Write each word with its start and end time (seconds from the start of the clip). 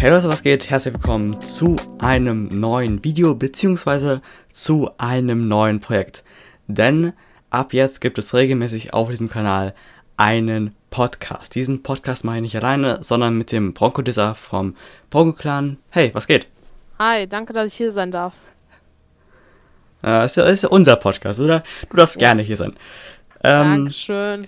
Hey 0.00 0.08
Leute, 0.08 0.28
was 0.28 0.42
geht? 0.42 0.70
Herzlich 0.70 0.94
willkommen 0.94 1.42
zu 1.42 1.76
einem 1.98 2.44
neuen 2.44 3.04
Video 3.04 3.34
beziehungsweise 3.34 4.22
zu 4.50 4.88
einem 4.96 5.46
neuen 5.46 5.80
Projekt. 5.80 6.24
Denn 6.68 7.12
ab 7.50 7.74
jetzt 7.74 8.00
gibt 8.00 8.16
es 8.16 8.32
regelmäßig 8.32 8.94
auf 8.94 9.10
diesem 9.10 9.28
Kanal 9.28 9.74
einen 10.16 10.74
Podcast. 10.88 11.54
Diesen 11.54 11.82
Podcast 11.82 12.24
mache 12.24 12.36
ich 12.36 12.42
nicht 12.44 12.56
alleine, 12.56 13.00
sondern 13.02 13.36
mit 13.36 13.52
dem 13.52 13.74
Bronco-Disser 13.74 14.34
vom 14.34 14.74
Bronco-Clan. 15.10 15.76
Hey, 15.90 16.14
was 16.14 16.26
geht? 16.26 16.46
Hi, 16.98 17.26
danke, 17.26 17.52
dass 17.52 17.70
ich 17.70 17.74
hier 17.74 17.92
sein 17.92 18.10
darf. 18.10 18.32
Äh, 20.02 20.24
ist, 20.24 20.34
ja, 20.34 20.44
ist 20.44 20.62
ja 20.62 20.70
unser 20.70 20.96
Podcast, 20.96 21.40
oder? 21.40 21.62
Du 21.90 21.98
darfst 21.98 22.14
ja. 22.14 22.28
gerne 22.28 22.40
hier 22.40 22.56
sein. 22.56 22.72
Ähm, 23.44 23.84
Dankeschön. 23.84 24.46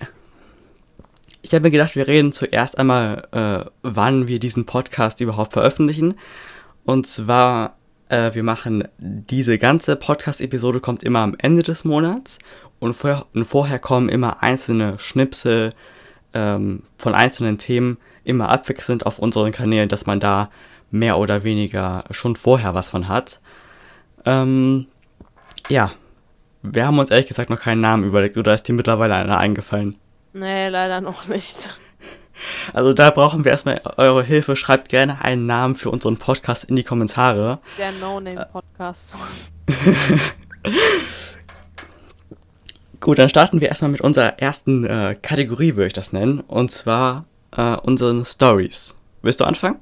Ich 1.45 1.53
habe 1.53 1.63
mir 1.63 1.71
gedacht, 1.71 1.97
wir 1.97 2.07
reden 2.07 2.31
zuerst 2.31 2.77
einmal, 2.77 3.27
äh, 3.33 3.69
wann 3.81 4.29
wir 4.29 4.39
diesen 4.39 4.65
Podcast 4.65 5.19
überhaupt 5.19 5.51
veröffentlichen. 5.51 6.13
Und 6.85 7.05
zwar, 7.05 7.75
äh, 8.07 8.33
wir 8.33 8.43
machen 8.43 8.87
diese 8.97 9.57
ganze 9.57 9.97
Podcast-Episode 9.97 10.79
kommt 10.79 11.03
immer 11.03 11.19
am 11.19 11.35
Ende 11.37 11.61
des 11.61 11.83
Monats 11.83 12.39
und, 12.79 12.93
vor, 12.93 13.25
und 13.33 13.43
vorher 13.43 13.77
kommen 13.77 14.07
immer 14.07 14.41
einzelne 14.41 14.97
Schnipsel 14.99 15.73
ähm, 16.33 16.83
von 16.97 17.13
einzelnen 17.13 17.57
Themen 17.57 17.97
immer 18.23 18.47
abwechselnd 18.47 19.05
auf 19.05 19.19
unseren 19.19 19.51
Kanälen, 19.51 19.89
dass 19.89 20.05
man 20.05 20.21
da 20.21 20.49
mehr 20.91 21.17
oder 21.17 21.43
weniger 21.43 22.05
schon 22.11 22.37
vorher 22.37 22.73
was 22.73 22.87
von 22.87 23.09
hat. 23.09 23.41
Ähm, 24.23 24.87
ja, 25.67 25.91
wir 26.61 26.87
haben 26.87 26.99
uns 26.99 27.11
ehrlich 27.11 27.27
gesagt 27.27 27.49
noch 27.49 27.59
keinen 27.59 27.81
Namen 27.81 28.05
überlegt, 28.05 28.37
oder 28.37 28.53
ist 28.53 28.63
dir 28.63 28.73
mittlerweile 28.73 29.15
einer 29.15 29.39
eingefallen? 29.39 29.97
Nee, 30.33 30.67
leider 30.69 30.99
noch 30.99 31.27
nicht. 31.27 31.69
Also 32.73 32.93
da 32.93 33.11
brauchen 33.11 33.45
wir 33.45 33.51
erstmal 33.51 33.79
eure 33.97 34.23
Hilfe. 34.23 34.55
Schreibt 34.55 34.89
gerne 34.89 35.21
einen 35.21 35.45
Namen 35.45 35.75
für 35.75 35.91
unseren 35.91 36.17
Podcast 36.17 36.63
in 36.63 36.75
die 36.75 36.83
Kommentare. 36.83 37.59
Der 37.77 37.91
No-Name-Podcast. 37.91 39.15
Gut, 42.99 43.19
dann 43.19 43.29
starten 43.29 43.61
wir 43.61 43.69
erstmal 43.69 43.91
mit 43.91 44.01
unserer 44.01 44.39
ersten 44.39 44.85
äh, 44.85 45.15
Kategorie, 45.21 45.75
würde 45.75 45.87
ich 45.87 45.93
das 45.93 46.13
nennen. 46.13 46.39
Und 46.39 46.71
zwar 46.71 47.25
äh, 47.55 47.75
unseren 47.77 48.25
Stories. 48.25 48.95
Willst 49.21 49.39
du 49.39 49.45
anfangen? 49.45 49.79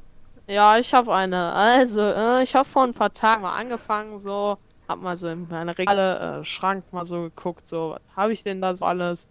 Ja, 0.48 0.78
ich 0.78 0.94
habe 0.94 1.14
eine. 1.14 1.54
Also, 1.54 2.02
äh, 2.02 2.44
ich 2.44 2.56
habe 2.56 2.68
vor 2.68 2.84
ein 2.84 2.94
paar 2.94 3.14
Tagen 3.14 3.44
mal 3.44 3.56
angefangen, 3.56 4.20
so 4.20 4.58
hab 4.88 5.02
mal 5.02 5.16
so 5.16 5.30
in 5.30 5.48
meine 5.50 5.78
Regale, 5.78 6.42
äh, 6.42 6.46
Schrank 6.46 6.84
mal 6.92 7.06
so 7.06 7.22
geguckt, 7.22 7.68
so, 7.68 7.92
was 7.92 8.02
habe 8.18 8.34
ich 8.34 8.44
denn 8.44 8.60
da 8.60 8.76
so 8.76 8.86
alles? 8.86 9.28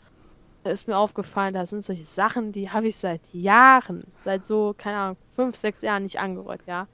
Da 0.62 0.70
ist 0.70 0.86
mir 0.86 0.98
aufgefallen, 0.98 1.55
da 1.55 1.64
sind 1.64 1.83
solche 1.83 2.05
Sachen, 2.05 2.53
die 2.53 2.70
habe 2.70 2.89
ich 2.89 2.97
seit 2.98 3.22
Jahren, 3.33 4.05
seit 4.19 4.47
so, 4.47 4.75
keine 4.77 4.98
Ahnung, 4.98 5.16
fünf, 5.34 5.56
sechs 5.56 5.80
Jahren 5.80 6.03
nicht 6.03 6.20
angerührt, 6.20 6.61
ja. 6.66 6.86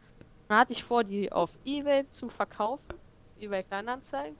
Dann 0.48 0.58
hatte 0.58 0.72
ich 0.72 0.84
vor, 0.84 1.02
die 1.02 1.32
auf 1.32 1.50
Ebay 1.64 2.08
zu 2.08 2.28
verkaufen, 2.28 2.94
Ebay 3.40 3.64
Kleinanzeigen. 3.64 4.36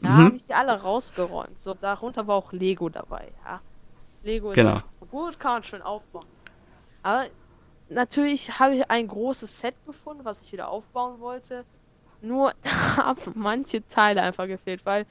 Da 0.00 0.08
mhm. 0.08 0.24
habe 0.24 0.36
ich 0.36 0.46
die 0.46 0.54
alle 0.54 0.72
rausgeräumt. 0.72 1.60
So, 1.60 1.74
darunter 1.74 2.26
war 2.26 2.34
auch 2.34 2.52
Lego 2.52 2.88
dabei, 2.88 3.32
ja. 3.44 3.60
Lego 4.24 4.50
ist 4.50 4.56
genau. 4.56 4.80
gut, 5.10 5.38
kann 5.38 5.52
man 5.52 5.62
schön 5.62 5.82
aufbauen. 5.82 6.26
Aber 7.02 7.26
natürlich 7.88 8.58
habe 8.58 8.74
ich 8.74 8.90
ein 8.90 9.06
großes 9.06 9.60
Set 9.60 9.74
gefunden, 9.86 10.24
was 10.24 10.40
ich 10.40 10.50
wieder 10.52 10.68
aufbauen 10.68 11.20
wollte. 11.20 11.64
Nur 12.22 12.54
haben 12.96 13.32
manche 13.36 13.86
Teile 13.86 14.22
einfach 14.22 14.48
gefehlt, 14.48 14.84
weil 14.84 15.06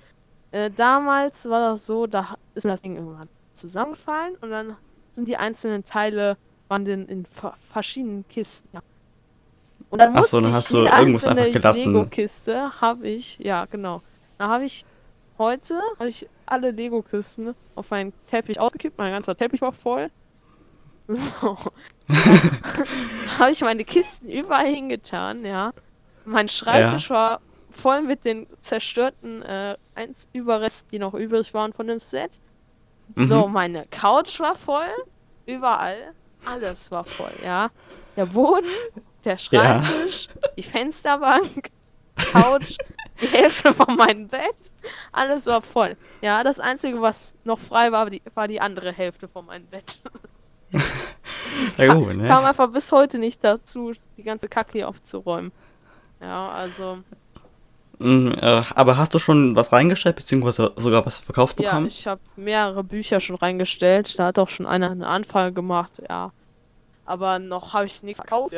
äh, 0.51 0.69
damals 0.69 1.47
war 1.49 1.71
das 1.71 1.85
so, 1.85 2.07
da 2.07 2.35
ist 2.55 2.65
das 2.65 2.81
Ding 2.81 2.97
irgendwann 2.97 3.29
zusammengefallen 3.53 4.35
und 4.41 4.49
dann 4.51 4.77
sind 5.11 5.27
die 5.27 5.37
einzelnen 5.37 5.85
Teile 5.85 6.37
waren 6.67 6.85
in, 6.85 7.25
verschiedenen 7.71 8.27
Kisten. 8.27 8.67
Ja. 8.73 8.81
Und 9.89 9.99
dann 9.99 10.15
Ach 10.17 10.23
so, 10.23 10.41
dann 10.41 10.53
hast 10.53 10.71
du 10.71 10.85
irgendwas 10.85 11.27
einfach 11.27 11.51
gelassen. 11.51 11.93
Lego-Kiste 11.93 12.81
habe 12.81 13.07
ich, 13.07 13.37
ja 13.37 13.65
genau. 13.65 14.01
Da 14.39 14.47
habe 14.47 14.65
ich 14.65 14.85
heute 15.37 15.79
habe 15.99 16.09
ich 16.09 16.27
alle 16.45 16.71
Lego-Kisten 16.71 17.53
auf 17.75 17.91
meinen 17.91 18.13
Teppich 18.27 18.59
ausgekippt, 18.59 18.97
mein 18.97 19.11
ganzer 19.11 19.37
Teppich 19.37 19.61
war 19.61 19.73
voll. 19.73 20.09
So. 21.05 21.57
habe 23.39 23.51
ich 23.51 23.59
meine 23.59 23.83
Kisten 23.83 24.29
überall 24.29 24.67
hingetan, 24.67 25.45
ja. 25.45 25.73
Mein 26.23 26.47
Schreibtisch 26.47 27.09
ja. 27.09 27.15
war 27.15 27.41
voll 27.71 28.01
mit 28.01 28.23
den 28.23 28.47
zerstörten 28.61 29.41
äh, 29.41 29.75
Überresten, 30.31 30.89
die 30.91 30.99
noch 30.99 31.13
übrig 31.13 31.53
waren 31.53 31.73
von 31.73 31.87
dem 31.87 31.99
Set. 31.99 32.31
Mhm. 33.15 33.27
So, 33.27 33.47
meine 33.47 33.85
Couch 33.87 34.39
war 34.39 34.55
voll. 34.55 34.91
Überall. 35.45 36.13
Alles 36.45 36.91
war 36.91 37.03
voll, 37.03 37.33
ja. 37.43 37.69
Der 38.15 38.25
Boden, 38.25 38.67
der 39.25 39.37
Schreibtisch, 39.37 40.27
ja. 40.27 40.49
die 40.57 40.63
Fensterbank, 40.63 41.69
Couch, 42.15 42.77
die 43.21 43.27
Hälfte 43.27 43.73
von 43.73 43.95
meinem 43.95 44.27
Bett. 44.27 44.71
Alles 45.11 45.45
war 45.45 45.61
voll. 45.61 45.97
Ja, 46.21 46.43
das 46.43 46.59
Einzige, 46.59 47.01
was 47.01 47.35
noch 47.43 47.59
frei 47.59 47.91
war, 47.91 48.05
war 48.05 48.09
die, 48.09 48.21
war 48.33 48.47
die 48.47 48.61
andere 48.61 48.91
Hälfte 48.91 49.27
von 49.27 49.45
meinem 49.45 49.65
Bett. 49.65 50.01
ja, 51.77 51.93
gut, 51.93 52.15
ne? 52.15 52.27
kam 52.27 52.45
einfach 52.45 52.69
bis 52.71 52.91
heute 52.91 53.17
nicht 53.17 53.43
dazu, 53.43 53.93
die 54.17 54.23
ganze 54.23 54.47
Kacke 54.49 54.73
hier 54.73 54.89
aufzuräumen. 54.89 55.51
Ja, 56.19 56.49
also. 56.49 56.99
Mm, 57.99 58.31
äh, 58.31 58.63
aber 58.75 58.97
hast 58.97 59.13
du 59.13 59.19
schon 59.19 59.55
was 59.55 59.71
reingestellt, 59.71 60.15
beziehungsweise 60.15 60.73
sogar 60.77 61.05
was 61.05 61.17
verkauft 61.17 61.55
bekommen? 61.57 61.85
Ja, 61.85 61.91
ich 61.91 62.07
habe 62.07 62.21
mehrere 62.35 62.83
Bücher 62.83 63.19
schon 63.19 63.35
reingestellt. 63.35 64.17
Da 64.17 64.27
hat 64.27 64.39
auch 64.39 64.49
schon 64.49 64.65
einer 64.65 64.91
eine 64.91 65.07
Anfrage 65.07 65.53
gemacht, 65.53 66.01
ja. 66.09 66.31
Aber 67.05 67.39
noch 67.39 67.73
habe 67.73 67.85
ich 67.85 68.01
nichts 68.03 68.21
verkauft. 68.21 68.55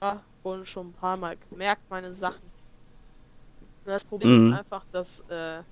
Ja, 0.00 0.20
wurden 0.42 0.66
schon 0.66 0.88
ein 0.88 0.92
paar 0.94 1.16
Mal 1.16 1.36
gemerkt, 1.50 1.82
meine 1.90 2.12
Sachen. 2.14 2.50
Das 3.84 4.04
Problem 4.04 4.36
mhm. 4.36 4.52
ist 4.52 4.58
einfach, 4.58 4.84
dass 4.92 5.20
äh, 5.28 5.62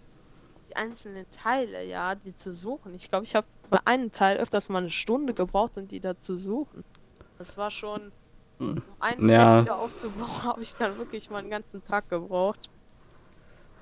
die 0.69 0.77
einzelnen 0.77 1.27
Teile, 1.31 1.85
ja, 1.85 2.15
die 2.15 2.37
zu 2.37 2.53
suchen. 2.53 2.95
Ich 2.95 3.09
glaube, 3.09 3.25
ich 3.25 3.35
habe 3.35 3.47
bei 3.71 3.79
einem 3.85 4.13
Teil 4.13 4.37
öfters 4.39 4.69
mal 4.69 4.79
eine 4.79 4.91
Stunde 4.91 5.33
gebraucht, 5.33 5.73
um 5.77 5.89
die 5.89 6.01
da 6.01 6.19
zu 6.21 6.37
suchen. 6.37 6.85
Das 7.39 7.57
war 7.57 7.71
schon 7.71 8.13
um 8.59 8.83
einen 8.99 9.29
ja. 9.29 9.63
wieder 9.63 9.79
aufzubauen, 9.79 10.29
habe 10.45 10.63
ich 10.63 10.75
dann 10.75 10.99
wirklich 10.99 11.31
mal 11.31 11.39
einen 11.39 11.51
ganzen 11.51 11.83
Tag 11.83 12.09
gebraucht. 12.11 12.71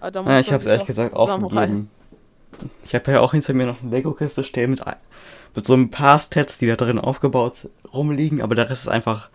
Ja, 0.00 0.38
ich 0.38 0.52
habe 0.52 0.60
es 0.62 0.66
ehrlich 0.66 0.86
gesagt 0.86 1.14
aufgegeben. 1.14 1.90
Ich 2.84 2.94
habe 2.94 3.12
ja 3.12 3.20
auch 3.20 3.32
hinter 3.32 3.54
mir 3.54 3.66
noch 3.66 3.82
eine 3.82 3.90
Lego-Kiste 3.90 4.42
stehen 4.44 4.70
mit, 4.70 4.82
mit 5.54 5.66
so 5.66 5.74
ein 5.74 5.90
paar 5.90 6.20
Stats, 6.20 6.58
die 6.58 6.66
da 6.66 6.76
drin 6.76 6.98
aufgebaut 6.98 7.68
rumliegen, 7.92 8.42
aber 8.42 8.54
der 8.54 8.70
Rest 8.70 8.82
ist 8.82 8.88
einfach 8.88 9.30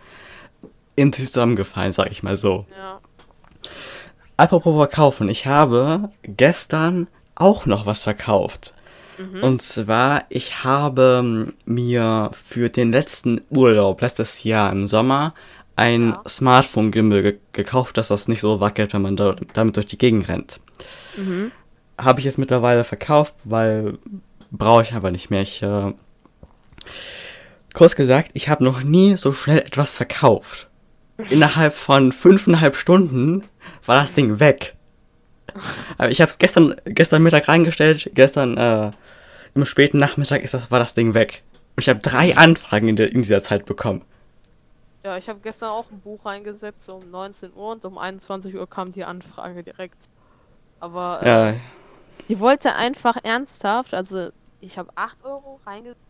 in 0.96 1.12
zusammengefallen, 1.12 1.92
sag 1.92 2.10
ich 2.10 2.22
mal 2.22 2.36
so. 2.36 2.66
Ja. 2.76 3.00
Apropos 4.36 4.76
verkaufen, 4.76 5.28
ich 5.28 5.46
habe 5.46 6.10
gestern 6.22 7.08
auch 7.34 7.66
noch 7.66 7.86
was 7.86 8.02
verkauft. 8.02 8.74
Mhm. 9.18 9.42
Und 9.42 9.62
zwar, 9.62 10.24
ich 10.28 10.64
habe 10.64 11.52
mir 11.64 12.30
für 12.32 12.68
den 12.68 12.90
letzten 12.90 13.40
Urlaub, 13.50 14.00
letztes 14.00 14.42
Jahr 14.42 14.72
im 14.72 14.86
Sommer, 14.86 15.34
ein 15.76 16.10
ja. 16.10 16.22
Smartphone-Gimbal 16.28 17.22
ge 17.22 17.38
gekauft, 17.52 17.96
dass 17.96 18.08
das 18.08 18.28
nicht 18.28 18.40
so 18.40 18.60
wackelt, 18.60 18.94
wenn 18.94 19.02
man 19.02 19.16
da, 19.16 19.36
damit 19.52 19.76
durch 19.76 19.86
die 19.86 19.98
Gegend 19.98 20.28
rennt. 20.28 20.60
Mhm. 21.16 21.50
Habe 21.98 22.20
ich 22.20 22.26
es 22.26 22.38
mittlerweile 22.38 22.84
verkauft, 22.84 23.34
weil 23.44 23.98
brauche 24.50 24.82
ich 24.82 24.94
einfach 24.94 25.10
nicht 25.10 25.30
mehr. 25.30 25.42
Ich, 25.42 25.62
äh, 25.62 25.92
kurz 27.72 27.96
gesagt, 27.96 28.30
ich 28.34 28.48
habe 28.48 28.64
noch 28.64 28.82
nie 28.82 29.16
so 29.16 29.32
schnell 29.32 29.58
etwas 29.58 29.92
verkauft. 29.92 30.68
Innerhalb 31.30 31.74
von 31.74 32.12
fünfeinhalb 32.12 32.76
Stunden 32.76 33.44
war 33.86 33.96
das 33.96 34.14
Ding 34.14 34.40
weg. 34.40 34.74
Aber 35.98 36.10
ich 36.10 36.20
habe 36.20 36.30
es 36.30 36.38
gestern, 36.38 36.74
gestern 36.84 37.22
Mittag 37.22 37.48
reingestellt, 37.48 38.10
gestern 38.14 38.56
äh, 38.56 38.90
im 39.54 39.64
späten 39.64 39.98
Nachmittag 39.98 40.42
ist 40.42 40.54
das, 40.54 40.70
war 40.70 40.80
das 40.80 40.94
Ding 40.94 41.14
weg. 41.14 41.42
Und 41.76 41.82
ich 41.82 41.88
habe 41.88 42.00
drei 42.00 42.36
Anfragen 42.36 42.88
in, 42.88 42.96
der, 42.96 43.12
in 43.12 43.22
dieser 43.22 43.40
Zeit 43.40 43.64
bekommen. 43.66 44.02
Ja, 45.04 45.18
ich 45.18 45.28
habe 45.28 45.38
gestern 45.40 45.68
auch 45.68 45.90
ein 45.90 46.00
Buch 46.00 46.24
reingesetzt 46.24 46.88
um 46.88 47.10
19 47.10 47.52
Uhr 47.54 47.72
und 47.72 47.84
um 47.84 47.98
21 47.98 48.54
Uhr 48.54 48.66
kam 48.66 48.90
die 48.90 49.04
Anfrage 49.04 49.62
direkt. 49.62 49.98
Aber 50.80 51.20
äh, 51.22 51.28
ja. 51.28 51.60
die 52.28 52.40
wollte 52.40 52.74
einfach 52.74 53.18
ernsthaft, 53.22 53.92
also 53.92 54.30
ich 54.60 54.78
habe 54.78 54.90
8 54.94 55.22
Euro 55.24 55.60
reingesetzt. 55.66 56.00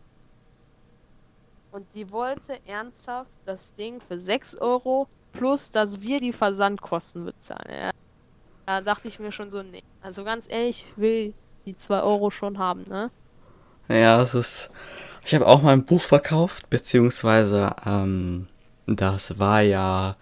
Und 1.71 1.85
die 1.93 2.09
wollte 2.09 2.57
ernsthaft 2.65 3.29
das 3.45 3.75
Ding 3.75 3.99
für 3.99 4.17
6 4.17 4.55
Euro 4.57 5.09
plus, 5.33 5.71
dass 5.71 5.99
wir 5.99 6.21
die 6.21 6.31
Versandkosten 6.31 7.25
bezahlen. 7.25 7.69
Ja. 7.69 7.91
Da 8.65 8.79
dachte 8.79 9.09
ich 9.09 9.19
mir 9.19 9.33
schon 9.33 9.51
so, 9.51 9.61
nee. 9.61 9.83
Also 10.01 10.23
ganz 10.23 10.45
ehrlich, 10.47 10.85
ich 10.87 10.97
will 10.97 11.33
die 11.65 11.75
2 11.75 12.01
Euro 12.01 12.31
schon 12.31 12.59
haben, 12.59 12.85
ne? 12.87 13.11
Ja, 13.89 14.17
das 14.17 14.33
ist. 14.33 14.69
Ich 15.25 15.35
habe 15.35 15.45
auch 15.45 15.61
mal 15.61 15.73
ein 15.73 15.83
Buch 15.83 16.01
verkauft, 16.01 16.69
beziehungsweise 16.69 17.75
ähm, 17.85 18.47
das 18.87 19.39
war 19.39 19.61
ja, 19.61 20.15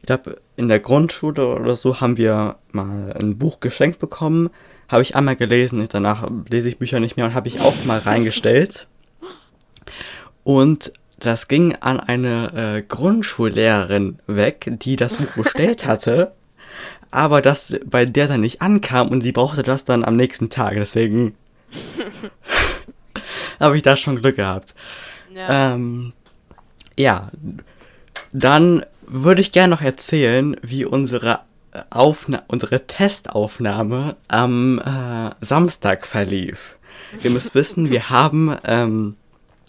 ich 0.00 0.06
glaube, 0.06 0.40
in 0.56 0.68
der 0.68 0.80
Grundschule 0.80 1.46
oder 1.46 1.76
so 1.76 2.00
haben 2.00 2.16
wir 2.16 2.56
mal 2.72 3.12
ein 3.18 3.38
Buch 3.38 3.60
geschenkt 3.60 3.98
bekommen. 3.98 4.50
Habe 4.88 5.02
ich 5.02 5.16
einmal 5.16 5.36
gelesen, 5.36 5.86
danach 5.90 6.28
lese 6.48 6.68
ich 6.68 6.78
Bücher 6.78 7.00
nicht 7.00 7.16
mehr 7.16 7.26
und 7.26 7.34
habe 7.34 7.48
ich 7.48 7.60
auch 7.60 7.84
mal 7.84 7.98
reingestellt. 7.98 8.86
Und 10.44 10.92
das 11.18 11.48
ging 11.48 11.76
an 11.76 12.00
eine 12.00 12.76
äh, 12.78 12.82
Grundschullehrerin 12.82 14.18
weg, 14.26 14.68
die 14.82 14.96
das 14.96 15.16
Buch 15.16 15.34
bestellt 15.36 15.86
hatte, 15.86 16.32
aber 17.12 17.42
das 17.42 17.78
bei 17.84 18.04
der 18.04 18.26
dann 18.26 18.40
nicht 18.40 18.60
ankam 18.60 19.08
und 19.08 19.20
sie 19.20 19.32
brauchte 19.32 19.62
das 19.62 19.84
dann 19.84 20.04
am 20.04 20.16
nächsten 20.16 20.50
Tag. 20.50 20.74
Deswegen 20.74 21.36
habe 23.60 23.76
ich 23.76 23.82
da 23.82 23.96
schon 23.96 24.20
Glück 24.20 24.36
gehabt. 24.36 24.74
Ja. 25.34 25.74
Ähm, 25.74 26.12
ja, 26.98 27.30
dann 28.32 28.84
würde 29.06 29.40
ich 29.40 29.52
gerne 29.52 29.74
noch 29.74 29.82
erzählen, 29.82 30.56
wie 30.62 30.84
unsere 30.84 31.40
Aufna 31.90 32.42
unsere 32.48 32.86
Testaufnahme 32.86 34.16
am 34.28 34.78
äh, 34.78 35.30
Samstag 35.40 36.06
verlief. 36.06 36.76
Ihr 37.22 37.30
müsst 37.30 37.54
wissen, 37.54 37.90
wir 37.90 38.10
haben 38.10 38.54
ähm, 38.64 39.16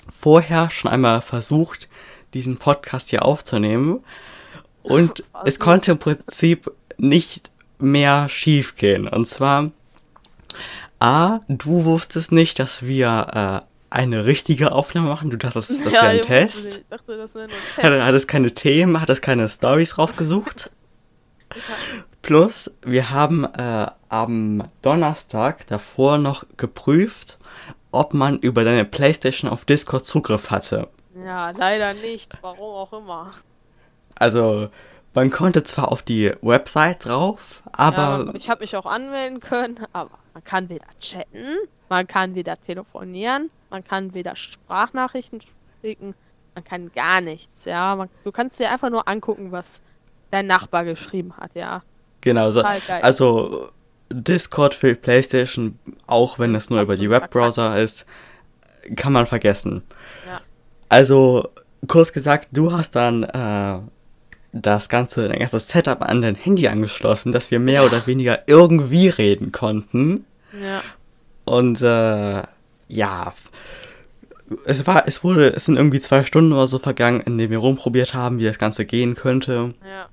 vorher 0.09 0.69
schon 0.69 0.91
einmal 0.91 1.21
versucht, 1.21 1.87
diesen 2.33 2.57
Podcast 2.57 3.09
hier 3.09 3.23
aufzunehmen 3.23 4.01
und 4.81 5.23
also. 5.33 5.45
es 5.47 5.59
konnte 5.59 5.91
im 5.91 5.99
Prinzip 5.99 6.71
nicht 6.97 7.51
mehr 7.79 8.27
schief 8.29 8.75
gehen. 8.75 9.07
Und 9.07 9.25
zwar, 9.25 9.71
A, 10.99 11.39
du 11.47 11.85
wusstest 11.85 12.31
nicht, 12.31 12.59
dass 12.59 12.83
wir 12.83 13.63
äh, 13.63 13.72
eine 13.93 14.25
richtige 14.25 14.71
Aufnahme 14.71 15.09
machen. 15.09 15.29
Du 15.29 15.37
dachtest, 15.37 15.85
das 15.85 15.93
ja, 15.93 16.01
wäre 16.01 16.07
ein 16.07 16.21
Test. 16.21 16.77
Ich 16.77 16.87
dachte, 16.89 17.17
das 17.17 17.35
wäre 17.35 17.45
ein 17.45 17.51
Test. 17.75 18.03
Hat 18.03 18.13
es 18.13 18.27
keine 18.27 18.51
Themen, 18.51 18.99
hat 18.99 19.09
es 19.09 19.21
keine 19.21 19.47
Stories 19.47 19.97
rausgesucht. 19.97 20.71
Plus, 22.21 22.71
wir 22.81 23.11
haben 23.11 23.45
äh, 23.45 23.87
am 24.09 24.63
Donnerstag 24.81 25.67
davor 25.67 26.17
noch 26.17 26.45
geprüft, 26.57 27.37
ob 27.91 28.13
man 28.13 28.39
über 28.39 28.63
deine 28.63 28.85
Playstation 28.85 29.51
auf 29.51 29.65
Discord 29.65 30.05
Zugriff 30.05 30.49
hatte. 30.49 30.87
Ja, 31.23 31.51
leider 31.51 31.93
nicht, 31.93 32.35
warum 32.41 32.75
auch 32.75 32.93
immer. 32.93 33.31
Also, 34.15 34.69
man 35.13 35.29
konnte 35.29 35.63
zwar 35.63 35.91
auf 35.91 36.01
die 36.01 36.33
Website 36.41 37.05
drauf, 37.05 37.61
aber. 37.71 38.25
Ja, 38.25 38.33
ich 38.33 38.49
habe 38.49 38.61
mich 38.61 38.75
auch 38.75 38.87
anmelden 38.87 39.39
können, 39.39 39.85
aber 39.93 40.17
man 40.33 40.43
kann 40.43 40.69
weder 40.69 40.87
chatten, 40.99 41.57
man 41.93 42.07
kann 42.07 42.33
weder 42.33 42.55
telefonieren, 42.55 43.51
man 43.69 43.83
kann 43.83 44.15
weder 44.15 44.35
Sprachnachrichten 44.35 45.41
schicken, 45.81 46.15
man 46.55 46.63
kann 46.63 46.91
gar 46.91 47.21
nichts, 47.21 47.65
ja. 47.65 47.95
Man, 47.95 48.09
du 48.23 48.31
kannst 48.31 48.59
dir 48.59 48.71
einfach 48.71 48.89
nur 48.89 49.07
angucken, 49.07 49.51
was 49.51 49.79
dein 50.31 50.47
Nachbar 50.47 50.85
geschrieben 50.85 51.37
hat, 51.37 51.51
ja. 51.53 51.83
Genau, 52.21 52.49
so, 52.49 52.63
also 52.63 53.69
Discord 54.09 54.73
für 54.73 54.95
PlayStation, 54.95 55.77
auch 56.07 56.39
wenn 56.39 56.55
es 56.55 56.71
nur 56.71 56.81
über 56.81 56.97
die 56.97 57.11
Webbrowser 57.11 57.79
ist, 57.79 58.07
kann 58.95 59.13
man 59.13 59.27
vergessen. 59.27 59.83
Ja. 60.25 60.41
Also, 60.89 61.47
kurz 61.87 62.11
gesagt, 62.11 62.47
du 62.53 62.71
hast 62.71 62.95
dann 62.95 63.21
äh, 63.21 63.79
das 64.51 64.89
ganze, 64.89 65.27
dein 65.27 65.37
ganzes 65.37 65.67
Setup 65.67 66.01
an 66.01 66.23
dein 66.23 66.35
Handy 66.35 66.67
angeschlossen, 66.67 67.31
dass 67.31 67.51
wir 67.51 67.59
mehr 67.59 67.81
ja. 67.81 67.87
oder 67.87 68.07
weniger 68.07 68.39
irgendwie 68.47 69.09
reden 69.09 69.51
konnten. 69.51 70.25
Ja. 70.59 70.81
Und 71.45 71.81
äh, 71.81 72.43
ja, 72.87 73.33
es 74.65 74.85
war, 74.87 75.07
es 75.07 75.23
wurde, 75.23 75.53
es 75.53 75.65
sind 75.65 75.77
irgendwie 75.77 75.99
zwei 75.99 76.23
Stunden 76.23 76.53
oder 76.53 76.67
so 76.67 76.79
vergangen, 76.79 77.21
in 77.21 77.37
denen 77.37 77.51
wir 77.51 77.57
rumprobiert 77.57 78.13
haben, 78.13 78.39
wie 78.39 78.45
das 78.45 78.59
Ganze 78.59 78.85
gehen 78.85 79.15
könnte. 79.15 79.73
Ja. 79.87 80.07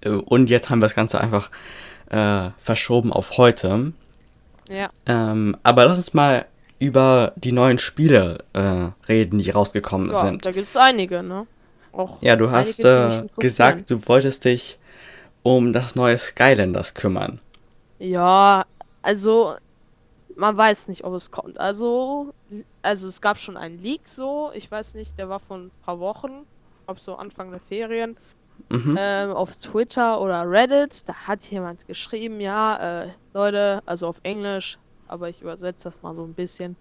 Äh, 0.00 0.10
und 0.10 0.50
jetzt 0.50 0.70
haben 0.70 0.80
wir 0.80 0.86
das 0.86 0.94
Ganze 0.94 1.20
einfach 1.20 1.50
äh, 2.10 2.50
verschoben 2.58 3.12
auf 3.12 3.36
heute. 3.36 3.92
Ja. 4.68 4.90
Ähm, 5.06 5.56
aber 5.62 5.86
lass 5.86 5.98
uns 5.98 6.14
mal 6.14 6.46
über 6.78 7.32
die 7.36 7.52
neuen 7.52 7.78
Spiele 7.78 8.38
äh, 8.52 8.88
reden, 9.08 9.38
die 9.38 9.50
rausgekommen 9.50 10.10
ja, 10.10 10.16
sind. 10.16 10.44
Da 10.44 10.52
gibt 10.52 10.70
es 10.70 10.76
einige, 10.76 11.22
ne? 11.22 11.46
Auch 11.92 12.20
ja, 12.20 12.36
du 12.36 12.50
hast 12.50 12.84
äh, 12.84 13.24
gesagt, 13.38 13.90
du 13.90 14.06
wolltest 14.06 14.44
dich 14.44 14.78
um 15.42 15.72
das 15.72 15.94
neue 15.94 16.18
Skylanders 16.18 16.94
kümmern. 16.94 17.40
Ja, 17.98 18.66
also 19.00 19.54
man 20.36 20.56
weiß 20.56 20.88
nicht, 20.88 21.04
ob 21.04 21.14
es 21.14 21.30
kommt. 21.30 21.58
Also, 21.58 22.34
also 22.82 23.08
es 23.08 23.20
gab 23.20 23.38
schon 23.38 23.56
einen 23.56 23.80
Leak 23.82 24.02
so, 24.06 24.50
ich 24.54 24.70
weiß 24.70 24.94
nicht, 24.94 25.18
der 25.18 25.28
war 25.28 25.40
von 25.40 25.66
ein 25.66 25.70
paar 25.84 25.98
Wochen, 25.98 26.46
ob 26.86 27.00
so 27.00 27.16
Anfang 27.16 27.50
der 27.50 27.60
Ferien 27.60 28.16
mhm. 28.68 28.96
ähm, 28.98 29.30
auf 29.30 29.56
Twitter 29.56 30.20
oder 30.20 30.48
Reddit, 30.48 31.08
da 31.08 31.14
hat 31.14 31.42
jemand 31.46 31.86
geschrieben, 31.86 32.40
ja, 32.40 33.02
äh, 33.02 33.08
Leute, 33.32 33.82
also 33.86 34.08
auf 34.08 34.20
Englisch, 34.22 34.78
aber 35.08 35.28
ich 35.28 35.40
übersetze 35.40 35.84
das 35.84 36.02
mal 36.02 36.14
so 36.14 36.24
ein 36.24 36.34
bisschen. 36.34 36.76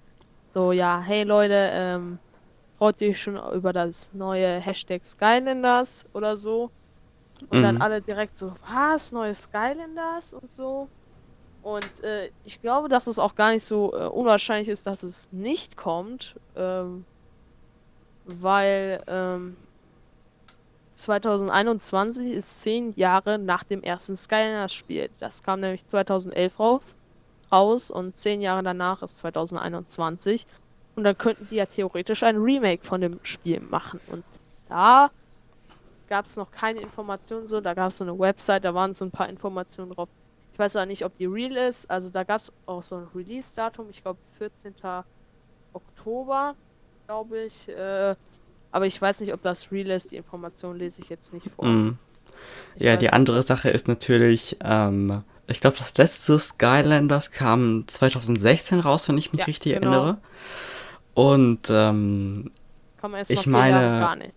So, 0.54 0.72
ja, 0.72 1.02
hey 1.02 1.24
Leute, 1.24 1.70
ähm, 1.74 2.20
freut 2.78 3.02
ihr 3.02 3.16
schon 3.16 3.40
über 3.54 3.74
das 3.74 4.14
neue 4.14 4.60
Hashtag 4.60 5.06
Skylanders 5.06 6.06
oder 6.14 6.38
so? 6.38 6.72
Und 7.50 7.60
mhm. 7.60 7.64
dann 7.64 7.82
alle 7.82 8.02
direkt 8.02 8.38
so, 8.38 8.54
was, 8.70 9.12
neue 9.12 9.36
Skylanders 9.36 10.34
und 10.34 10.54
so. 10.54 10.88
Und 11.66 12.04
äh, 12.04 12.30
ich 12.44 12.62
glaube, 12.62 12.90
dass 12.90 13.08
es 13.08 13.18
auch 13.18 13.34
gar 13.34 13.52
nicht 13.52 13.66
so 13.66 13.92
äh, 13.92 14.06
unwahrscheinlich 14.06 14.70
ist, 14.70 14.86
dass 14.86 15.02
es 15.02 15.32
nicht 15.32 15.76
kommt, 15.76 16.36
ähm, 16.56 17.06
weil 18.26 19.02
ähm, 19.08 19.58
2021 20.94 22.34
ist 22.34 22.62
zehn 22.62 22.94
Jahre 22.96 23.40
nach 23.40 23.64
dem 23.64 23.82
ersten 23.82 24.16
Skylanders-Spiel. 24.16 25.10
Das 25.18 25.42
kam 25.42 25.60
nämlich 25.60 25.88
2011 25.88 26.60
rauf, 26.60 26.96
raus 27.52 27.90
und 27.90 28.16
zehn 28.16 28.42
Jahre 28.42 28.62
danach 28.62 29.02
ist 29.02 29.18
2021. 29.18 30.46
Und 30.96 31.04
dann 31.04 31.18
könnten 31.18 31.48
die 31.50 31.56
ja 31.56 31.66
theoretisch 31.66 32.22
ein 32.22 32.38
Remake 32.38 32.86
von 32.86 33.02
dem 33.02 33.20
Spiel 33.24 33.60
machen. 33.60 34.00
Und 34.12 34.24
da 34.70 35.10
gab 36.10 36.28
es 36.28 36.38
noch 36.38 36.52
keine 36.52 36.82
Informationen 36.82 37.48
so. 37.48 37.60
Da 37.60 37.74
gab 37.74 37.90
es 37.90 37.98
so 37.98 38.04
eine 38.04 38.20
Website, 38.20 38.66
da 38.66 38.76
waren 38.76 38.94
so 38.94 39.04
ein 39.04 39.10
paar 39.10 39.30
Informationen 39.30 39.92
drauf. 39.92 40.10
Ich 40.56 40.60
weiß 40.60 40.78
auch 40.78 40.86
nicht, 40.86 41.04
ob 41.04 41.14
die 41.18 41.26
real 41.26 41.58
ist. 41.58 41.92
Also 41.92 42.10
da 42.10 42.24
gab 42.24 42.40
es 42.40 42.54
auch 42.66 42.82
so 42.82 42.96
ein 42.96 43.08
Release-Datum. 43.14 43.88
Ich 43.90 44.02
glaube 44.02 44.20
14. 44.38 44.74
Oktober, 45.74 46.56
glaube 47.08 47.44
ich. 47.44 47.68
Äh, 47.68 48.16
aber 48.72 48.86
ich 48.86 49.02
weiß 49.02 49.20
nicht, 49.20 49.34
ob 49.34 49.42
das 49.42 49.70
real 49.74 49.90
ist. 49.90 50.12
Die 50.12 50.16
Information 50.16 50.78
lese 50.78 51.02
ich 51.02 51.10
jetzt 51.10 51.34
nicht 51.34 51.50
vor. 51.50 51.66
Mm. 51.66 51.98
Ja, 52.78 52.96
die 52.96 53.10
andere 53.10 53.36
nicht. 53.40 53.50
Sache 53.50 53.70
ist 53.70 53.90
natürlich, 53.90 54.56
ähm, 54.64 55.24
ich 55.48 55.60
glaube, 55.60 55.76
das 55.78 55.98
letzte 55.98 56.40
Skylanders 56.40 57.32
kam 57.32 57.86
2016 57.86 58.80
raus, 58.80 59.10
wenn 59.10 59.18
ich 59.18 59.34
mich 59.34 59.42
ja, 59.42 59.48
richtig 59.48 59.74
genau. 59.74 59.92
erinnere. 59.92 60.18
Und 61.16 61.68
ähm, 61.70 62.52
ich 63.28 63.46
meine, 63.46 64.32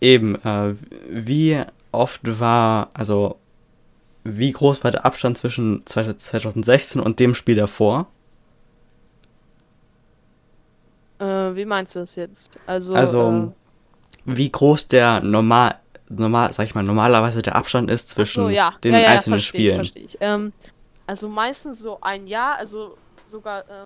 eben, 0.00 0.34
äh, 0.44 0.74
wie 1.08 1.62
oft 1.92 2.40
war, 2.40 2.90
also 2.94 3.38
wie 4.24 4.52
groß 4.52 4.84
war 4.84 4.90
der 4.90 5.04
Abstand 5.04 5.38
zwischen 5.38 5.84
2016 5.86 7.00
und 7.00 7.18
dem 7.18 7.34
Spiel 7.34 7.56
davor? 7.56 8.06
Äh, 11.18 11.24
wie 11.54 11.64
meinst 11.64 11.94
du 11.96 12.00
das 12.00 12.16
jetzt? 12.16 12.58
Also, 12.66 12.94
also 12.94 13.52
äh, 14.26 14.36
wie 14.36 14.50
groß 14.50 14.88
der 14.88 15.20
normal, 15.20 15.76
normal, 16.08 16.52
sag 16.52 16.64
ich 16.64 16.74
mal, 16.74 16.82
normalerweise 16.82 17.42
der 17.42 17.56
Abstand 17.56 17.90
ist 17.90 18.10
zwischen 18.10 18.44
so, 18.44 18.48
ja. 18.48 18.74
den 18.84 18.94
ja, 18.94 19.00
ja, 19.00 19.08
einzelnen 19.08 19.38
versteh 19.38 19.58
Spielen. 19.58 19.80
Ich, 19.82 19.92
verstehe 19.92 20.04
ich. 20.04 20.18
Ähm, 20.20 20.52
also 21.06 21.28
meistens 21.28 21.80
so 21.80 21.98
ein 22.00 22.26
Jahr, 22.26 22.56
also 22.58 22.96
sogar 23.26 23.60
äh, 23.62 23.84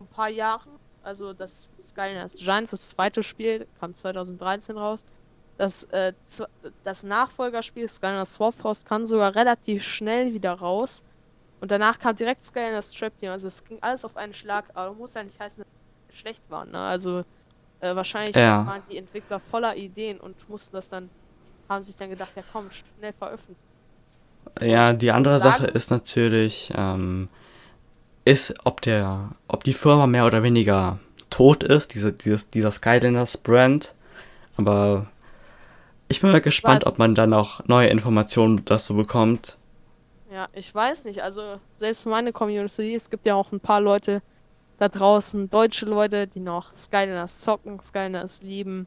ein 0.00 0.06
paar 0.08 0.28
Jahren. 0.28 0.70
Also 1.02 1.34
das 1.34 1.70
Skylanders 1.82 2.34
Giants, 2.34 2.70
das 2.70 2.88
zweite 2.88 3.22
Spiel, 3.22 3.66
kam 3.78 3.94
2013 3.94 4.78
raus. 4.78 5.04
Das, 5.56 5.84
äh, 5.84 6.12
das 6.82 7.02
Nachfolgerspiel 7.02 7.88
Skylanders 7.88 8.34
Swap 8.34 8.54
Force 8.54 8.84
kam 8.84 9.06
sogar 9.06 9.34
relativ 9.34 9.84
schnell 9.84 10.34
wieder 10.34 10.52
raus. 10.52 11.04
Und 11.60 11.70
danach 11.70 11.98
kam 11.98 12.16
direkt 12.16 12.44
Skylanders 12.44 12.92
Trap 12.92 13.16
Team. 13.18 13.30
Also 13.30 13.48
es 13.48 13.64
ging 13.64 13.78
alles 13.80 14.04
auf 14.04 14.16
einen 14.16 14.34
Schlag, 14.34 14.64
aber 14.74 14.94
muss 14.94 15.14
ja 15.14 15.22
nicht 15.22 15.38
heißen, 15.38 15.58
dass 15.58 15.66
schlecht 16.16 16.42
waren. 16.48 16.70
Ne? 16.70 16.78
Also 16.78 17.24
äh, 17.80 17.94
wahrscheinlich 17.94 18.36
ja. 18.36 18.66
waren 18.66 18.82
die 18.90 18.96
Entwickler 18.96 19.40
voller 19.40 19.76
Ideen 19.76 20.18
und 20.18 20.48
mussten 20.48 20.74
das 20.76 20.88
dann, 20.88 21.10
haben 21.68 21.84
sich 21.84 21.96
dann 21.96 22.10
gedacht, 22.10 22.30
ja 22.36 22.42
komm, 22.52 22.70
schnell 22.70 23.12
veröffentlichen. 23.12 23.60
Ja, 24.60 24.92
die 24.92 25.10
andere 25.10 25.38
sagen, 25.38 25.64
Sache 25.64 25.66
ist 25.70 25.90
natürlich, 25.90 26.72
ähm, 26.76 27.28
ist, 28.24 28.54
ob 28.64 28.80
der, 28.82 29.30
ob 29.48 29.64
die 29.64 29.72
Firma 29.72 30.06
mehr 30.06 30.26
oder 30.26 30.42
weniger 30.42 30.98
tot 31.30 31.64
ist, 31.64 31.94
diese, 31.94 32.12
dieses, 32.12 32.48
dieser 32.50 32.70
Skylanders 32.70 33.38
Brand. 33.38 33.94
Aber 34.56 35.06
ich 36.08 36.20
bin 36.20 36.32
mal 36.32 36.40
gespannt, 36.40 36.86
ob 36.86 36.98
man 36.98 37.14
da 37.14 37.26
noch 37.26 37.66
neue 37.66 37.88
Informationen 37.88 38.64
dazu 38.64 38.94
bekommt. 38.94 39.58
Ja, 40.30 40.48
ich 40.52 40.74
weiß 40.74 41.04
nicht. 41.04 41.22
Also 41.22 41.60
selbst 41.76 42.06
meine 42.06 42.32
Community, 42.32 42.94
es 42.94 43.08
gibt 43.10 43.26
ja 43.26 43.34
auch 43.34 43.52
ein 43.52 43.60
paar 43.60 43.80
Leute, 43.80 44.22
da 44.78 44.88
draußen, 44.88 45.48
deutsche 45.48 45.86
Leute, 45.86 46.26
die 46.26 46.40
noch 46.40 46.76
Skylanders 46.76 47.40
zocken, 47.40 47.80
Skylanders 47.80 48.42
lieben. 48.42 48.86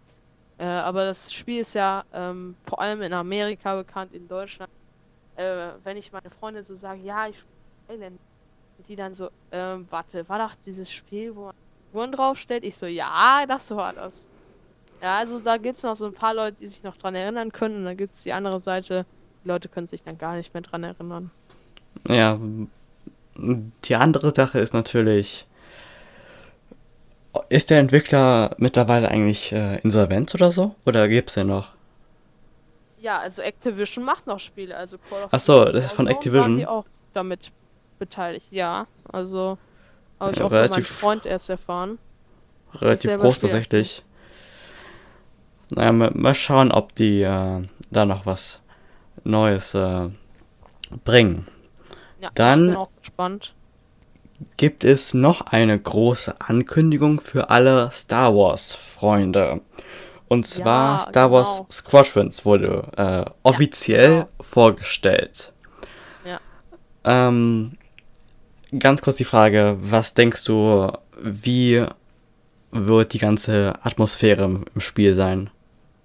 Äh, 0.57 0.65
aber 0.65 1.05
das 1.05 1.33
Spiel 1.33 1.61
ist 1.61 1.75
ja 1.75 2.03
ähm, 2.13 2.55
vor 2.65 2.81
allem 2.81 3.01
in 3.01 3.13
Amerika 3.13 3.75
bekannt, 3.75 4.13
in 4.13 4.27
Deutschland. 4.27 4.71
Äh, 5.35 5.69
wenn 5.83 5.97
ich 5.97 6.11
meine 6.11 6.29
Freunde 6.29 6.63
so 6.63 6.75
sage, 6.75 7.01
ja, 7.01 7.27
ich 7.27 7.37
spiele 7.85 8.11
die 8.87 8.95
dann 8.95 9.15
so, 9.15 9.29
ähm, 9.51 9.87
warte, 9.89 10.27
war 10.29 10.39
doch 10.39 10.55
dieses 10.65 10.91
Spiel, 10.91 11.35
wo 11.35 11.45
man 11.45 11.55
Figuren 11.87 12.11
draufstellt. 12.11 12.63
Ich 12.63 12.77
so, 12.77 12.85
ja, 12.85 13.45
das 13.47 13.71
war 13.71 13.93
das. 13.93 14.27
Ja, 15.01 15.17
also 15.17 15.39
da 15.39 15.57
gibt 15.57 15.77
es 15.77 15.83
noch 15.83 15.95
so 15.95 16.07
ein 16.07 16.13
paar 16.13 16.33
Leute, 16.33 16.57
die 16.57 16.67
sich 16.67 16.83
noch 16.83 16.97
dran 16.97 17.15
erinnern 17.15 17.51
können. 17.51 17.77
Und 17.77 17.85
dann 17.85 17.97
gibt 17.97 18.13
es 18.13 18.23
die 18.23 18.33
andere 18.33 18.59
Seite, 18.59 19.05
die 19.43 19.47
Leute 19.47 19.69
können 19.69 19.87
sich 19.87 20.03
dann 20.03 20.17
gar 20.17 20.35
nicht 20.35 20.53
mehr 20.53 20.63
dran 20.63 20.83
erinnern. 20.83 21.31
Ja, 22.07 22.39
die 23.35 23.95
andere 23.95 24.33
Sache 24.33 24.59
ist 24.59 24.73
natürlich, 24.73 25.45
ist 27.49 27.69
der 27.69 27.79
Entwickler 27.79 28.55
mittlerweile 28.57 29.09
eigentlich 29.09 29.51
äh, 29.51 29.79
insolvent 29.81 30.33
oder 30.33 30.51
so? 30.51 30.75
Oder 30.85 31.07
gibt 31.07 31.29
es 31.29 31.35
den 31.35 31.47
noch? 31.47 31.73
Ja, 32.99 33.19
also 33.19 33.41
Activision 33.43 34.03
macht 34.03 34.25
noch 34.25 34.39
Spiele. 34.39 34.75
Also 34.75 34.97
Call 34.97 35.23
of 35.23 35.29
Ach 35.31 35.39
so, 35.39 35.65
das 35.65 35.85
ist 35.85 35.93
von 35.93 36.07
Activision. 36.07 36.57
Die 36.57 36.65
auch 36.65 36.85
damit 37.13 37.51
beteiligt, 37.99 38.51
ja. 38.51 38.87
Also 39.11 39.57
habe 40.19 40.31
ich 40.31 40.39
Ja, 40.39 40.45
auch 40.45 40.49
von 40.49 40.69
meinem 40.69 40.83
Freund 40.83 41.25
erst 41.25 41.49
erfahren. 41.49 41.99
Relativ 42.73 43.17
groß 43.17 43.39
tatsächlich. 43.39 44.03
Naja, 45.69 45.91
mal, 45.91 46.33
schauen, 46.33 46.71
ob 46.71 46.95
die 46.95 47.21
äh, 47.21 47.61
da 47.91 48.05
noch 48.05 48.25
was 48.25 48.61
Neues 49.23 49.73
äh, 49.73 50.09
bringen. 51.03 51.47
Ja, 52.21 52.29
Dann- 52.35 52.63
ich 52.65 52.69
bin 52.71 52.75
auch 52.77 52.91
gespannt. 52.99 53.53
Gibt 54.55 54.83
es 54.83 55.15
noch 55.15 55.41
eine 55.47 55.77
große 55.79 56.39
Ankündigung 56.41 57.19
für 57.19 57.49
alle 57.49 57.89
Star 57.91 58.35
Wars 58.35 58.75
Freunde? 58.75 59.61
Und 60.27 60.45
zwar 60.45 60.99
Ja, 60.99 60.99
Star 60.99 61.31
Wars 61.31 61.57
genau. 61.57 61.67
Squadrons 61.71 62.45
wurde 62.45 62.87
äh, 62.97 63.25
offiziell 63.43 64.09
genau. 64.11 64.27
vorgestellt. 64.41 65.53
Ja. 66.23 66.39
Ähm, 67.03 67.77
ganz 68.77 69.01
kurz 69.01 69.15
die 69.17 69.23
Frage, 69.25 69.77
was 69.79 70.13
denkst 70.13 70.43
du, 70.45 70.91
wie 71.19 71.83
wird 72.71 73.13
die 73.13 73.19
ganze 73.19 73.73
Atmosphäre 73.81 74.43
im 74.43 74.79
Spiel 74.79 75.15
sein? 75.15 75.49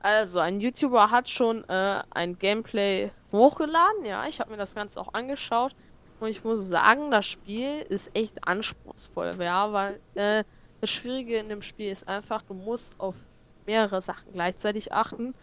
Also, 0.02 0.40
ein 0.40 0.60
YouTuber 0.60 1.10
hat 1.12 1.28
schon 1.28 1.62
äh, 1.68 2.02
ein 2.10 2.36
Gameplay 2.36 3.10
hochgeladen, 3.30 4.04
ja. 4.04 4.26
Ich 4.26 4.40
habe 4.40 4.50
mir 4.50 4.56
das 4.56 4.74
Ganze 4.74 5.00
auch 5.00 5.14
angeschaut. 5.14 5.76
Und 6.18 6.28
ich 6.28 6.42
muss 6.44 6.68
sagen, 6.68 7.10
das 7.10 7.26
Spiel 7.26 7.82
ist 7.88 8.10
echt 8.14 8.46
anspruchsvoll, 8.46 9.34
ja, 9.40 9.72
weil 9.72 10.00
äh, 10.14 10.44
das 10.80 10.90
Schwierige 10.90 11.38
in 11.38 11.48
dem 11.48 11.62
Spiel 11.62 11.90
ist 11.90 12.06
einfach, 12.06 12.42
du 12.42 12.54
musst 12.54 12.98
auf 12.98 13.14
mehrere 13.66 14.00
Sachen 14.00 14.32
gleichzeitig 14.32 14.92
achten. 14.92 15.34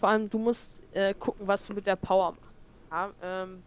Vor 0.00 0.10
allem, 0.10 0.28
du 0.28 0.38
musst 0.38 0.78
äh, 0.92 1.14
gucken, 1.14 1.46
was 1.46 1.66
du 1.66 1.74
mit 1.74 1.86
der 1.86 1.96
Power 1.96 2.32
machst. 2.32 2.52
Ja, 2.90 3.10
ähm, 3.22 3.62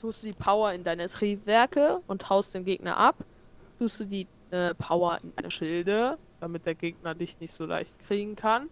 tust 0.00 0.22
du 0.22 0.28
die 0.28 0.32
Power 0.32 0.72
in 0.72 0.84
deine 0.84 1.08
Triebwerke 1.08 2.00
und 2.06 2.28
haust 2.28 2.54
den 2.54 2.64
Gegner 2.64 2.96
ab. 2.96 3.16
Tust 3.78 4.00
du 4.00 4.04
die 4.04 4.26
äh, 4.50 4.74
Power 4.74 5.18
in 5.22 5.34
deine 5.36 5.50
Schilde, 5.50 6.18
damit 6.40 6.66
der 6.66 6.74
Gegner 6.74 7.14
dich 7.14 7.38
nicht 7.40 7.52
so 7.52 7.66
leicht 7.66 7.98
kriegen 8.06 8.36
kann. 8.36 8.68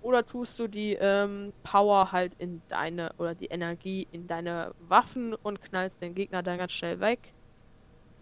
Oder 0.00 0.24
tust 0.26 0.58
du 0.58 0.66
die 0.68 0.94
ähm, 0.94 1.52
Power 1.62 2.12
halt 2.12 2.34
in 2.34 2.64
deine, 2.68 3.12
oder 3.18 3.34
die 3.34 3.46
Energie 3.48 4.06
in 4.10 4.26
deine 4.26 4.72
Waffen 4.78 5.34
und 5.34 5.60
knallst 5.60 6.00
den 6.02 6.14
Gegner 6.14 6.42
dann 6.42 6.58
ganz 6.58 6.72
schnell 6.72 7.00
weg. 7.00 7.34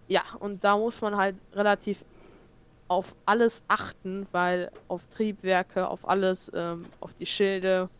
Ja, 0.08 0.24
und 0.40 0.64
da 0.64 0.76
muss 0.78 1.00
man 1.00 1.16
halt 1.16 1.40
relativ 1.52 2.04
auf 2.88 3.16
alles 3.26 3.64
achten, 3.68 4.28
weil 4.32 4.70
auf 4.88 5.06
Triebwerke, 5.08 5.88
auf 5.88 6.08
alles, 6.08 6.50
ähm, 6.54 6.90
auf 7.00 7.14
die 7.14 7.26
Schilde, 7.26 7.90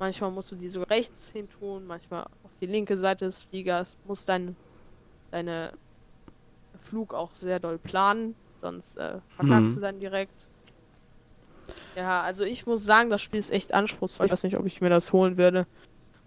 manchmal 0.00 0.30
musst 0.32 0.52
du 0.52 0.56
die 0.56 0.68
so 0.70 0.82
rechts 0.84 1.30
hin 1.30 1.48
tun, 1.48 1.86
manchmal 1.86 2.26
auf 2.42 2.54
die 2.56 2.66
linke 2.66 2.96
Seite 2.98 3.26
des 3.26 3.42
Fliegers, 3.44 3.98
muss 4.04 4.24
dein, 4.26 4.58
deine 5.32 5.74
Flug 6.76 7.12
auch 7.14 7.34
sehr 7.34 7.60
doll 7.60 7.78
planen, 7.78 8.36
sonst 8.54 8.96
äh, 8.96 9.20
verkackst 9.26 9.76
Mhm. 9.76 9.76
du 9.76 9.80
dann 9.80 10.00
direkt. 10.00 10.47
Ja, 11.98 12.22
also 12.22 12.44
ich 12.44 12.64
muss 12.64 12.84
sagen, 12.84 13.10
das 13.10 13.20
Spiel 13.22 13.40
ist 13.40 13.50
echt 13.50 13.74
anspruchsvoll. 13.74 14.26
Ich 14.26 14.32
weiß 14.32 14.44
nicht, 14.44 14.56
ob 14.56 14.64
ich 14.66 14.80
mir 14.80 14.88
das 14.88 15.12
holen 15.12 15.36
würde. 15.36 15.66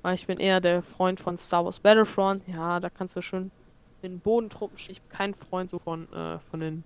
Weil 0.02 0.16
ich 0.16 0.28
bin 0.28 0.38
eher 0.38 0.60
der 0.60 0.82
Freund 0.82 1.22
von 1.22 1.38
Star 1.38 1.64
Wars 1.64 1.80
Battlefront. 1.80 2.44
Ja, 2.48 2.82
da 2.82 2.90
kannst 2.90 3.16
du 3.16 3.22
schon 3.22 3.52
den 4.04 4.20
Bodentruppen. 4.20 4.78
Ich 4.90 5.02
bin 5.02 5.10
kein 5.10 5.34
Freund 5.34 5.70
so 5.70 5.80
von, 5.80 6.12
äh, 6.12 6.40
von 6.50 6.60
den 6.60 6.84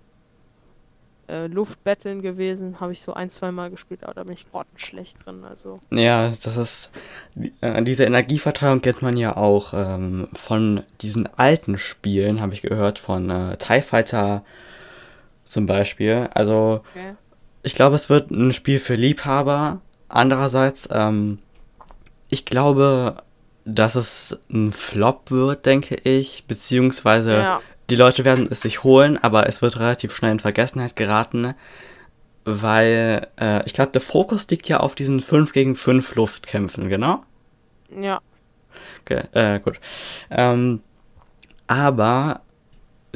äh, 1.28 1.48
Luftbattlen 1.48 2.22
gewesen. 2.22 2.78
Habe 2.78 2.92
ich 2.92 3.02
so 3.02 3.12
ein, 3.12 3.28
zwei 3.28 3.50
Mal 3.50 3.70
gespielt, 3.70 4.04
aber 4.04 4.14
da 4.14 4.22
bin 4.22 4.34
ich 4.34 4.48
grottenschlecht 4.48 5.16
drin. 5.26 5.42
Also, 5.42 5.80
Ja, 5.90 6.28
das 6.28 6.56
ist. 6.56 6.92
Äh, 7.62 7.82
diese 7.82 8.04
Energieverteilung 8.04 8.82
kennt 8.82 9.02
man 9.02 9.16
ja 9.16 9.36
auch 9.36 9.74
ähm, 9.74 10.28
von 10.34 10.84
diesen 11.00 11.26
alten 11.36 11.76
Spielen, 11.76 12.40
habe 12.40 12.54
ich 12.54 12.62
gehört, 12.62 13.00
von 13.00 13.30
äh, 13.30 13.56
TIE 13.56 13.82
Fighter 13.82 14.44
zum 15.42 15.66
Beispiel. 15.66 16.28
Also, 16.32 16.84
okay. 16.94 17.16
Ich 17.66 17.74
glaube, 17.74 17.96
es 17.96 18.08
wird 18.08 18.30
ein 18.30 18.52
Spiel 18.52 18.78
für 18.78 18.94
Liebhaber. 18.94 19.80
Andererseits, 20.08 20.88
ähm, 20.92 21.40
ich 22.28 22.44
glaube, 22.44 23.24
dass 23.64 23.96
es 23.96 24.38
ein 24.48 24.70
Flop 24.70 25.32
wird, 25.32 25.66
denke 25.66 25.96
ich. 25.96 26.44
Beziehungsweise 26.46 27.32
Ja. 27.32 27.60
die 27.90 27.96
Leute 27.96 28.24
werden 28.24 28.46
es 28.48 28.60
sich 28.60 28.84
holen, 28.84 29.18
aber 29.20 29.48
es 29.48 29.62
wird 29.62 29.80
relativ 29.80 30.14
schnell 30.14 30.30
in 30.30 30.38
Vergessenheit 30.38 30.94
geraten. 30.94 31.54
Weil, 32.44 33.26
äh, 33.40 33.66
ich 33.66 33.72
glaube, 33.74 33.90
der 33.90 34.00
Fokus 34.00 34.46
liegt 34.48 34.68
ja 34.68 34.78
auf 34.78 34.94
diesen 34.94 35.18
5 35.18 35.52
gegen 35.52 35.74
5 35.74 36.14
Luftkämpfen, 36.14 36.88
genau? 36.88 37.24
Ja. 38.00 38.20
Okay, 39.00 39.24
äh, 39.32 39.58
gut. 39.58 39.80
Ähm, 40.30 40.82
aber 41.66 42.42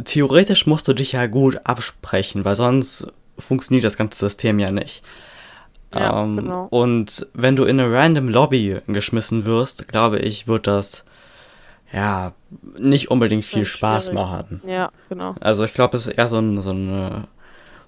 theoretisch 0.02 0.66
musst 0.66 0.88
du 0.88 0.92
dich 0.92 1.12
ja 1.12 1.28
gut 1.28 1.61
absprechen, 1.62 2.45
weil 2.45 2.57
sonst 2.57 3.07
funktioniert 3.41 3.85
das 3.85 3.97
ganze 3.97 4.19
System 4.19 4.59
ja 4.59 4.71
nicht. 4.71 5.03
Ja, 5.95 6.23
ähm, 6.23 6.37
genau. 6.37 6.67
Und 6.71 7.27
wenn 7.35 7.57
du 7.57 7.65
in 7.65 7.81
eine 7.81 7.93
random 7.93 8.29
Lobby 8.29 8.81
geschmissen 8.87 9.45
wirst, 9.45 9.89
glaube 9.89 10.19
ich, 10.21 10.47
wird 10.47 10.67
das 10.67 11.05
ja 11.93 12.33
nicht 12.79 13.11
unbedingt 13.11 13.45
viel 13.45 13.65
Spaß 13.65 14.07
schwierig. 14.07 14.15
machen. 14.15 14.63
Ja, 14.67 14.91
genau. 15.09 15.35
Also 15.41 15.65
ich 15.65 15.73
glaube, 15.73 15.97
es 15.97 16.07
ist 16.07 16.15
eher 16.15 16.29
so, 16.29 16.39
ein, 16.39 16.63
so, 16.63 16.71
eine, 16.71 17.27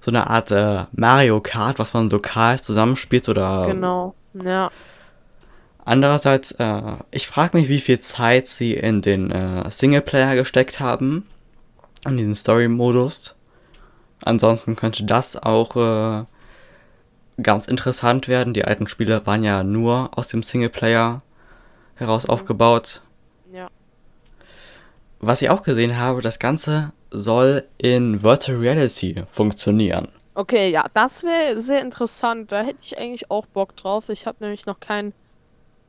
so 0.01 0.11
eine 0.11 0.29
Art 0.29 0.51
äh, 0.51 0.85
Mario 0.91 1.39
Kart, 1.39 1.79
was 1.79 1.93
man 1.93 2.09
lokal 2.09 2.59
zusammenspielt 2.59 3.29
oder 3.29 3.67
Genau. 3.67 4.15
Ja. 4.33 4.71
Andererseits, 5.85 6.51
äh, 6.53 6.81
ich 7.11 7.27
frage 7.27 7.57
mich, 7.57 7.67
wie 7.69 7.79
viel 7.79 7.99
Zeit 7.99 8.47
sie 8.47 8.73
in 8.73 9.01
den 9.01 9.31
äh, 9.31 9.69
Singleplayer 9.69 10.35
gesteckt 10.35 10.79
haben, 10.79 11.25
in 12.05 12.17
diesen 12.17 12.35
Story-Modus. 12.35 13.35
Ansonsten 14.25 14.75
könnte 14.75 15.03
das 15.03 15.37
auch 15.37 15.75
äh, 15.75 16.25
ganz 17.41 17.67
interessant 17.67 18.27
werden. 18.27 18.53
Die 18.53 18.65
alten 18.65 18.87
Spiele 18.87 19.25
waren 19.25 19.43
ja 19.43 19.63
nur 19.63 20.17
aus 20.17 20.27
dem 20.27 20.43
Singleplayer 20.43 21.21
heraus 21.95 22.27
aufgebaut. 22.27 23.01
Ja. 23.51 23.69
Was 25.19 25.41
ich 25.41 25.49
auch 25.49 25.63
gesehen 25.63 25.97
habe, 25.97 26.21
das 26.21 26.39
Ganze 26.39 26.91
soll 27.11 27.63
in 27.77 28.23
Virtual 28.23 28.57
Reality 28.57 29.23
funktionieren. 29.29 30.07
Okay, 30.35 30.71
ja, 30.71 30.85
das 30.93 31.23
wäre 31.23 31.59
sehr 31.59 31.81
interessant. 31.81 32.51
Da 32.51 32.61
hätte 32.61 32.79
ich 32.81 32.97
eigentlich 32.97 33.29
auch 33.29 33.45
Bock 33.45 33.75
drauf. 33.75 34.09
Ich 34.09 34.25
habe 34.25 34.37
nämlich 34.39 34.65
noch 34.65 34.79
kein 34.79 35.13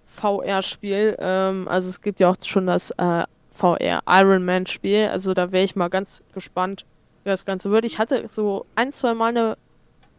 VR-Spiel. 0.06 1.16
Ähm, 1.18 1.66
also 1.66 1.88
es 1.88 2.02
gibt 2.02 2.20
ja 2.20 2.30
auch 2.30 2.36
schon 2.44 2.66
das 2.66 2.90
äh, 2.90 3.24
VR 3.50 4.02
Iron 4.06 4.44
Man 4.44 4.66
Spiel. 4.66 5.08
Also 5.08 5.32
da 5.32 5.50
wäre 5.50 5.64
ich 5.64 5.76
mal 5.76 5.88
ganz 5.88 6.22
gespannt, 6.34 6.84
das 7.32 7.44
Ganze 7.44 7.70
wird. 7.70 7.84
Ich 7.84 7.98
hatte 7.98 8.26
so 8.30 8.66
ein, 8.74 8.92
zwei 8.92 9.14
Mal 9.14 9.28
eine 9.28 9.56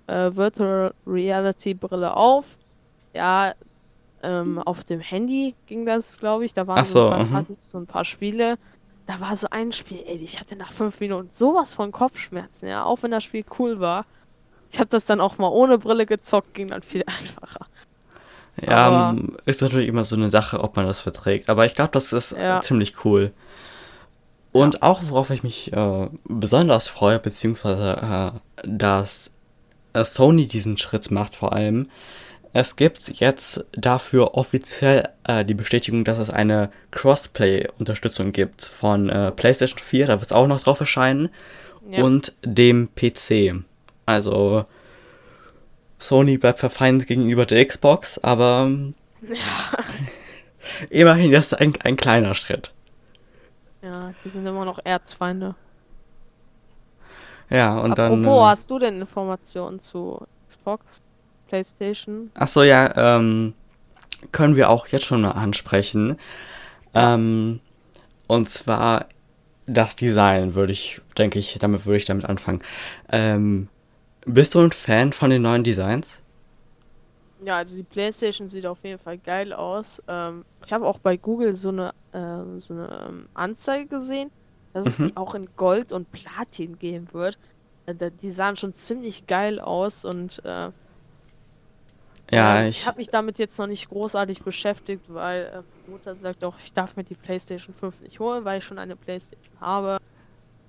äh, 0.07 0.35
Virtual 0.35 0.93
Reality 1.05 1.74
Brille 1.74 2.15
auf. 2.15 2.57
Ja, 3.13 3.53
ähm, 4.24 4.59
auf 4.59 4.83
dem 4.83 5.00
Handy 5.00 5.55
ging 5.67 5.85
das, 5.85 6.19
glaube 6.19 6.45
ich. 6.45 6.53
Da 6.53 6.67
waren 6.67 6.79
Ach 6.79 6.85
so, 6.85 7.07
so, 7.07 7.09
ein 7.09 7.27
mhm. 7.27 7.31
paar, 7.31 7.45
ich 7.50 7.57
so 7.62 7.77
ein 7.77 7.88
paar 7.88 8.05
Spiele. 8.05 8.57
Da 9.07 9.19
war 9.19 9.35
so 9.35 9.47
ein 9.51 9.71
Spiel, 9.71 10.03
ey, 10.07 10.17
ich 10.17 10.39
hatte 10.39 10.55
nach 10.55 10.71
fünf 10.74 11.00
Minuten 11.00 11.29
sowas 11.31 11.75
von 11.75 11.91
Kopfschmerzen, 11.91 12.67
ja, 12.67 12.83
auch 12.83 13.03
wenn 13.03 13.12
das 13.12 13.24
Spiel 13.24 13.45
cool 13.59 13.79
war. 13.79 14.05
Ich 14.71 14.79
habe 14.79 14.89
das 14.89 15.05
dann 15.05 15.21
auch 15.21 15.38
mal 15.38 15.47
ohne 15.50 15.77
Brille 15.77 16.07
gezockt, 16.07 16.55
ging 16.55 16.69
dann 16.69 16.81
viel 16.81 17.03
einfacher. 17.07 17.67
Ja, 18.62 18.77
Aber- 18.88 19.09
m, 19.19 19.38
ist 19.45 19.62
natürlich 19.62 19.88
immer 19.88 20.03
so 20.03 20.15
eine 20.15 20.29
Sache, 20.29 20.59
ob 20.59 20.75
man 20.75 20.88
das 20.88 21.00
verträgt. 21.00 21.50
Aber 21.50 21.65
ich 21.67 21.75
glaube, 21.75 21.91
das 21.91 22.13
ist 22.13 22.31
Ja. 22.31 22.62
ziemlich 22.62 23.05
cool. 23.05 23.31
Und 24.55 24.83
auch, 24.83 25.01
worauf 25.09 25.31
ich 25.31 25.43
mich 25.43 25.74
äh, 25.74 26.07
besonders 26.24 26.88
freue, 26.88 27.19
beziehungsweise, 27.19 28.31
äh, 28.63 28.65
dass 28.65 29.33
äh, 29.91 30.05
Sony 30.05 30.45
diesen 30.47 30.77
Schritt 30.77 31.12
macht 31.12 31.35
vor 31.35 31.51
allem. 31.51 31.89
Es 32.53 32.77
gibt 32.77 33.19
jetzt 33.19 33.65
dafür 33.74 34.35
offiziell 34.35 35.09
äh, 35.25 35.43
die 35.43 35.55
Bestätigung, 35.55 36.05
dass 36.05 36.19
es 36.19 36.29
eine 36.29 36.71
Crossplay-Unterstützung 36.91 38.31
gibt 38.31 38.63
von 38.63 39.09
äh, 39.09 39.33
PlayStation 39.33 39.77
4, 39.79 40.07
da 40.07 40.13
wird 40.21 40.27
es 40.27 40.31
auch 40.31 40.47
noch 40.47 40.62
drauf 40.62 40.79
erscheinen, 40.79 41.27
Ja. 41.91 42.01
und 42.01 42.31
dem 42.45 42.88
PC. 42.95 43.62
Also 44.05 44.63
Sony 46.00 46.38
bleibt 46.38 46.59
verfeindet 46.59 47.09
gegenüber 47.09 47.45
der 47.45 47.65
Xbox, 47.65 48.19
aber 48.19 48.67
ähm, 48.71 48.93
immerhin 50.89 51.33
das 51.33 51.47
ist 51.47 51.59
ein, 51.59 51.74
ein 51.83 51.97
kleiner 51.97 52.35
Schritt. 52.35 52.71
Ja, 53.86 54.13
die 54.24 54.30
sind 54.30 54.48
immer 54.48 54.65
noch 54.65 54.80
Erzfeinde. 54.84 55.54
Ja, 57.51 57.77
und 57.77 57.98
dann. 58.00 58.25
Apropos, 58.25 58.42
Äh, 58.42 58.50
hast 58.50 58.72
du 58.72 58.80
denn 58.80 59.00
Informationen 59.00 59.80
zu 59.80 60.25
Xbox, 60.48 61.04
PlayStation? 61.48 62.32
Achso, 62.34 62.63
ja, 62.63 63.18
ähm, 63.18 63.54
können 64.32 64.56
wir 64.56 64.72
auch 64.72 64.88
jetzt 64.88 65.06
schon 65.06 65.22
mal 65.22 65.32
ansprechen. 65.32 66.18
Ähm, 66.96 67.60
und 68.27 68.50
zwar 68.50 69.06
das 69.68 69.96
Design 69.96 70.56
würde 70.56 70.72
ich, 70.72 71.01
denke 71.18 71.38
ich, 71.38 71.58
damit 71.60 71.86
würde 71.86 71.98
ich 71.98 72.06
damit 72.06 72.25
anfangen. 72.25 72.63
Ähm, 73.12 73.68
bist 74.25 74.56
du 74.56 74.62
ein 74.62 74.72
Fan 74.72 75.13
von 75.13 75.30
den 75.30 75.44
neuen 75.44 75.63
Designs? 75.63 76.22
Ja, 77.46 77.58
also 77.58 77.75
die 77.75 77.84
PlayStation 77.84 78.48
sieht 78.48 78.66
auf 78.66 78.84
jeden 78.84 78.98
Fall 79.00 79.20
geil 79.20 79.54
aus. 79.54 80.02
Ähm, 80.08 80.44
ich 80.66 80.74
habe 80.74 80.88
auch 80.88 80.98
bei 81.00 81.16
Google 81.18 81.56
so 81.56 81.70
eine, 81.70 81.94
ähm, 82.14 82.60
so 82.60 82.74
eine 82.74 83.06
ähm, 83.08 83.30
Anzeige 83.36 83.88
gesehen, 83.88 84.32
dass 84.74 84.88
es 84.88 85.00
Mhm. 85.00 85.10
die 85.10 85.18
auch 85.18 85.36
in 85.36 85.48
Gold 85.56 85.92
und 85.92 86.12
Platin 86.12 86.80
geben 86.80 87.14
wird. 87.14 87.38
Äh, 87.86 88.12
die 88.12 88.32
sahen 88.32 88.58
schon 88.58 88.74
ziemlich 88.74 89.28
geil 89.28 89.60
aus 89.60 90.06
und 90.06 90.44
äh, 90.44 90.72
Ja, 92.32 92.62
äh, 92.62 92.70
ich, 92.70 92.88
habe 92.88 92.98
mich 92.98 93.10
damit 93.10 93.38
jetzt 93.38 93.60
noch 93.60 93.68
nicht 93.68 93.88
großartig 93.90 94.42
beschäftigt, 94.44 95.06
weil 95.14 95.66
äh, 95.88 95.90
Mutter 95.90 96.16
sagt 96.16 96.44
auch, 96.44 96.58
ich 96.60 96.74
darf 96.74 96.96
mir 96.96 97.04
die 97.04 97.16
PlayStation 97.16 97.75
5 97.75 98.02
nicht 98.02 98.20
holen, 98.20 98.44
weil 98.46 98.58
ich 98.60 98.66
schon 98.66 98.80
eine 98.80 98.96
PlayStation 98.96 99.60
habe. 99.60 99.98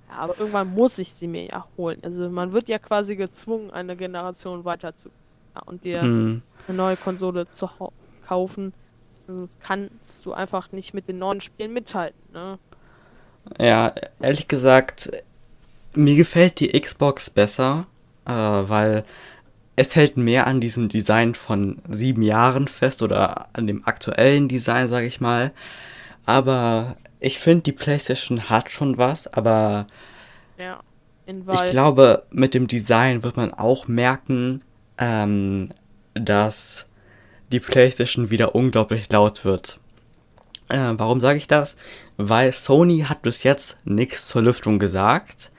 Ja, 0.09 0.15
aber 0.17 0.39
irgendwann 0.39 0.69
muss 0.69 0.97
ich 0.99 1.13
sie 1.13 1.27
mir 1.27 1.45
ja 1.45 1.67
holen. 1.77 1.99
Also 2.03 2.29
man 2.29 2.53
wird 2.53 2.69
ja 2.69 2.79
quasi 2.79 3.15
gezwungen, 3.15 3.71
eine 3.71 3.97
Generation 3.97 4.65
weiter 4.65 4.95
zu 4.95 5.09
ja, 5.09 5.26
und 5.65 5.83
dir 5.83 6.01
hm, 6.01 6.41
eine 6.67 6.77
neue 6.77 6.97
Konsole 6.97 7.49
zu 7.51 7.69
kaufen. 8.25 8.73
Sonst 9.27 9.59
kannst 9.59 10.25
du 10.25 10.33
einfach 10.33 10.71
nicht 10.71 10.93
mit 10.93 11.07
den 11.07 11.19
neuen 11.19 11.41
Spielen 11.41 11.73
mithalten, 11.73 12.19
ne? 12.33 12.59
ja, 13.59 13.93
ehrlich 14.19 14.47
gesagt, 14.47 15.11
mir 15.93 16.15
gefällt 16.15 16.59
die 16.59 16.79
Xbox 16.79 17.29
besser, 17.29 17.87
äh, 18.25 18.31
weil 18.31 19.03
es 19.75 19.95
hält 19.95 20.17
mehr 20.17 20.47
an 20.47 20.59
diesem 20.59 20.89
Design 20.89 21.35
von 21.35 21.79
sieben 21.89 22.23
Jahren 22.23 22.67
fest 22.67 23.01
oder 23.01 23.49
an 23.53 23.67
dem 23.67 23.85
aktuellen 23.85 24.47
Design, 24.47 24.87
sage 24.87 25.07
ich 25.07 25.21
mal. 25.21 25.51
Aber 26.25 26.97
ich 27.19 27.39
finde, 27.39 27.63
die 27.63 27.71
PlayStation 27.71 28.49
hat 28.49 28.71
schon 28.71 28.97
was, 28.97 29.31
aber 29.31 29.87
Ja. 30.57 30.81
Ich 31.29 31.71
glaube, 31.71 32.23
mit 32.31 32.53
dem 32.53 32.67
Design 32.67 33.21
wird 33.21 33.35
man 33.35 33.53
auch 33.53 33.89
merken, 33.89 34.61
ähm, 34.97 35.69
dass 36.13 36.87
die 37.51 37.59
PlayStation 37.59 38.29
wieder 38.29 38.55
unglaublich 38.55 39.09
laut 39.11 39.45
wird. 39.45 39.79
Äh, 40.69 40.93
warum 40.93 41.21
sage 41.21 41.37
ich 41.37 41.47
das? 41.47 41.77
Weil 42.17 42.51
Sony 42.51 43.05
hat 43.07 43.21
bis 43.21 43.43
jetzt 43.43 43.77
nichts 43.85 44.27
zur 44.27 44.41
Lüftung 44.41 44.79
gesagt. 44.79 45.51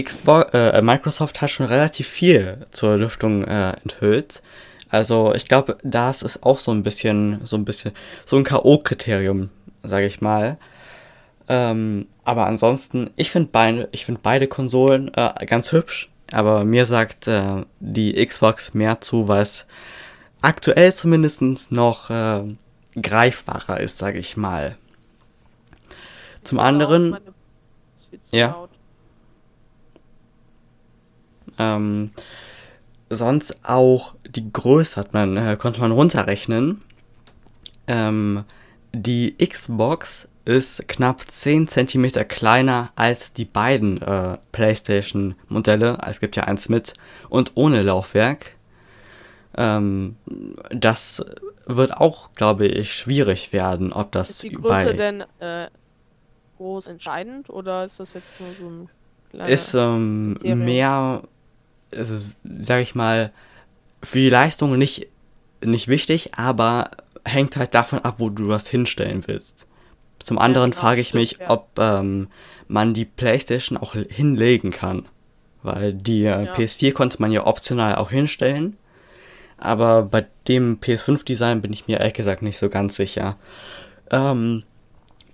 Xbox, 0.00 0.52
äh, 0.54 0.80
Microsoft 0.82 1.40
hat 1.40 1.50
schon 1.50 1.66
relativ 1.66 2.08
viel 2.08 2.66
zur 2.70 2.96
Lüftung 2.96 3.44
äh, 3.44 3.72
enthüllt. 3.82 4.42
Also 4.90 5.34
ich 5.34 5.46
glaube, 5.46 5.76
das 5.82 6.22
ist 6.22 6.42
auch 6.42 6.58
so 6.58 6.72
ein 6.72 6.82
bisschen, 6.82 7.40
so 7.44 7.56
ein 7.56 7.64
bisschen, 7.64 7.92
so 8.24 8.36
ein 8.36 8.44
K.O.-Kriterium, 8.44 9.48
sage 9.82 10.06
ich 10.06 10.20
mal. 10.20 10.56
Ähm, 11.48 12.06
aber 12.24 12.46
ansonsten, 12.46 13.10
ich 13.16 13.30
finde 13.30 13.50
beide, 13.52 13.88
ich 13.92 14.06
finde 14.06 14.20
beide 14.22 14.48
Konsolen 14.48 15.12
äh, 15.14 15.46
ganz 15.46 15.72
hübsch. 15.72 16.10
Aber 16.30 16.64
mir 16.64 16.84
sagt 16.86 17.26
äh, 17.26 17.64
die 17.80 18.24
Xbox 18.24 18.74
mehr 18.74 19.00
zu, 19.00 19.28
weil 19.28 19.42
es 19.42 19.66
aktuell 20.42 20.92
zumindest 20.92 21.72
noch 21.72 22.10
äh, 22.10 22.42
greifbarer 23.00 23.80
ist, 23.80 23.98
sage 23.98 24.18
ich 24.18 24.36
mal. 24.36 24.76
Zum 26.44 26.58
anderen, 26.58 27.16
Ja. 28.30 28.48
laut. 28.48 28.70
ähm, 31.58 32.10
sonst 33.10 33.58
auch 33.64 34.14
die 34.28 34.52
Größe 34.52 34.96
hat 34.96 35.12
man, 35.14 35.36
äh, 35.36 35.56
konnte 35.58 35.80
man 35.80 35.92
runterrechnen. 35.92 36.82
Ähm, 37.86 38.44
die 38.92 39.34
Xbox 39.38 40.28
ist 40.48 40.88
knapp 40.88 41.30
10 41.30 41.68
cm 41.68 42.26
kleiner 42.26 42.90
als 42.96 43.34
die 43.34 43.44
beiden 43.44 44.00
äh, 44.00 44.38
PlayStation-Modelle. 44.52 45.98
Es 46.06 46.20
gibt 46.20 46.36
ja 46.36 46.44
eins 46.44 46.70
mit 46.70 46.94
und 47.28 47.52
ohne 47.54 47.82
Laufwerk. 47.82 48.54
Ähm, 49.58 50.16
das 50.70 51.22
wird 51.66 51.92
auch, 51.92 52.32
glaube 52.32 52.66
ich, 52.66 52.94
schwierig 52.94 53.52
werden, 53.52 53.92
ob 53.92 54.10
das 54.12 54.30
Ist 54.30 54.44
die 54.44 54.48
Größe 54.52 54.68
bei 54.68 54.92
denn 54.94 55.24
äh, 55.38 55.68
groß 56.56 56.86
entscheidend 56.86 57.50
oder 57.50 57.84
ist 57.84 58.00
das 58.00 58.14
jetzt 58.14 58.40
nur 58.40 58.54
so 58.54 58.70
ein 58.70 58.88
kleiner 59.28 59.48
ist 59.50 59.74
ähm, 59.74 60.36
Kriterium? 60.38 60.64
mehr, 60.64 61.22
also, 61.94 62.20
sag 62.62 62.80
ich 62.80 62.94
mal, 62.94 63.32
für 64.02 64.18
die 64.18 64.30
Leistung 64.30 64.78
nicht, 64.78 65.08
nicht 65.62 65.88
wichtig, 65.88 66.30
aber 66.36 66.90
hängt 67.26 67.56
halt 67.56 67.74
davon 67.74 67.98
ab, 67.98 68.14
wo 68.16 68.30
du 68.30 68.48
das 68.48 68.66
hinstellen 68.66 69.24
willst. 69.26 69.67
Zum 70.22 70.38
anderen 70.38 70.70
genau, 70.70 70.80
frage 70.80 71.00
ich 71.00 71.08
stimmt, 71.08 71.20
mich, 71.22 71.38
ja. 71.40 71.50
ob 71.50 71.68
ähm, 71.78 72.28
man 72.66 72.94
die 72.94 73.04
PlayStation 73.04 73.78
auch 73.78 73.94
hinlegen 73.94 74.70
kann. 74.70 75.06
Weil 75.62 75.92
die 75.92 76.24
äh, 76.24 76.44
Ja. 76.46 76.54
PS4 76.54 76.92
konnte 76.92 77.20
man 77.20 77.32
ja 77.32 77.46
optional 77.46 77.94
auch 77.96 78.10
hinstellen. 78.10 78.76
Aber 79.56 80.02
bei 80.04 80.26
dem 80.46 80.78
PS5-Design 80.80 81.60
bin 81.62 81.72
ich 81.72 81.88
mir 81.88 81.98
ehrlich 81.98 82.14
gesagt 82.14 82.42
nicht 82.42 82.58
so 82.58 82.68
ganz 82.68 82.94
sicher. 82.96 83.36
Ähm, 84.10 84.62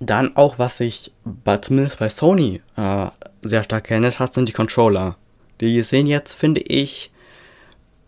dann 0.00 0.36
auch, 0.36 0.58
was 0.58 0.78
sich 0.78 1.12
bei, 1.24 1.58
zumindest 1.58 1.98
bei 1.98 2.08
Sony 2.08 2.60
äh, 2.76 3.06
sehr 3.42 3.64
stark 3.64 3.84
geändert 3.84 4.18
hat, 4.18 4.32
sind 4.34 4.48
die 4.48 4.52
Controller. 4.52 5.16
Die 5.60 5.80
sehen 5.82 6.06
jetzt, 6.06 6.32
finde 6.32 6.62
ich, 6.62 7.10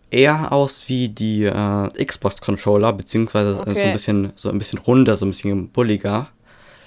eher 0.09 0.51
aus 0.51 0.89
wie 0.89 1.09
die 1.09 1.43
äh, 1.45 2.03
Xbox-Controller, 2.05 2.93
beziehungsweise 2.93 3.55
so 3.55 3.61
Okay. 3.61 3.83
ein 3.83 3.93
bisschen 3.93 4.31
so 4.35 4.49
ein 4.49 4.57
bisschen 4.57 4.79
runder, 4.79 5.15
so 5.17 5.25
ein 5.25 5.29
bisschen 5.29 5.69
bulliger. 5.69 6.29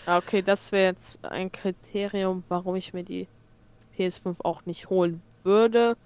Ah, 0.06 0.18
Okay, 0.18 0.42
das 0.42 0.72
wäre 0.72 0.86
jetzt 0.92 1.22
ein 1.24 1.52
Kriterium, 1.52 2.44
warum 2.48 2.74
ich 2.76 2.92
mir 2.92 3.04
die 3.04 3.28
PS5 3.96 4.38
auch 4.40 4.64
nicht 4.64 4.88
holen 4.90 5.22
würde, 5.44 5.96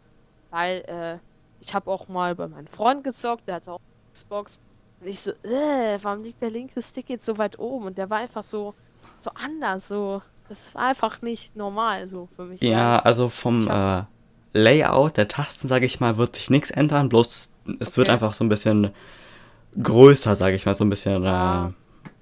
weil 0.50 0.82
äh, 0.88 1.18
ich 1.60 1.74
habe 1.74 1.90
auch 1.90 2.08
mal 2.08 2.34
bei 2.34 2.48
meinem 2.48 2.66
Freund 2.66 3.04
gezockt, 3.04 3.46
der 3.48 3.56
hatte 3.56 3.72
auch 3.72 3.78
Xbox 4.14 4.56
und 5.00 5.08
ich 5.08 5.20
so, 5.20 5.32
äh, 5.44 5.98
warum 6.02 6.22
liegt 6.24 6.42
der 6.42 6.50
linke 6.50 6.82
Stick 6.82 7.08
jetzt 7.10 7.26
so 7.26 7.38
weit 7.38 7.58
oben 7.58 7.86
und 7.86 7.98
der 7.98 8.10
war 8.10 8.18
einfach 8.18 8.44
so 8.44 8.74
so 9.18 9.30
anders, 9.34 9.88
so 9.88 10.22
das 10.48 10.74
war 10.74 10.88
einfach 10.88 11.22
nicht 11.22 11.56
normal 11.56 12.08
so 12.08 12.28
für 12.36 12.44
mich. 12.44 12.60
Ja, 12.60 12.98
also 13.00 13.28
vom 13.28 13.68
äh, 13.68 14.04
Layout 14.52 15.16
der 15.16 15.28
Tasten, 15.28 15.68
sage 15.68 15.86
ich 15.86 16.00
mal, 16.00 16.16
wird 16.16 16.36
sich 16.36 16.50
nichts 16.50 16.70
ändern, 16.70 17.08
bloß 17.08 17.52
es 17.80 17.96
wird 17.96 18.08
Okay. 18.08 18.12
einfach 18.14 18.34
so 18.34 18.44
ein 18.44 18.48
bisschen 18.48 18.90
größer, 19.80 20.36
sage 20.36 20.56
ich 20.56 20.66
mal, 20.66 20.74
so 20.74 20.84
ein 20.84 20.90
bisschen 20.90 21.24
Ja. 21.24 21.68
äh, 21.68 21.72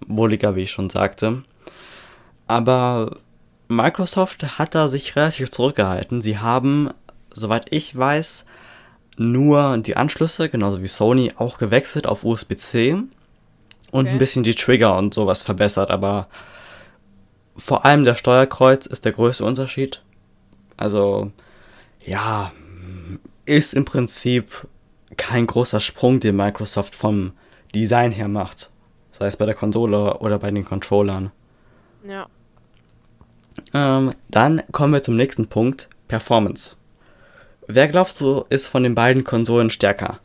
wohliger, 0.07 0.57
wie 0.57 0.63
ich 0.63 0.71
schon 0.71 0.91
sagte. 0.91 1.43
Aber 2.53 3.17
Microsoft 3.69 4.59
hat 4.59 4.75
da 4.75 4.89
sich 4.89 5.17
relativ 5.17 5.51
zurückgehalten. 5.51 6.21
Sie 6.21 6.39
haben, 6.39 6.91
soweit 7.33 7.73
ich 7.73 7.97
weiß, 7.97 8.45
nur 9.17 9.79
die 9.79 9.97
Anschlüsse, 9.97 10.51
genauso 10.51 10.83
wie 10.83 10.89
Sony, 10.89 11.33
auch 11.37 11.57
gewechselt 11.57 12.07
auf 12.07 12.25
USB-C 12.25 12.93
und 12.93 13.09
Okay. 13.91 14.09
ein 14.11 14.19
bisschen 14.19 14.43
die 14.43 14.55
Trigger 14.55 14.99
und 14.99 15.15
sowas 15.15 15.41
verbessert, 15.41 15.91
aber 15.91 16.29
vor 17.57 17.87
allem 17.87 18.05
der 18.05 18.17
Steuerkreuz 18.17 18.85
ist 18.85 19.07
der 19.07 19.13
größte 19.13 19.47
Unterschied. 19.47 20.03
Also, 20.77 21.33
ja, 22.05 22.53
ist 23.47 23.73
im 23.73 23.87
Prinzip 23.87 24.67
kein 25.17 25.47
großer 25.47 25.81
Sprung, 25.81 26.21
den 26.21 26.37
Microsoft 26.37 26.95
vom 26.95 27.33
Design 27.75 28.13
her 28.13 28.29
macht. 28.29 28.71
Sei 29.11 29.27
es 29.27 29.39
bei 29.39 29.47
der 29.47 29.55
Konsole 29.55 30.19
oder 30.19 30.39
bei 30.39 30.51
den 30.51 30.67
Controllern. 30.67 31.31
ja. 32.07 32.27
Ähm, 33.75 34.13
dann 34.29 34.63
kommen 34.73 34.93
wir 34.93 35.03
zum 35.03 35.17
nächsten 35.17 35.49
Punkt, 35.49 35.89
Performance. 36.09 36.77
Wer 37.67 37.89
glaubst 37.89 38.21
du, 38.21 38.45
ist 38.49 38.67
von 38.67 38.83
den 38.83 38.95
beiden 38.95 39.25
Konsolen 39.25 39.71
stärker? 39.71 40.19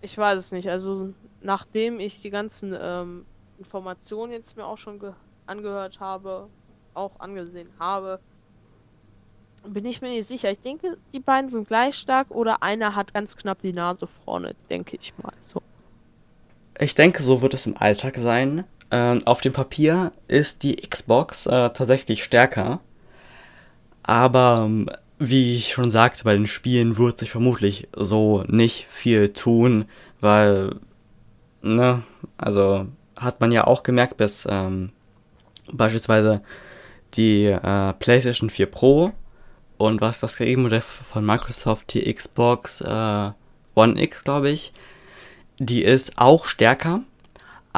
Ich 0.00 0.16
weiß 0.16 0.38
es 0.38 0.52
nicht. 0.52 0.68
Also 0.70 1.12
nachdem 1.40 2.00
ich 2.00 2.20
die 2.20 2.30
ganzen 2.30 2.76
ähm, 2.80 3.26
Informationen 3.58 4.32
jetzt 4.32 4.56
mir 4.56 4.66
auch 4.66 4.78
schon 4.78 4.98
ge 4.98 5.12
angehört 5.46 5.98
habe, 6.00 6.48
auch 6.94 7.20
angesehen 7.20 7.70
habe, 7.78 8.20
bin 9.66 9.84
ich 9.84 10.00
mir 10.00 10.10
nicht 10.10 10.26
sicher. 10.26 10.50
Ich 10.50 10.60
denke, 10.60 10.98
die 11.12 11.20
beiden 11.20 11.50
sind 11.50 11.66
gleich 11.66 11.96
stark 11.96 12.30
oder 12.30 12.62
einer 12.62 12.94
hat 12.94 13.14
ganz 13.14 13.36
knapp 13.36 13.60
die 13.62 13.72
Nase 13.72 14.06
vorne, 14.24 14.54
denke 14.68 14.98
ich 15.00 15.12
mal. 15.22 15.32
So. 15.42 15.62
Ich 16.78 16.94
denke, 16.94 17.22
so 17.22 17.42
wird 17.42 17.54
es 17.54 17.66
im 17.66 17.76
Alltag 17.76 18.16
sein. 18.18 18.64
Ähm, 18.90 19.26
auf 19.26 19.40
dem 19.40 19.52
Papier 19.52 20.12
ist 20.28 20.62
die 20.62 20.76
Xbox 20.76 21.46
äh, 21.46 21.70
tatsächlich 21.70 22.24
stärker. 22.24 22.80
Aber 24.02 24.64
ähm, 24.64 24.88
wie 25.18 25.56
ich 25.56 25.72
schon 25.72 25.90
sagte, 25.90 26.24
bei 26.24 26.34
den 26.34 26.46
Spielen 26.46 26.96
wird 26.96 27.18
sich 27.18 27.30
vermutlich 27.30 27.88
so 27.94 28.44
nicht 28.46 28.86
viel 28.88 29.30
tun, 29.30 29.86
weil, 30.20 30.76
ne, 31.60 32.02
also 32.36 32.86
hat 33.16 33.40
man 33.40 33.52
ja 33.52 33.66
auch 33.66 33.82
gemerkt, 33.82 34.16
bis 34.16 34.46
ähm, 34.48 34.92
beispielsweise 35.72 36.42
die 37.14 37.46
äh, 37.46 37.92
PlayStation 37.94 38.48
4 38.48 38.66
Pro 38.66 39.12
und 39.76 40.00
was 40.00 40.20
das 40.20 40.36
Gegenmodell 40.36 40.80
von 40.82 41.24
Microsoft, 41.26 41.94
die 41.94 42.12
Xbox 42.12 42.80
äh, 42.80 43.30
One 43.74 44.00
X, 44.02 44.24
glaube 44.24 44.50
ich, 44.50 44.72
die 45.58 45.82
ist 45.82 46.16
auch 46.16 46.46
stärker, 46.46 47.02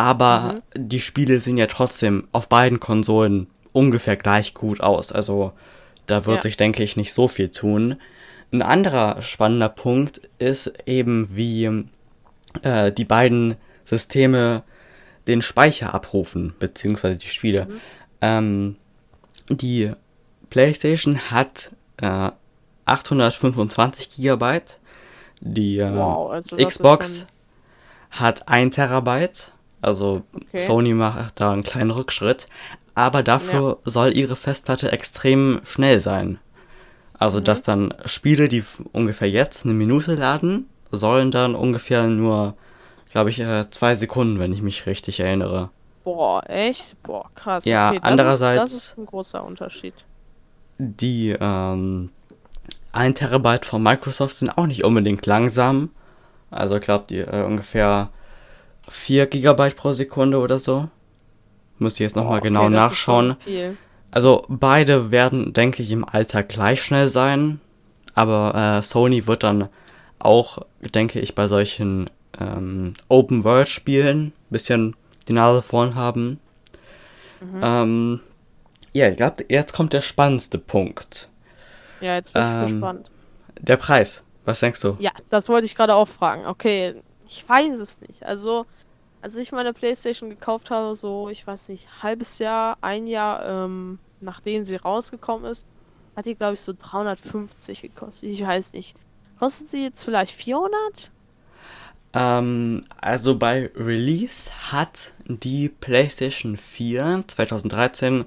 aber 0.01 0.63
mhm. 0.75 0.89
die 0.89 1.01
Spiele 1.01 1.41
sehen 1.41 1.59
ja 1.59 1.67
trotzdem 1.67 2.27
auf 2.33 2.49
beiden 2.49 2.81
Konsolen 2.81 3.49
ungefähr 3.73 4.17
gleich 4.17 4.55
gut 4.55 4.81
aus. 4.81 5.13
Also 5.13 5.53
da 6.07 6.25
wird 6.25 6.39
ja. 6.39 6.43
sich, 6.45 6.57
denke 6.57 6.83
ich, 6.83 6.97
nicht 6.97 7.13
so 7.13 7.29
viel 7.29 7.51
tun. 7.51 7.97
Ein 8.51 8.63
anderer 8.63 9.21
spannender 9.21 9.69
Punkt 9.69 10.23
ist 10.39 10.73
eben, 10.87 11.37
wie 11.37 11.85
äh, 12.63 12.91
die 12.91 13.05
beiden 13.05 13.57
Systeme 13.85 14.63
den 15.27 15.43
Speicher 15.43 15.93
abrufen, 15.93 16.55
beziehungsweise 16.59 17.19
die 17.19 17.29
Spiele. 17.29 17.67
Mhm. 17.67 17.81
Ähm, 18.23 18.77
die 19.51 19.93
PlayStation 20.49 21.31
hat 21.31 21.73
äh, 21.99 22.31
825 22.87 24.09
Gigabyte, 24.09 24.81
die 25.43 25.77
äh, 25.77 25.95
wow, 25.95 26.31
also 26.31 26.57
Xbox 26.57 27.27
hat 28.11 28.49
1 28.49 28.75
Terabyte, 28.75 29.53
also 29.83 30.23
okay. 30.35 30.59
Sony 30.59 30.95
macht 30.95 31.41
da 31.41 31.53
einen 31.53 31.63
kleinen 31.63 31.91
Rückschritt, 31.91 32.47
aber 32.95 33.23
dafür 33.23 33.79
ja. 33.85 33.91
soll 33.91 34.17
ihre 34.17 34.37
Festplatte 34.37 34.93
extrem 34.93 35.61
schnell 35.65 36.01
sein. 36.01 36.39
Also, 37.19 37.39
mhm. 37.39 37.45
dass 37.45 37.63
dann 37.63 37.95
Spiele, 38.05 38.49
die 38.49 38.65
ungefähr 38.93 39.31
jetzt 39.31 39.65
eine 39.65 39.75
Minute 39.75 40.15
laden, 40.15 40.69
sollen 40.91 41.31
dann 41.31 41.55
ungefähr 41.55 42.09
nur, 42.09 42.55
glaube 43.13 43.31
ich, 43.31 43.41
äh, 43.41 43.69
zwei 43.71 43.95
Sekunden, 43.95 44.39
wenn 44.39 44.53
ich 44.53 44.63
mich 44.63 44.87
richtig 44.87 45.21
erinnere. 45.21 45.71
Boah, 46.05 46.43
echt? 46.49 47.01
Boah, 47.03 47.31
krass. 47.35 47.65
Ja, 47.65 47.91
okay, 47.91 48.01
andererseits. 48.03 48.61
Das 48.61 48.73
ist, 48.73 48.83
das 48.83 48.89
ist 48.91 48.99
ein 48.99 49.07
großer 49.07 49.45
Unterschied. 49.45 49.95
Die, 50.79 51.37
ähm, 51.39 52.11
1 52.93 53.19
Terabyte 53.19 53.67
von 53.67 53.83
Microsoft 53.83 54.37
sind 54.37 54.57
auch 54.57 54.67
nicht 54.67 54.83
unbedingt 54.83 55.25
langsam. 55.27 55.91
Also, 56.51 56.77
ich 56.77 56.81
glaube, 56.81 57.05
die 57.09 57.19
äh, 57.19 57.45
ungefähr 57.45 58.09
4 58.89 59.27
Gigabyte 59.27 59.77
pro 59.77 59.93
Sekunde 59.93 60.39
oder 60.39 60.59
so. 60.59 60.89
Muss 61.79 61.95
ich 61.95 62.01
jetzt 62.01 62.17
nochmal 62.17 62.39
okay, 62.39 62.49
genau 62.49 62.69
nachschauen. 62.69 63.37
Also 64.11 64.45
beide 64.49 65.11
werden, 65.11 65.53
denke 65.53 65.83
ich, 65.83 65.93
im 65.93 66.05
Alltag 66.05 66.49
gleich 66.49 66.83
schnell 66.83 67.09
sein. 67.09 67.61
Aber 68.15 68.79
äh, 68.79 68.83
Sony 68.83 69.27
wird 69.27 69.45
dann 69.45 69.69
auch, 70.19 70.59
denke 70.81 71.21
ich, 71.21 71.35
bei 71.35 71.47
solchen 71.47 72.11
ähm, 72.39 72.95
Open-World-Spielen 73.09 74.27
ein 74.27 74.33
bisschen 74.51 74.97
die 75.29 75.33
Nase 75.33 75.63
vorn 75.63 75.95
haben. 75.95 76.41
Mhm. 77.41 77.61
Ähm, 77.63 78.21
ja, 78.93 79.09
ich 79.09 79.17
glaube, 79.17 79.45
jetzt 79.49 79.73
kommt 79.73 79.93
der 79.93 80.01
spannendste 80.01 80.59
Punkt. 80.59 81.29
Ja, 82.01 82.17
jetzt 82.17 82.33
bin 82.33 82.43
ich 82.43 82.49
ähm, 82.49 82.67
gespannt. 82.73 83.11
Der 83.61 83.77
Preis. 83.77 84.25
Was 84.45 84.61
denkst 84.61 84.81
du? 84.81 84.97
Ja, 84.99 85.13
das 85.29 85.49
wollte 85.49 85.67
ich 85.67 85.75
gerade 85.75 85.95
auch 85.95 86.09
fragen. 86.09 86.47
Okay, 86.47 86.95
ich 87.31 87.49
weiß 87.49 87.79
es 87.79 88.01
nicht. 88.01 88.25
Also, 88.25 88.67
als 89.23 89.37
ich 89.37 89.53
meine 89.53 89.73
Playstation 89.73 90.31
gekauft 90.31 90.71
habe, 90.71 90.97
so, 90.97 91.29
ich 91.29 91.47
weiß 91.47 91.69
nicht, 91.69 92.03
halbes 92.03 92.41
Jahr, 92.41 92.77
ein 92.81 93.07
Jahr, 93.07 93.47
ähm, 93.47 94.01
nachdem 94.21 94.65
sie 94.65 94.75
rausgekommen 94.77 95.49
ist, 95.51 95.67
hat 96.17 96.27
die, 96.27 96.35
glaube 96.35 96.55
ich, 96.55 96.61
so 96.61 96.75
350 96.77 97.83
gekostet. 97.83 98.29
Ich 98.29 98.45
weiß 98.45 98.73
nicht. 98.73 98.97
Kostet 99.39 99.69
sie 99.69 99.85
jetzt 99.85 100.03
vielleicht 100.03 100.35
400? 100.35 101.13
Ähm, 102.13 102.83
also 103.01 103.39
bei 103.39 103.71
Release 103.77 104.51
hat 104.73 105.13
die 105.27 105.69
PlayStation 105.69 106.57
4 106.57 107.23
2013, 107.29 108.25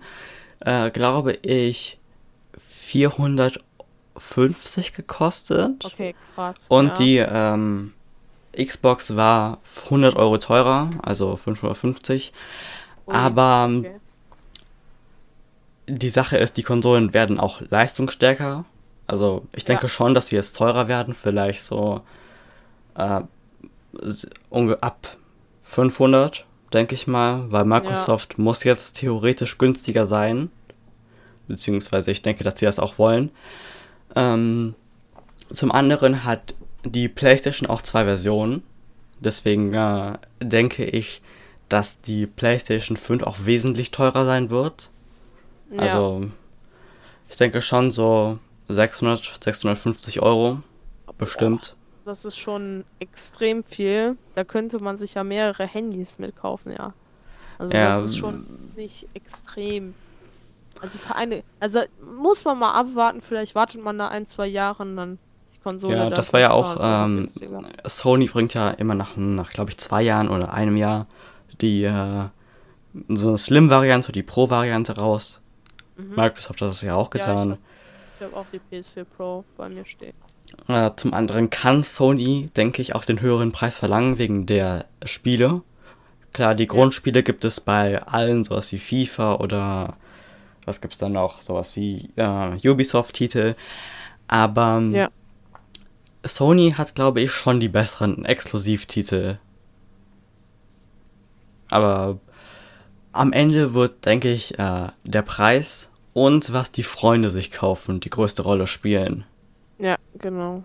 äh, 0.61 0.89
glaube 0.91 1.33
ich, 1.33 1.99
450 2.57 4.93
gekostet. 4.93 5.83
Okay, 5.83 6.15
krass. 6.33 6.67
Und 6.69 6.87
ja. 6.87 6.93
die, 6.93 7.17
ähm, 7.17 7.91
Xbox 8.57 9.15
war 9.15 9.59
100 9.85 10.15
Euro 10.15 10.37
teurer, 10.37 10.89
also 11.01 11.35
550. 11.35 12.33
Ui, 13.05 13.13
aber 13.13 13.67
ähm, 13.69 13.79
okay. 13.79 13.95
die 15.87 16.09
Sache 16.09 16.37
ist, 16.37 16.57
die 16.57 16.63
Konsolen 16.63 17.13
werden 17.13 17.39
auch 17.39 17.61
leistungsstärker. 17.61 18.65
Also 19.07 19.45
ich 19.53 19.65
denke 19.65 19.83
ja. 19.83 19.89
schon, 19.89 20.13
dass 20.13 20.27
sie 20.27 20.35
jetzt 20.35 20.55
teurer 20.55 20.87
werden, 20.87 21.13
vielleicht 21.13 21.61
so 21.61 22.01
äh, 22.95 23.21
ab 24.81 25.17
500, 25.63 26.45
denke 26.71 26.95
ich 26.95 27.07
mal, 27.07 27.51
weil 27.51 27.65
Microsoft 27.65 28.35
ja. 28.37 28.43
muss 28.43 28.63
jetzt 28.63 28.93
theoretisch 28.93 29.57
günstiger 29.57 30.05
sein. 30.05 30.49
Beziehungsweise 31.47 32.11
ich 32.11 32.21
denke, 32.21 32.43
dass 32.43 32.59
sie 32.59 32.65
das 32.65 32.79
auch 32.79 32.97
wollen. 32.97 33.31
Ähm, 34.15 34.75
zum 35.51 35.71
anderen 35.71 36.23
hat 36.23 36.55
die 36.83 37.07
PlayStation 37.07 37.69
auch 37.69 37.81
zwei 37.81 38.05
Versionen. 38.05 38.63
Deswegen 39.19 39.73
äh, 39.73 40.17
denke 40.41 40.85
ich, 40.85 41.21
dass 41.69 42.01
die 42.01 42.27
PlayStation 42.27 42.97
5 42.97 43.23
auch 43.23 43.37
wesentlich 43.45 43.91
teurer 43.91 44.25
sein 44.25 44.49
wird. 44.49 44.89
Ja. 45.71 45.79
Also, 45.79 46.25
ich 47.29 47.37
denke 47.37 47.61
schon 47.61 47.91
so 47.91 48.37
600, 48.67 49.39
650 49.43 50.21
Euro. 50.21 50.61
Bestimmt. 51.17 51.75
Boah, 52.03 52.11
das 52.11 52.25
ist 52.25 52.37
schon 52.37 52.83
extrem 52.99 53.63
viel. 53.63 54.17
Da 54.35 54.43
könnte 54.43 54.79
man 54.79 54.97
sich 54.97 55.13
ja 55.13 55.23
mehrere 55.23 55.65
Handys 55.65 56.19
mitkaufen, 56.19 56.73
ja. 56.73 56.93
Also, 57.57 57.73
ja, 57.73 57.89
das 57.89 58.03
ist 58.03 58.17
schon 58.17 58.45
nicht 58.75 59.07
extrem. 59.13 59.93
Also, 60.81 60.97
für 60.97 61.15
eine. 61.15 61.43
Also, 61.59 61.81
muss 62.19 62.43
man 62.45 62.59
mal 62.59 62.73
abwarten. 62.73 63.21
Vielleicht 63.21 63.55
wartet 63.55 63.81
man 63.81 63.97
da 63.97 64.09
ein, 64.09 64.27
zwei 64.27 64.47
Jahre 64.47 64.83
und 64.83 64.97
dann 64.97 65.17
Konsole. 65.63 65.95
Ja, 65.95 66.09
das 66.09 66.33
war 66.33 66.39
ja 66.39 66.51
auch, 66.51 66.77
ähm, 66.81 67.27
Sony 67.85 68.27
bringt 68.27 68.53
ja 68.53 68.69
immer 68.69 68.95
nach, 68.95 69.15
nach 69.15 69.51
glaube 69.51 69.71
ich, 69.71 69.77
zwei 69.77 70.01
Jahren 70.01 70.29
oder 70.29 70.53
einem 70.53 70.77
Jahr 70.77 71.07
die 71.61 71.83
äh, 71.83 72.25
so 73.09 73.29
eine 73.29 73.37
Slim-Variante, 73.37 74.11
die 74.11 74.23
Pro-Variante 74.23 74.97
raus. 74.97 75.41
Mhm. 75.97 76.15
Microsoft 76.15 76.61
hat 76.61 76.69
das 76.69 76.81
ja 76.81 76.95
auch 76.95 77.09
getan. 77.09 77.49
Ja, 77.49 77.57
ich 78.19 78.25
habe 78.25 78.35
hab 78.35 78.41
auch 78.41 78.45
die 78.51 78.59
PS4 78.71 79.05
Pro 79.05 79.43
bei 79.57 79.69
mir 79.69 79.85
stehen. 79.85 80.13
Äh, 80.67 80.91
zum 80.95 81.13
anderen 81.13 81.49
kann 81.49 81.83
Sony, 81.83 82.49
denke 82.55 82.81
ich, 82.81 82.93
auch 82.93 83.05
den 83.05 83.21
höheren 83.21 83.51
Preis 83.51 83.77
verlangen 83.77 84.17
wegen 84.17 84.45
der 84.45 84.85
Spiele. 85.05 85.61
Klar, 86.31 86.55
die 86.55 86.67
Grundspiele 86.67 87.19
ja. 87.19 87.23
gibt 87.23 87.45
es 87.45 87.59
bei 87.59 88.01
allen, 88.03 88.43
sowas 88.43 88.71
wie 88.71 88.79
FIFA 88.79 89.35
oder 89.35 89.97
was 90.65 90.81
gibt 90.81 90.93
es 90.93 90.99
dann 90.99 91.13
noch, 91.13 91.41
sowas 91.41 91.75
wie 91.75 92.09
äh, 92.15 92.69
Ubisoft-Titel. 92.69 93.55
Aber 94.27 94.81
ja. 94.91 95.09
Sony 96.23 96.71
hat, 96.71 96.95
glaube 96.95 97.21
ich, 97.21 97.31
schon 97.31 97.59
die 97.59 97.69
besseren 97.69 98.25
Exklusivtitel. 98.25 99.37
Aber 101.69 102.19
am 103.11 103.33
Ende 103.33 103.73
wird, 103.73 104.05
denke 104.05 104.31
ich, 104.31 104.57
äh, 104.59 104.87
der 105.03 105.21
Preis 105.21 105.91
und 106.13 106.53
was 106.53 106.71
die 106.71 106.83
Freunde 106.83 107.29
sich 107.29 107.51
kaufen, 107.51 107.99
die 107.99 108.09
größte 108.09 108.43
Rolle 108.43 108.67
spielen. 108.67 109.25
Ja, 109.79 109.97
genau. 110.17 110.63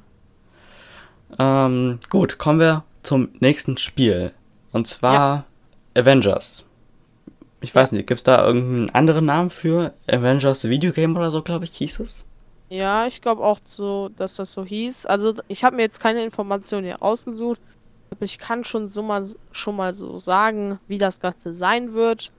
Ähm, 1.38 1.98
gut, 2.10 2.38
kommen 2.38 2.60
wir 2.60 2.84
zum 3.02 3.30
nächsten 3.40 3.76
Spiel. 3.78 4.32
Und 4.72 4.86
zwar 4.86 5.14
ja. 5.94 6.02
Avengers. 6.02 6.64
Ich 7.60 7.74
weiß 7.74 7.92
nicht, 7.92 8.06
gibt 8.06 8.18
es 8.18 8.24
da 8.24 8.44
irgendeinen 8.46 8.90
anderen 8.90 9.24
Namen 9.24 9.50
für? 9.50 9.94
Avengers 10.06 10.64
Videogame 10.64 11.18
oder 11.18 11.30
so, 11.30 11.42
glaube 11.42 11.64
ich, 11.64 11.72
hieß 11.72 12.00
es? 12.00 12.27
Ja, 12.68 13.06
ich 13.06 13.20
glaube 13.20 13.42
auch 13.42 13.58
so, 13.64 14.10
dass 14.16 14.36
das 14.36 14.52
so 14.52 14.64
hieß. 14.64 15.06
Also 15.06 15.34
ich 15.48 15.64
habe 15.64 15.76
mir 15.76 15.82
jetzt 15.82 16.00
keine 16.00 16.22
Informationen 16.22 16.84
hier 16.84 16.96
rausgesucht, 16.96 17.60
aber 18.10 18.24
ich 18.24 18.38
kann 18.38 18.64
schon 18.64 18.88
so 18.88 19.02
mal 19.02 19.24
schon 19.52 19.76
mal 19.76 19.94
so 19.94 20.16
sagen, 20.16 20.78
wie 20.86 20.98
das 20.98 21.20
Ganze 21.20 21.52
sein 21.52 21.94
wird. 21.94 22.30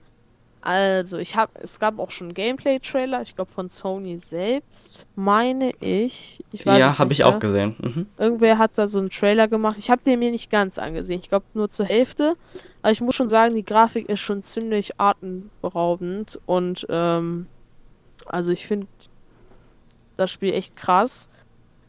Also, 0.62 1.16
ich 1.16 1.36
habe 1.36 1.52
es 1.62 1.80
gab 1.80 1.98
auch 1.98 2.10
schon 2.10 2.34
Gameplay-Trailer, 2.34 3.22
ich 3.22 3.34
glaube 3.34 3.50
von 3.50 3.70
Sony 3.70 4.20
selbst, 4.20 5.06
meine 5.16 5.72
ich. 5.80 6.44
ich 6.52 6.64
ja, 6.66 6.98
habe 6.98 7.12
ich 7.14 7.24
auch 7.24 7.38
gesehen. 7.38 7.76
Mhm. 7.80 8.06
Irgendwer 8.18 8.58
hat 8.58 8.72
da 8.74 8.86
so 8.86 8.98
einen 8.98 9.08
Trailer 9.08 9.48
gemacht. 9.48 9.76
Ich 9.78 9.90
habe 9.90 10.02
den 10.04 10.18
mir 10.18 10.30
nicht 10.30 10.50
ganz 10.50 10.78
angesehen. 10.78 11.20
Ich 11.20 11.30
glaube 11.30 11.46
nur 11.54 11.70
zur 11.70 11.86
Hälfte. 11.86 12.36
Aber 12.82 12.92
ich 12.92 13.00
muss 13.00 13.14
schon 13.14 13.30
sagen, 13.30 13.54
die 13.54 13.64
Grafik 13.64 14.08
ist 14.10 14.20
schon 14.20 14.42
ziemlich 14.42 15.00
atemberaubend 15.00 16.38
und 16.44 16.86
ähm, 16.90 17.46
also 18.26 18.52
ich 18.52 18.66
finde 18.66 18.86
das 20.20 20.30
Spiel 20.30 20.52
echt 20.52 20.76
krass. 20.76 21.28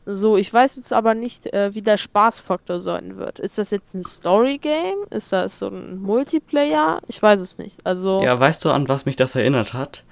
So, 0.05 0.35
ich 0.35 0.51
weiß 0.51 0.77
jetzt 0.77 0.93
aber 0.93 1.13
nicht, 1.13 1.53
äh, 1.53 1.75
wie 1.75 1.83
der 1.83 1.97
Spaßfaktor 1.97 2.79
sein 2.79 3.17
wird. 3.17 3.37
Ist 3.37 3.59
das 3.59 3.69
jetzt 3.69 3.93
ein 3.93 4.03
Story-Game? 4.03 4.97
Ist 5.11 5.31
das 5.31 5.59
so 5.59 5.67
ein 5.67 6.01
Multiplayer? 6.01 7.01
Ich 7.07 7.21
weiß 7.21 7.39
es 7.39 7.59
nicht. 7.59 7.85
Also. 7.85 8.21
Ja, 8.23 8.39
weißt 8.39 8.65
du, 8.65 8.71
an 8.71 8.89
was 8.89 9.05
mich 9.05 9.15
das 9.15 9.35
erinnert 9.35 9.73
hat? 9.73 10.03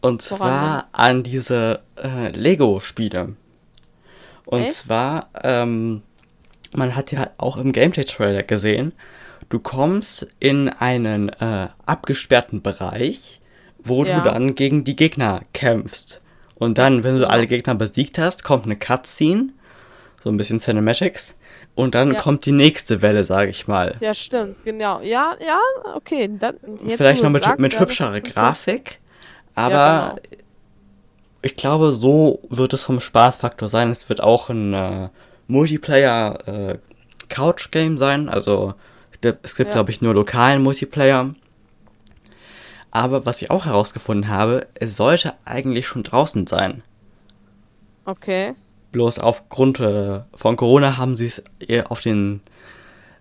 Und 0.00 0.22
zwar 0.22 0.88
an 0.92 1.22
diese 1.22 1.80
äh, 1.96 2.30
Lego-Spiele. 2.30 3.34
Und 4.46 4.60
Echt? 4.60 4.74
zwar, 4.74 5.28
ähm, 5.42 6.02
man 6.74 6.94
hat 6.94 7.12
ja 7.12 7.30
auch 7.38 7.56
im 7.56 7.72
Gameplay-Trailer 7.72 8.44
gesehen, 8.44 8.92
du 9.48 9.58
kommst 9.58 10.28
in 10.38 10.68
einen 10.68 11.28
äh, 11.28 11.68
abgesperrten 11.84 12.62
Bereich, 12.62 13.40
wo 13.82 14.04
ja. 14.04 14.20
du 14.20 14.30
dann 14.30 14.54
gegen 14.54 14.84
die 14.84 14.96
Gegner 14.96 15.42
kämpfst. 15.52 16.22
Und 16.56 16.78
dann, 16.78 17.04
wenn 17.04 17.18
du 17.18 17.28
alle 17.28 17.46
Gegner 17.46 17.74
besiegt 17.74 18.18
hast, 18.18 18.42
kommt 18.42 18.64
eine 18.64 18.76
Cutscene, 18.76 19.50
so 20.22 20.30
ein 20.30 20.36
bisschen 20.36 20.58
Cinematics, 20.58 21.36
und 21.74 21.94
dann 21.94 22.14
Ja. 22.14 22.20
kommt 22.20 22.46
die 22.46 22.52
nächste 22.52 23.02
Welle, 23.02 23.22
sage 23.24 23.50
ich 23.50 23.68
mal. 23.68 23.96
Ja, 24.00 24.14
stimmt, 24.14 24.64
genau. 24.64 25.00
Ja, 25.02 25.36
ja, 25.46 25.58
okay. 25.94 26.30
Dann, 26.38 26.56
Vielleicht 26.96 27.22
noch 27.22 27.30
mit, 27.30 27.44
sagst, 27.44 27.60
mit 27.60 27.78
hübscherer 27.78 28.20
Grafik, 28.22 28.98
aber 29.54 29.74
Ja, 29.74 30.08
genau. 30.08 30.20
ich 31.42 31.56
glaube, 31.56 31.92
so 31.92 32.40
wird 32.48 32.72
es 32.72 32.84
vom 32.84 33.00
Spaßfaktor 33.00 33.68
sein. 33.68 33.90
Es 33.90 34.08
wird 34.08 34.22
auch 34.22 34.48
ein 34.48 34.72
äh, 34.72 35.08
Multiplayer 35.48 36.38
äh, 36.48 36.78
sein, 37.98 38.28
also 38.30 38.72
es 39.12 39.20
gibt, 39.20 39.44
es 39.44 39.54
gibt 39.56 39.68
Ja. 39.68 39.74
glaube 39.74 39.90
ich 39.90 40.00
nur 40.00 40.14
lokalen 40.14 40.62
Multiplayer. 40.62 41.34
Aber 42.96 43.26
was 43.26 43.42
ich 43.42 43.50
auch 43.50 43.66
herausgefunden 43.66 44.28
habe, 44.30 44.66
es 44.72 44.96
sollte 44.96 45.34
eigentlich 45.44 45.86
schon 45.86 46.02
draußen 46.02 46.46
sein. 46.46 46.82
Okay. 48.06 48.54
Bloß 48.92 49.18
aufgrund 49.18 49.80
äh, 49.80 50.20
von 50.34 50.56
Corona 50.56 50.96
haben 50.96 51.14
sie 51.14 51.26
es 51.26 51.42
auf 51.90 52.00
den 52.00 52.40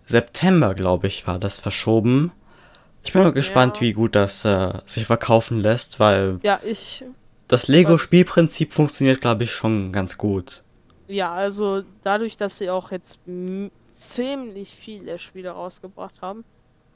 September, 0.05 0.73
glaube 0.75 1.07
ich, 1.07 1.27
war 1.27 1.39
das 1.39 1.59
verschoben. 1.59 2.31
Ich 3.03 3.11
bin 3.11 3.21
mal 3.23 3.33
gespannt, 3.33 3.75
Ja. 3.77 3.81
wie 3.81 3.91
gut 3.91 4.15
das 4.15 4.45
äh, 4.45 4.69
sich 4.85 5.07
verkaufen 5.07 5.59
lässt, 5.59 5.99
weil 5.99 6.39
Ja, 6.41 6.61
ich. 6.63 7.03
das 7.49 7.67
Lego-Spielprinzip 7.67 8.71
funktioniert, 8.71 9.19
glaube 9.19 9.43
ich, 9.43 9.51
schon 9.51 9.91
ganz 9.91 10.17
gut. 10.17 10.63
Ja, 11.09 11.33
also 11.33 11.83
dadurch, 12.03 12.37
dass 12.37 12.59
sie 12.59 12.69
auch 12.69 12.91
jetzt 12.91 13.19
ziemlich 13.97 14.69
viele 14.73 15.19
Spiele 15.19 15.49
rausgebracht 15.49 16.21
haben. 16.21 16.45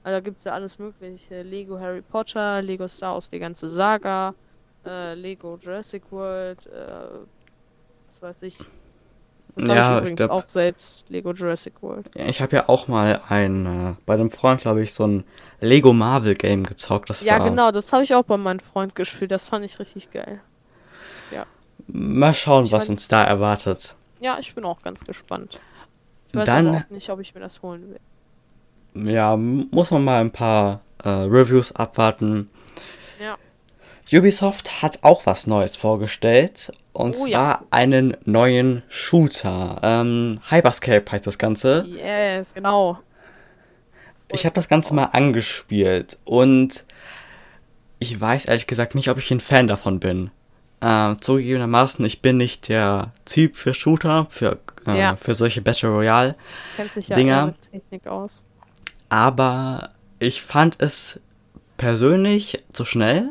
Also 0.04 0.16
da 0.18 0.20
gibt 0.22 0.40
es 0.40 0.46
ja 0.46 0.54
alles 0.54 0.80
mögliche. 0.80 1.42
Lego 1.42 1.80
Harry 1.80 2.02
Potter, 2.02 2.62
Lego 2.62 2.88
Star 2.88 3.16
Wars, 3.16 3.30
die 3.30 3.40
ganze 3.40 3.68
Saga, 3.68 4.34
äh, 4.86 5.14
Lego 5.14 5.58
Jurassic 5.62 6.04
World, 6.12 6.66
äh, 6.68 7.20
was 8.10 8.22
weiß 8.22 8.44
ich. 8.44 8.58
Das 9.56 9.68
Ja, 9.68 9.76
habe 9.76 9.82
ich 9.82 9.90
ich 9.96 10.00
übrigens 10.14 10.18
glaub- 10.18 10.32
auch 10.32 10.46
selbst, 10.46 11.10
Lego 11.10 11.34
Jurassic 11.34 11.82
World. 11.82 12.10
Ich 12.16 12.40
habe 12.40 12.56
ja 12.56 12.70
auch 12.70 12.88
mal 12.88 13.20
ein, 13.28 13.66
äh, 13.66 13.96
bei 14.06 14.14
einem 14.14 14.30
Freund, 14.30 14.62
glaube 14.62 14.82
ich, 14.84 14.94
so 14.94 15.06
ein 15.06 15.26
Lego 15.60 15.92
Marvel 15.92 16.34
Game 16.36 16.64
gezockt. 16.64 17.10
Das 17.10 17.22
Ja, 17.22 17.40
war, 17.40 17.50
genau, 17.50 17.72
das 17.72 17.92
habe 17.92 18.04
ich 18.04 18.16
auch 18.16 18.24
bei 18.24 18.38
meinem 18.38 18.62
Freund 18.62 18.96
gespielt. 18.96 19.32
Das 19.32 19.48
fand 19.48 19.66
ich 19.66 19.80
richtig 19.80 20.12
geil. 20.12 20.42
Mal 21.92 22.36
schauen, 22.36 22.66
Ich 22.66 22.72
was 22.72 22.84
fand- 22.86 22.98
uns 23.00 23.08
da 23.08 23.24
erwartet. 23.24 23.96
Ja, 24.20 24.38
ich 24.38 24.54
bin 24.54 24.64
auch 24.64 24.82
ganz 24.84 25.04
gespannt. 25.04 25.60
Ich 26.28 26.36
weiß 26.36 26.46
Dann- 26.46 26.68
aber 26.68 26.78
auch 26.86 26.90
nicht, 26.92 27.10
ob 27.10 27.20
ich 27.20 27.34
mir 27.34 27.42
das 27.42 27.64
holen 27.64 27.90
will. 27.90 28.00
Ja, 28.94 29.38
muss 29.38 29.92
man 29.92 30.04
mal 30.04 30.22
ein 30.22 30.32
paar 30.32 30.82
äh, 31.04 31.10
Reviews 31.10 31.72
abwarten. 31.76 32.50
Ja. 33.22 33.38
Ubisoft 34.18 34.82
hat 34.82 35.00
auch 35.04 35.26
was 35.26 35.48
Neues 35.48 35.76
vorgestellt. 35.76 36.72
Und 36.94 37.16
Oh 37.16 37.26
zwar 37.28 37.30
ja. 37.30 37.64
einen 37.70 38.18
neuen 38.26 38.84
Shooter. 38.90 39.80
Ähm, 39.84 40.42
Hyperscape 40.50 41.10
heißt 41.12 41.26
das 41.28 41.38
Ganze. 41.38 41.86
Yes, 41.88 42.54
genau. 42.54 43.00
Ich 44.32 44.46
habe 44.46 44.54
das 44.56 44.68
Ganze 44.68 44.94
mal 44.94 45.06
angespielt 45.06 46.20
und 46.26 46.86
ich 48.00 48.20
weiß 48.20 48.46
ehrlich 48.46 48.68
gesagt 48.68 48.94
nicht, 48.96 49.10
ob 49.10 49.18
ich 49.18 49.32
ein 49.32 49.40
Fan 49.40 49.68
davon 49.68 50.00
bin. 50.00 50.30
Ähm, 50.82 51.20
zugegebenermaßen, 51.20 52.06
ich 52.06 52.22
bin 52.22 52.38
nicht 52.38 52.70
der 52.70 53.12
Typ 53.26 53.58
für 53.58 53.74
Shooter, 53.74 54.28
für, 54.30 54.60
äh, 54.86 54.98
Ja. 55.00 55.16
für 55.16 55.34
solche 55.34 55.62
Battle 55.62 55.90
Royale, 55.90 56.36
Kennt 56.78 56.94
sich 56.94 57.08
ja 57.08 57.16
Dinger. 57.16 57.46
mit 57.48 57.72
Technik 57.72 58.08
aus. 58.08 58.44
Aber 59.10 59.90
ich 60.20 60.42
fand 60.42 60.76
es 60.80 61.20
persönlich 61.78 62.64
zu 62.72 62.86
schnell 62.86 63.30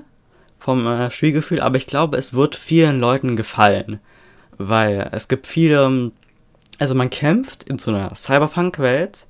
vom 0.59 0.87
äh, 0.87 1.11
Spielgefühl, 1.11 1.61
aber 1.61 1.77
ich 1.77 1.87
glaube, 1.87 2.17
es 2.17 2.35
wird 2.35 2.57
vielen 2.57 3.01
Leuten 3.01 3.37
gefallen, 3.37 4.01
weil 4.57 5.09
es 5.13 5.29
gibt 5.29 5.47
viele, 5.47 6.13
also 6.79 6.95
man 6.95 7.11
kämpft 7.11 7.65
in 7.65 7.79
so 7.79 7.91
einer 7.91 8.15
Cyberpunk-Welt 8.15 9.27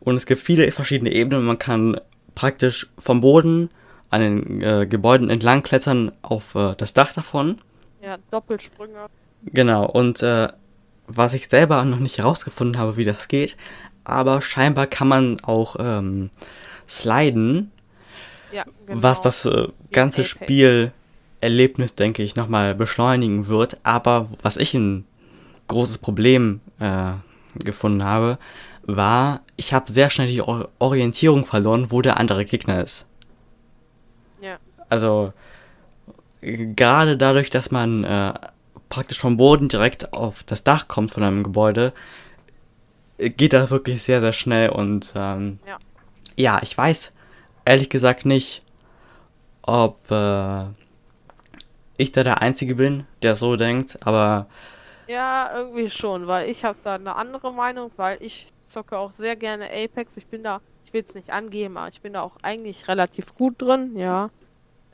und 0.00 0.16
es 0.16 0.26
gibt 0.26 0.40
viele 0.40 0.70
verschiedene 0.70 1.12
Ebenen. 1.12 1.44
Man 1.44 1.58
kann 1.58 2.00
praktisch 2.34 2.88
vom 2.98 3.20
Boden 3.20 3.70
an 4.10 4.20
den 4.20 4.62
äh, 4.62 4.86
Gebäuden 4.86 5.30
entlang 5.30 5.62
klettern 5.62 6.12
auf 6.22 6.54
äh, 6.54 6.74
das 6.76 6.92
Dach 6.92 7.12
davon. 7.12 7.58
Ja, 8.02 8.18
Doppelsprünge. 8.30 9.06
Genau, 9.44 9.86
und 9.86 10.22
äh, 10.22 10.48
was 11.06 11.34
ich 11.34 11.48
selber 11.48 11.84
noch 11.84 11.98
nicht 11.98 12.18
herausgefunden 12.18 12.78
habe, 12.78 12.96
wie 12.96 13.04
das 13.04 13.28
geht, 13.28 13.56
aber 14.04 14.42
scheinbar 14.42 14.86
kann 14.86 15.08
man 15.08 15.40
auch 15.44 15.76
ähm, 15.78 16.30
sliden, 16.88 17.70
Ja, 18.52 18.64
genau. 18.86 19.02
was 19.02 19.20
das 19.20 19.44
äh, 19.44 19.68
ganze. 19.92 20.24
Spielerlebnis, 20.24 21.94
denke 21.94 22.22
ich, 22.22 22.36
nochmal 22.36 22.74
beschleunigen 22.74 23.46
wird. 23.46 23.78
Aber 23.82 24.28
was 24.42 24.56
ich 24.56 24.74
ein 24.74 25.04
großes 25.68 25.98
Problem 25.98 26.60
äh, 26.78 27.12
gefunden 27.64 28.04
habe, 28.04 28.38
war, 28.84 29.40
ich 29.56 29.72
habe 29.72 29.92
sehr 29.92 30.10
schnell 30.10 30.26
die 30.26 30.42
Or 30.42 30.68
Orientierung 30.78 31.44
verloren, 31.44 31.90
wo 31.90 32.02
der 32.02 32.16
andere 32.18 32.44
Gegner 32.44 32.82
ist. 32.82 33.06
Ja. 34.40 34.58
Also 34.88 35.32
gerade 36.40 37.16
dadurch, 37.16 37.50
dass 37.50 37.70
man 37.70 38.04
äh, 38.04 38.32
praktisch 38.88 39.20
vom 39.20 39.36
Boden 39.36 39.68
direkt 39.68 40.12
auf 40.12 40.42
das 40.44 40.64
Dach 40.64 40.88
kommt 40.88 41.12
von 41.12 41.22
einem 41.22 41.42
Gebäude, 41.42 41.92
geht 43.18 43.52
das 43.52 43.70
wirklich 43.70 44.02
sehr, 44.02 44.20
sehr 44.20 44.32
schnell 44.32 44.70
und 44.70 45.12
ähm, 45.16 45.58
Ja. 45.66 45.78
ja, 46.36 46.60
ich 46.62 46.76
weiß 46.76 47.12
ehrlich 47.64 47.90
gesagt 47.90 48.24
nicht, 48.26 48.62
ob 49.62 50.10
äh, 50.10 50.64
ich 51.96 52.12
da 52.12 52.24
der 52.24 52.42
Einzige 52.42 52.74
bin, 52.74 53.06
der 53.22 53.34
so 53.34 53.56
denkt, 53.56 53.98
aber 54.04 54.48
Ja, 55.06 55.50
irgendwie 55.54 55.90
schon, 55.90 56.26
weil 56.26 56.48
ich 56.50 56.64
habe 56.64 56.78
da 56.82 56.94
eine 56.96 57.14
andere 57.16 57.52
Meinung, 57.52 57.90
weil 57.96 58.18
ich 58.20 58.48
zocke 58.66 58.98
auch 58.98 59.12
sehr 59.12 59.36
gerne 59.36 59.66
Apex. 59.70 60.16
Ich 60.16 60.26
bin 60.26 60.42
da, 60.42 60.60
ich 60.84 60.92
will 60.92 61.02
es 61.06 61.14
nicht 61.14 61.30
angeben, 61.30 61.76
aber 61.76 61.88
ich 61.88 62.00
bin 62.00 62.14
da 62.14 62.22
auch 62.22 62.36
eigentlich 62.42 62.88
relativ 62.88 63.34
gut 63.34 63.60
drin, 63.60 63.96
ja. 63.96 64.30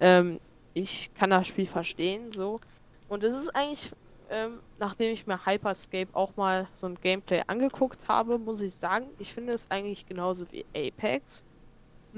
Ähm, 0.00 0.40
ich 0.74 1.10
kann 1.14 1.30
das 1.30 1.48
Spiel 1.48 1.66
verstehen, 1.66 2.32
so. 2.32 2.60
Und 3.08 3.24
es 3.24 3.34
ist 3.34 3.54
eigentlich, 3.54 3.90
ähm, 4.30 4.60
nachdem 4.78 5.12
ich 5.12 5.26
mir 5.26 5.46
Hyperscape 5.46 6.08
auch 6.12 6.36
mal 6.36 6.68
so 6.74 6.86
ein 6.86 6.98
Gameplay 7.00 7.42
angeguckt 7.46 8.08
habe, 8.08 8.38
muss 8.38 8.60
ich 8.60 8.74
sagen, 8.74 9.06
ich 9.18 9.32
finde 9.32 9.52
es 9.52 9.70
eigentlich 9.70 10.06
genauso 10.06 10.50
wie 10.52 10.66
Apex. 10.74 11.44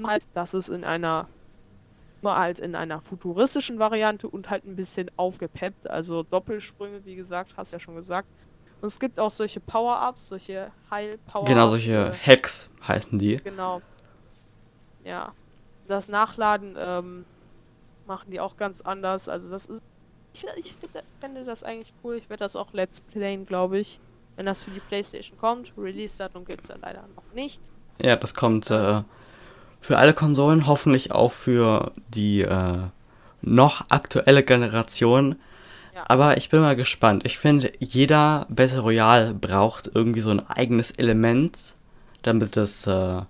Halt, 0.03 0.25
dass 0.33 0.53
es 0.53 0.69
in 0.69 0.83
einer 0.83 1.27
nur 2.21 2.37
halt 2.37 2.59
in 2.59 2.75
einer 2.75 3.01
futuristischen 3.01 3.79
Variante 3.79 4.27
und 4.27 4.49
halt 4.49 4.65
ein 4.65 4.75
bisschen 4.75 5.09
aufgepeppt. 5.17 5.89
Also 5.89 6.23
Doppelsprünge, 6.23 7.03
wie 7.05 7.15
gesagt, 7.15 7.53
hast 7.57 7.73
ja 7.73 7.79
schon 7.79 7.95
gesagt. 7.95 8.27
Und 8.81 8.87
es 8.87 8.99
gibt 8.99 9.19
auch 9.19 9.31
solche 9.31 9.59
Power-Ups, 9.59 10.29
solche 10.29 10.71
Heil-Power-Ups. 10.89 11.49
genau 11.49 11.67
solche 11.67 12.13
äh, 12.13 12.13
Hacks 12.13 12.69
heißen 12.87 13.17
die. 13.17 13.37
Genau. 13.37 13.81
Ja. 15.03 15.33
Das 15.87 16.07
Nachladen 16.07 16.77
ähm, 16.79 17.25
machen 18.07 18.31
die 18.31 18.39
auch 18.39 18.57
ganz 18.57 18.81
anders. 18.81 19.27
Also 19.27 19.49
das 19.51 19.65
ist. 19.65 19.83
Ich, 20.33 20.45
ich 20.57 20.75
finde, 21.19 21.43
das 21.45 21.63
eigentlich 21.63 21.93
cool. 22.03 22.15
Ich 22.17 22.29
werde 22.29 22.43
das 22.43 22.55
auch 22.55 22.73
Let's 22.73 22.99
Playen, 22.99 23.45
glaube 23.45 23.79
ich. 23.79 23.99
Wenn 24.35 24.45
das 24.45 24.63
für 24.63 24.71
die 24.71 24.79
Playstation 24.79 25.37
kommt. 25.37 25.73
Release-Datum 25.77 26.45
gibt 26.45 26.63
es 26.63 26.69
ja 26.69 26.75
leider 26.81 27.03
noch 27.15 27.33
nicht. 27.33 27.61
Ja, 28.01 28.15
das 28.15 28.33
kommt 28.33 28.71
äh, 28.71 29.03
für 29.81 29.97
alle 29.97 30.13
Konsolen, 30.13 30.67
hoffentlich 30.67 31.11
auch 31.11 31.31
für 31.31 31.91
die 32.09 32.41
äh, 32.41 32.77
noch 33.41 33.85
aktuelle 33.89 34.43
Generation. 34.43 35.35
Ja. 35.93 36.05
Aber 36.07 36.37
ich 36.37 36.49
bin 36.49 36.61
mal 36.61 36.75
gespannt. 36.75 37.25
Ich 37.25 37.37
finde, 37.37 37.73
jeder 37.79 38.45
Battle 38.49 38.79
Royale 38.79 39.33
braucht 39.33 39.91
irgendwie 39.93 40.21
so 40.21 40.31
ein 40.31 40.39
eigenes 40.39 40.91
Element, 40.91 41.75
damit 42.21 42.55
es 42.55 42.87
äh, 42.87 43.21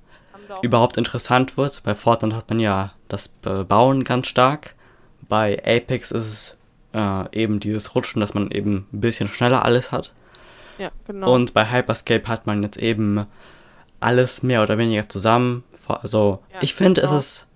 überhaupt 0.61 0.97
interessant 0.97 1.57
wird. 1.57 1.81
Bei 1.83 1.95
Fortnite 1.95 2.35
hat 2.35 2.49
man 2.49 2.59
ja 2.59 2.93
das 3.07 3.33
äh, 3.45 3.63
Bauen 3.63 4.03
ganz 4.03 4.27
stark. 4.27 4.75
Bei 5.27 5.57
Apex 5.65 6.11
ist 6.11 6.27
es 6.27 6.57
äh, 6.93 7.23
eben 7.31 7.59
dieses 7.59 7.95
Rutschen, 7.95 8.19
dass 8.19 8.33
man 8.33 8.51
eben 8.51 8.87
ein 8.91 9.01
bisschen 9.01 9.27
schneller 9.27 9.63
alles 9.65 9.91
hat. 9.91 10.13
Ja, 10.77 10.91
genau. 11.05 11.33
Und 11.33 11.53
bei 11.53 11.69
Hyperscape 11.69 12.27
hat 12.27 12.47
man 12.47 12.63
jetzt 12.63 12.77
eben 12.77 13.25
alles 13.99 14.41
mehr 14.43 14.63
oder 14.63 14.77
weniger 14.77 15.07
zusammen. 15.07 15.63
Also 15.87 16.39
Ja, 16.53 16.59
ich 16.61 16.73
finde, 16.73 17.01
es 17.01 17.07
genau. 17.07 17.19
ist 17.19 17.47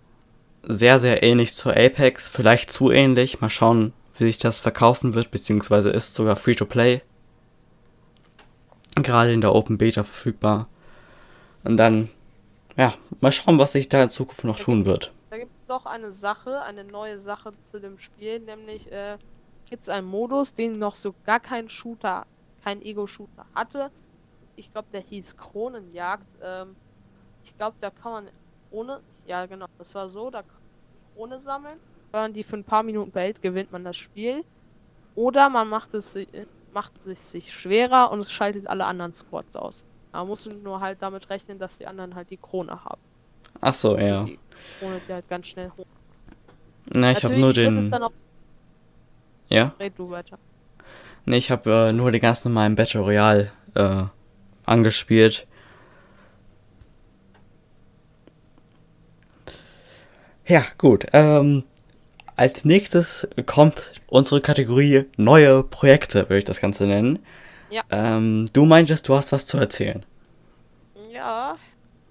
sehr, 0.63 0.99
sehr 0.99 1.23
ähnlich 1.23 1.53
zu 1.55 1.69
Apex. 1.69 2.27
Vielleicht 2.27 2.71
zu 2.71 2.91
ähnlich. 2.91 3.41
Mal 3.41 3.49
schauen, 3.49 3.93
wie 4.17 4.25
sich 4.25 4.37
das 4.37 4.59
verkaufen 4.59 5.13
wird, 5.13 5.31
beziehungsweise 5.31 5.89
ist 5.89 6.13
sogar 6.13 6.35
Free-to-Play. 6.35 7.01
Gerade 8.95 9.33
in 9.33 9.41
der 9.41 9.53
Open 9.53 9.77
Beta 9.77 10.03
verfügbar. 10.03 10.67
Und 11.63 11.77
dann, 11.77 12.09
ja, 12.77 12.93
mal 13.21 13.31
schauen, 13.31 13.59
was 13.59 13.73
sich 13.73 13.89
da 13.89 14.03
in 14.03 14.09
Zukunft 14.09 14.43
noch 14.43 14.59
tun 14.59 14.85
wird. 14.85 15.11
Es 15.65 15.69
noch 15.69 15.87
eine 15.87 16.11
Sache, 16.11 16.61
eine 16.61 16.83
neue 16.83 17.17
Sache 17.17 17.51
zu 17.63 17.79
dem 17.79 17.97
Spiel, 17.97 18.39
nämlich 18.39 18.91
äh, 18.91 19.17
gibt 19.67 19.81
es 19.83 19.89
einen 19.89 20.05
Modus, 20.05 20.53
den 20.53 20.77
noch 20.77 20.93
so 20.93 21.15
gar 21.25 21.39
kein 21.39 21.69
Shooter, 21.69 22.27
kein 22.63 22.83
Ego-Shooter 22.83 23.47
hatte. 23.55 23.89
Ich 24.55 24.71
glaube, 24.71 24.89
der 24.93 25.01
hieß 25.01 25.37
Kronenjagd. 25.37 26.27
Ähm, 26.43 26.75
ich 27.43 27.57
glaube, 27.57 27.77
da 27.81 27.89
kann 27.89 28.11
man 28.11 28.29
ohne, 28.69 29.01
ja 29.25 29.47
genau, 29.47 29.65
das 29.79 29.95
war 29.95 30.07
so, 30.07 30.29
da 30.29 30.43
kann 30.43 30.51
man 30.51 31.15
Krone 31.15 31.41
sammeln. 31.41 31.79
Wenn 32.11 32.21
man 32.21 32.33
die 32.33 32.43
für 32.43 32.57
ein 32.57 32.63
paar 32.63 32.83
Minuten 32.83 33.11
behält, 33.11 33.41
gewinnt 33.41 33.71
man 33.71 33.83
das 33.83 33.97
Spiel. 33.97 34.43
Oder 35.15 35.49
man 35.49 35.67
macht 35.67 35.95
es, 35.95 36.15
macht 36.73 36.91
es 37.07 37.31
sich 37.31 37.51
schwerer 37.51 38.11
und 38.11 38.19
es 38.19 38.31
schaltet 38.31 38.67
alle 38.67 38.85
anderen 38.85 39.15
Squads 39.15 39.55
aus. 39.55 39.83
Da 40.11 40.23
musst 40.23 40.45
du 40.45 40.51
nur 40.51 40.79
halt 40.79 41.01
damit 41.01 41.27
rechnen, 41.31 41.57
dass 41.57 41.77
die 41.77 41.87
anderen 41.87 42.13
halt 42.13 42.29
die 42.29 42.37
Krone 42.37 42.83
haben. 42.85 43.01
Ach 43.61 43.73
so, 43.73 43.95
Also 43.95 44.07
ja. 44.07 44.23
Die 44.25 44.39
Krone 44.79 45.01
die 45.07 45.13
halt 45.13 45.27
ganz 45.29 45.47
schnell 45.47 45.71
hoch. 45.77 45.85
Na, 46.93 47.11
ich 47.11 47.23
habe 47.23 47.39
nur 47.39 47.53
den. 47.53 47.91
Ja? 49.49 49.75
red 49.79 49.93
du 49.97 50.09
weiter. 50.09 50.37
Nee, 51.25 51.37
ich 51.37 51.51
habe 51.51 51.89
äh, 51.89 51.93
nur 51.93 52.11
den 52.11 52.21
ganz 52.21 52.45
normalen 52.45 52.75
Battle 52.75 53.01
Royale 53.01 53.51
äh, 53.75 54.03
angespielt. 54.65 55.47
Ja, 60.47 60.63
gut. 60.77 61.07
Ähm, 61.13 61.63
als 62.35 62.65
nächstes 62.65 63.27
kommt 63.45 63.93
unsere 64.07 64.41
Kategorie 64.41 65.05
neue 65.17 65.63
Projekte, 65.63 66.23
würde 66.23 66.39
ich 66.39 66.45
das 66.45 66.61
Ganze 66.61 66.85
nennen. 66.85 67.19
Ja. 67.69 67.81
Ähm, 67.89 68.49
du 68.53 68.65
meintest, 68.65 69.07
du 69.07 69.15
hast 69.15 69.31
was 69.31 69.47
zu 69.47 69.57
erzählen. 69.57 70.05
Ja, 71.11 71.57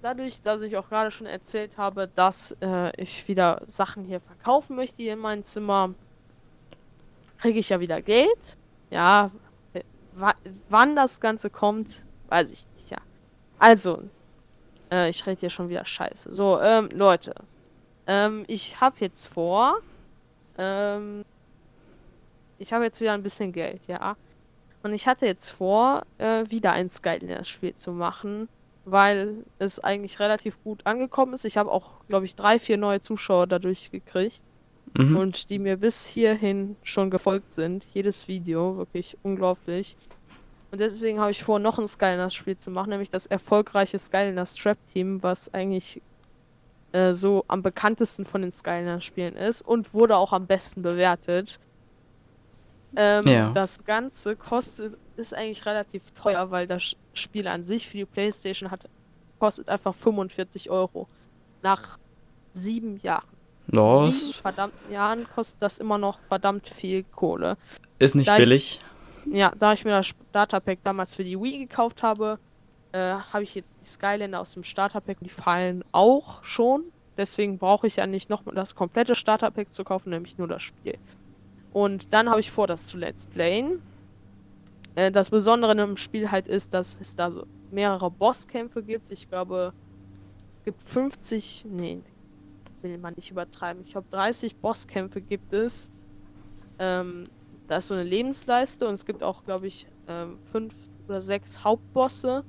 dadurch, 0.05 0.39
dass 0.43 0.61
ich 0.61 0.77
auch 0.77 0.87
gerade 0.87 1.09
schon 1.09 1.25
erzählt 1.25 1.79
habe, 1.79 2.07
dass 2.13 2.55
äh, 2.61 2.91
ich 3.01 3.27
wieder 3.27 3.63
Sachen 3.67 4.05
hier 4.05 4.19
verkaufen 4.19 4.75
möchte 4.75 4.97
hier 4.97 5.13
in 5.13 5.19
meinem 5.19 5.43
Zimmer, 5.43 5.95
kriege 7.39 7.57
ich 7.57 7.69
ja 7.69 7.79
wieder 7.79 8.03
Geld. 8.03 8.57
Ja, 8.91 9.31
äh, 9.73 9.81
wa 10.13 10.35
wann 10.69 10.95
das 10.95 11.19
Ganze 11.19 11.49
kommt, 11.49 12.05
weiß 12.29 12.51
ich 12.51 12.67
nicht, 12.75 12.91
ja. 12.91 12.99
Also, 13.57 14.03
äh, 14.91 15.09
ich 15.09 15.25
rede 15.25 15.39
hier 15.39 15.49
schon 15.49 15.69
wieder 15.69 15.85
Scheiße. 15.85 16.31
So, 16.35 16.61
ähm, 16.61 16.89
Leute, 16.93 17.33
ähm, 18.05 18.45
ich 18.47 18.79
habe 18.79 18.97
jetzt 18.99 19.25
vor, 19.25 19.79
ähm, 20.59 21.25
ich 22.59 22.71
habe 22.73 22.83
jetzt 22.83 23.01
wieder 23.01 23.13
ein 23.13 23.23
bisschen 23.23 23.51
Geld, 23.51 23.81
ja. 23.87 24.15
Und 24.83 24.93
ich 24.93 25.07
hatte 25.07 25.25
jetzt 25.25 25.49
vor, 25.49 26.03
äh, 26.19 26.43
wieder 26.47 26.73
ein 26.73 26.91
Skylanders-Spiel 26.91 27.73
zu 27.73 27.91
machen, 27.91 28.49
weil 28.85 29.45
es 29.57 29.79
eigentlich 29.79 30.19
relativ 30.19 30.61
gut 30.63 30.85
angekommen 30.85 31.33
ist. 31.33 31.45
Ich 31.45 31.57
habe 31.57 31.71
auch, 31.71 32.05
glaube 32.07 32.25
ich, 32.25 32.35
drei, 32.35 32.59
vier 32.59 32.77
neue 32.77 33.01
Zuschauer 33.01 33.47
dadurch 33.47 33.91
gekriegt 33.91 34.43
Mhm. 34.97 35.17
und 35.17 35.49
die 35.49 35.59
mir 35.59 35.77
bis 35.77 36.05
hierhin 36.05 36.77
schon 36.83 37.09
gefolgt 37.09 37.53
sind. 37.53 37.83
Jedes 37.93 38.27
Video, 38.27 38.77
wirklich 38.77 39.17
unglaublich. 39.23 39.97
Und 40.71 40.79
deswegen 40.79 41.19
habe 41.19 41.31
ich 41.31 41.43
vor, 41.43 41.59
noch 41.59 41.79
ein 41.79 41.87
Skylanders-Spiel 41.87 42.57
zu 42.57 42.71
machen, 42.71 42.89
nämlich 42.91 43.09
das 43.09 43.25
erfolgreiche 43.25 43.99
Skylanders 43.99 44.55
Trap 44.55 44.77
Team, 44.93 45.21
was 45.23 45.53
eigentlich 45.53 46.01
äh, 46.91 47.13
so 47.13 47.43
am 47.47 47.61
bekanntesten 47.61 48.25
von 48.25 48.41
den 48.41 48.53
Skylanders-Spielen 48.53 49.35
ist 49.35 49.61
und 49.61 49.93
wurde 49.93 50.15
auch 50.17 50.31
am 50.31 50.47
besten 50.47 50.81
bewertet. 50.81 51.59
Ähm, 52.95 53.27
Ja. 53.27 53.51
Das 53.53 53.83
Ganze 53.85 54.35
kostet, 54.35 54.97
ist 55.17 55.33
eigentlich 55.33 55.65
relativ 55.65 56.11
teuer, 56.11 56.51
weil 56.51 56.67
das 56.67 56.95
Spiel 57.13 57.47
an 57.47 57.63
sich 57.63 57.87
für 57.87 57.97
die 57.97 58.05
Playstation 58.05 58.71
hat, 58.71 58.87
kostet 59.39 59.69
einfach 59.69 59.93
45 59.95 60.69
Euro. 60.69 61.07
Nach 61.61 61.97
sieben 62.51 62.97
Jahren. 62.97 63.27
Ja, 63.71 64.09
Sieben 64.09 64.33
verdammten 64.33 64.91
Jahren 64.91 65.25
kostet 65.33 65.61
das 65.61 65.79
immer 65.79 65.97
noch 65.97 66.19
verdammt 66.27 66.67
viel 66.69 67.03
Kohle. 67.03 67.57
ist 67.97 68.13
nicht 68.15 68.27
da 68.27 68.37
ich- 68.37 68.43
billig. 68.43 68.81
Ja, 69.31 69.51
da 69.57 69.73
ich 69.73 69.83
mir 69.83 69.91
das 69.91 70.07
Starterpack 70.29 70.79
damals 70.83 71.15
für 71.15 71.23
die 71.23 71.39
Wii 71.41 71.57
gekauft 71.59 72.03
habe, 72.03 72.37
äh, 72.91 72.99
habe 73.15 73.43
ich 73.43 73.55
jetzt 73.55 73.73
die 73.81 73.87
Skylander 73.87 74.39
aus 74.39 74.53
dem 74.53 74.63
Starterpack. 74.63 75.17
Die 75.21 75.29
fallen 75.29 75.83
auch 75.91 76.43
schon. 76.43 76.83
Deswegen 77.17 77.57
brauche 77.57 77.87
ich 77.87 77.95
ja 77.95 78.05
nicht 78.05 78.29
noch 78.29 78.43
das 78.53 78.75
komplette 78.75 79.15
Starterpack 79.15 79.73
zu 79.73 79.83
kaufen, 79.83 80.09
nämlich 80.11 80.37
nur 80.37 80.47
das 80.47 80.61
Spiel. 80.61 80.97
Und 81.75 82.13
dann 82.13 82.29
habe 82.29 82.39
ich 82.39 82.51
vor, 82.51 82.67
das 82.67 82.87
zu 82.87 82.97
Let's 82.97 83.25
Playen. 83.25 83.81
Äh, 84.95 85.11
das 85.11 85.29
Besondere 85.29 85.73
im 85.73 85.97
Spiel 85.97 86.31
halt 86.31 86.47
ist, 86.47 86.73
dass 86.73 86.95
es 87.01 87.17
da 87.17 87.29
so 87.29 87.45
mehrere 87.69 88.09
Bosskämpfe 88.09 88.81
gibt. 88.81 89.11
Ich 89.11 89.27
glaube, 89.27 89.73
es 90.59 90.63
gibt 90.63 90.81
50, 90.83 91.65
nee, 91.67 92.01
will 92.81 92.97
man 92.97 93.13
nicht 93.15 93.29
übertreiben. 93.29 93.83
Ich 93.83 93.91
glaube, 93.91 94.07
30 94.11 94.55
Bosskämpfe 94.55 95.19
gibt 95.19 95.51
es. 95.51 95.91
Ähm, 96.79 97.25
da 97.67 97.79
ist 97.79 97.89
so 97.89 97.93
eine 97.93 98.05
Lebensleiste 98.05 98.87
und 98.87 98.93
es 98.93 99.05
gibt 99.05 99.21
auch, 99.21 99.43
glaube 99.43 99.67
ich, 99.67 99.85
ähm, 100.07 100.39
fünf 100.53 100.73
oder 101.09 101.19
sechs 101.19 101.65
Hauptbosse. 101.65 102.45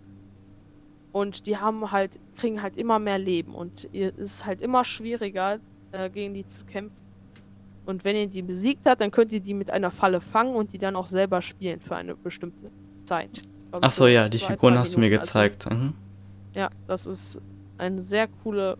Und 1.10 1.46
die 1.46 1.56
haben 1.56 1.90
halt, 1.90 2.20
kriegen 2.36 2.62
halt 2.62 2.76
immer 2.76 3.00
mehr 3.00 3.18
Leben 3.18 3.56
und 3.56 3.92
es 3.92 4.12
ist 4.16 4.46
halt 4.46 4.60
immer 4.60 4.84
schwieriger, 4.84 5.58
äh, 5.90 6.10
gegen 6.10 6.32
die 6.32 6.46
zu 6.46 6.64
kämpfen. 6.64 7.05
Und 7.86 8.04
wenn 8.04 8.16
ihr 8.16 8.26
die 8.26 8.42
besiegt 8.42 8.84
habt, 8.86 9.00
dann 9.00 9.10
könnt 9.10 9.32
ihr 9.32 9.40
die 9.40 9.54
mit 9.54 9.70
einer 9.70 9.90
Falle 9.90 10.20
fangen 10.20 10.54
und 10.54 10.72
die 10.72 10.78
dann 10.78 10.96
auch 10.96 11.06
selber 11.06 11.40
spielen 11.40 11.80
für 11.80 11.96
eine 11.96 12.14
bestimmte 12.16 12.70
Zeit. 13.04 13.40
Glaub 13.70 13.82
ich, 13.82 13.88
Ach 13.88 13.92
so, 13.92 14.06
ja, 14.06 14.28
die 14.28 14.38
Figuren 14.38 14.76
hast 14.78 14.94
du 14.96 15.00
mir. 15.00 15.06
Also, 15.06 15.18
gezeigt. 15.20 15.70
Mhm. 15.70 15.94
ja, 16.54 16.68
das 16.88 17.06
ist 17.06 17.40
eine 17.78 18.02
sehr 18.02 18.26
coole 18.42 18.76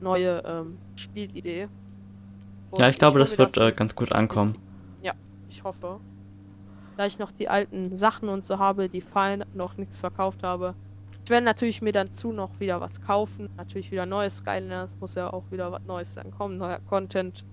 neue 0.00 0.42
ähm, 0.44 0.78
Spielidee. 0.96 1.68
Und 2.70 2.80
Ja, 2.80 2.88
ich 2.88 2.98
glaube, 2.98 3.18
das 3.18 3.30
hoffe, 3.30 3.38
wird 3.38 3.56
dass- 3.56 3.68
äh, 3.68 3.72
ganz 3.72 3.94
gut 3.94 4.12
ankommen. 4.12 4.56
Ich 5.52 5.64
hoffe. 5.64 5.98
Da 6.96 7.06
ich 7.06 7.18
noch 7.18 7.32
die 7.32 7.48
alten 7.48 7.94
Sachen 7.96 8.28
und 8.28 8.46
so 8.46 8.58
habe, 8.58 8.88
die 8.88 9.00
fallen, 9.00 9.44
noch 9.52 9.76
nichts 9.76 10.00
verkauft 10.00 10.42
habe. 10.44 10.74
Ich 11.24 11.28
werde 11.30 11.44
natürlich 11.44 11.82
mir 11.82 11.92
dann 11.92 12.14
zu 12.14 12.32
noch 12.32 12.60
wieder 12.60 12.80
was 12.80 13.02
kaufen. 13.02 13.48
Natürlich 13.56 13.90
wieder 13.90 14.06
neues 14.06 14.38
Skylanders. 14.38 14.96
Muss 15.00 15.16
ja 15.16 15.30
auch 15.32 15.42
wieder 15.50 15.72
was 15.72 15.82
Neues 15.86 16.14
dann 16.14 16.30
kommen, 16.30 16.56
neuer 16.56 16.78
Content. 16.88 17.44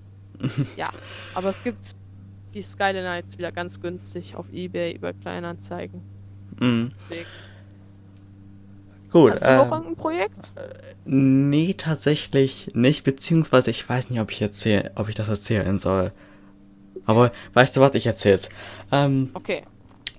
Ja, 0.76 0.90
aber 1.34 1.50
es 1.50 1.64
gibt 1.64 1.80
die 2.54 2.62
Skylander 2.62 3.16
jetzt 3.18 3.38
wieder 3.38 3.52
ganz 3.52 3.80
günstig 3.82 4.36
auf 4.36 4.52
Ebay 4.52 4.94
über 4.94 5.14
Kleinanzeigen. 5.14 6.02
Mhm. 6.60 6.90
Deswegen. 7.10 7.28
Gut, 9.12 9.32
Hast 9.34 9.42
du 9.44 9.56
noch 9.56 9.68
äh, 9.68 9.76
irgendein 9.76 9.96
Projekt? 9.96 10.52
nee, 11.06 11.74
tatsächlich 11.78 12.70
nicht, 12.74 13.04
beziehungsweise 13.04 13.70
ich 13.70 13.88
weiß 13.88 14.10
nicht, 14.10 14.20
ob 14.20 14.32
ich 14.32 14.42
erzähl, 14.42 14.92
ob 14.96 15.08
ich 15.08 15.16
das 15.16 15.30
erzählen 15.30 15.78
soll. 15.80 16.12
Aber 17.06 17.32
weißt 17.54 17.78
du 17.78 17.82
was, 17.82 17.94
ich 17.96 18.06
erzähl's. 18.06 18.50
Ähm, 18.92 19.30
Okay. 19.34 19.64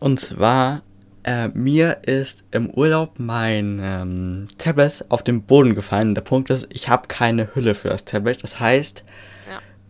und 0.01 0.19
zwar, 0.21 0.83
äh, 1.23 1.49
mir 1.49 1.99
ist 2.05 2.45
im 2.51 2.71
Urlaub 2.71 3.19
mein 3.19 3.79
ähm, 3.83 4.47
Tablet 4.57 5.05
auf 5.11 5.23
den 5.23 5.43
Boden 5.43 5.75
gefallen. 5.75 6.15
Der 6.15 6.23
Punkt 6.23 6.49
ist, 6.49 6.67
ich 6.71 6.89
habe 6.89 7.09
keine 7.09 7.55
Hülle 7.55 7.75
für 7.75 7.89
das 7.91 8.05
Tablet. 8.07 8.43
Das 8.43 8.59
heißt. 8.59 9.05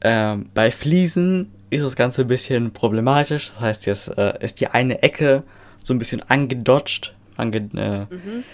Ähm, 0.02 0.48
bei 0.54 0.70
Fliesen 0.70 1.52
ist 1.70 1.82
das 1.84 1.96
Ganze 1.96 2.22
ein 2.22 2.28
bisschen 2.28 2.72
problematisch. 2.72 3.50
Das 3.54 3.60
heißt, 3.60 3.86
jetzt 3.86 4.08
äh, 4.18 4.42
ist 4.44 4.60
die 4.60 4.68
eine 4.68 5.02
Ecke 5.02 5.42
so 5.84 5.92
ein 5.94 5.98
bisschen 5.98 6.22
angedodged. 6.28 7.14
Ange 7.36 7.68
äh, 7.76 8.14
Mhm. 8.14 8.44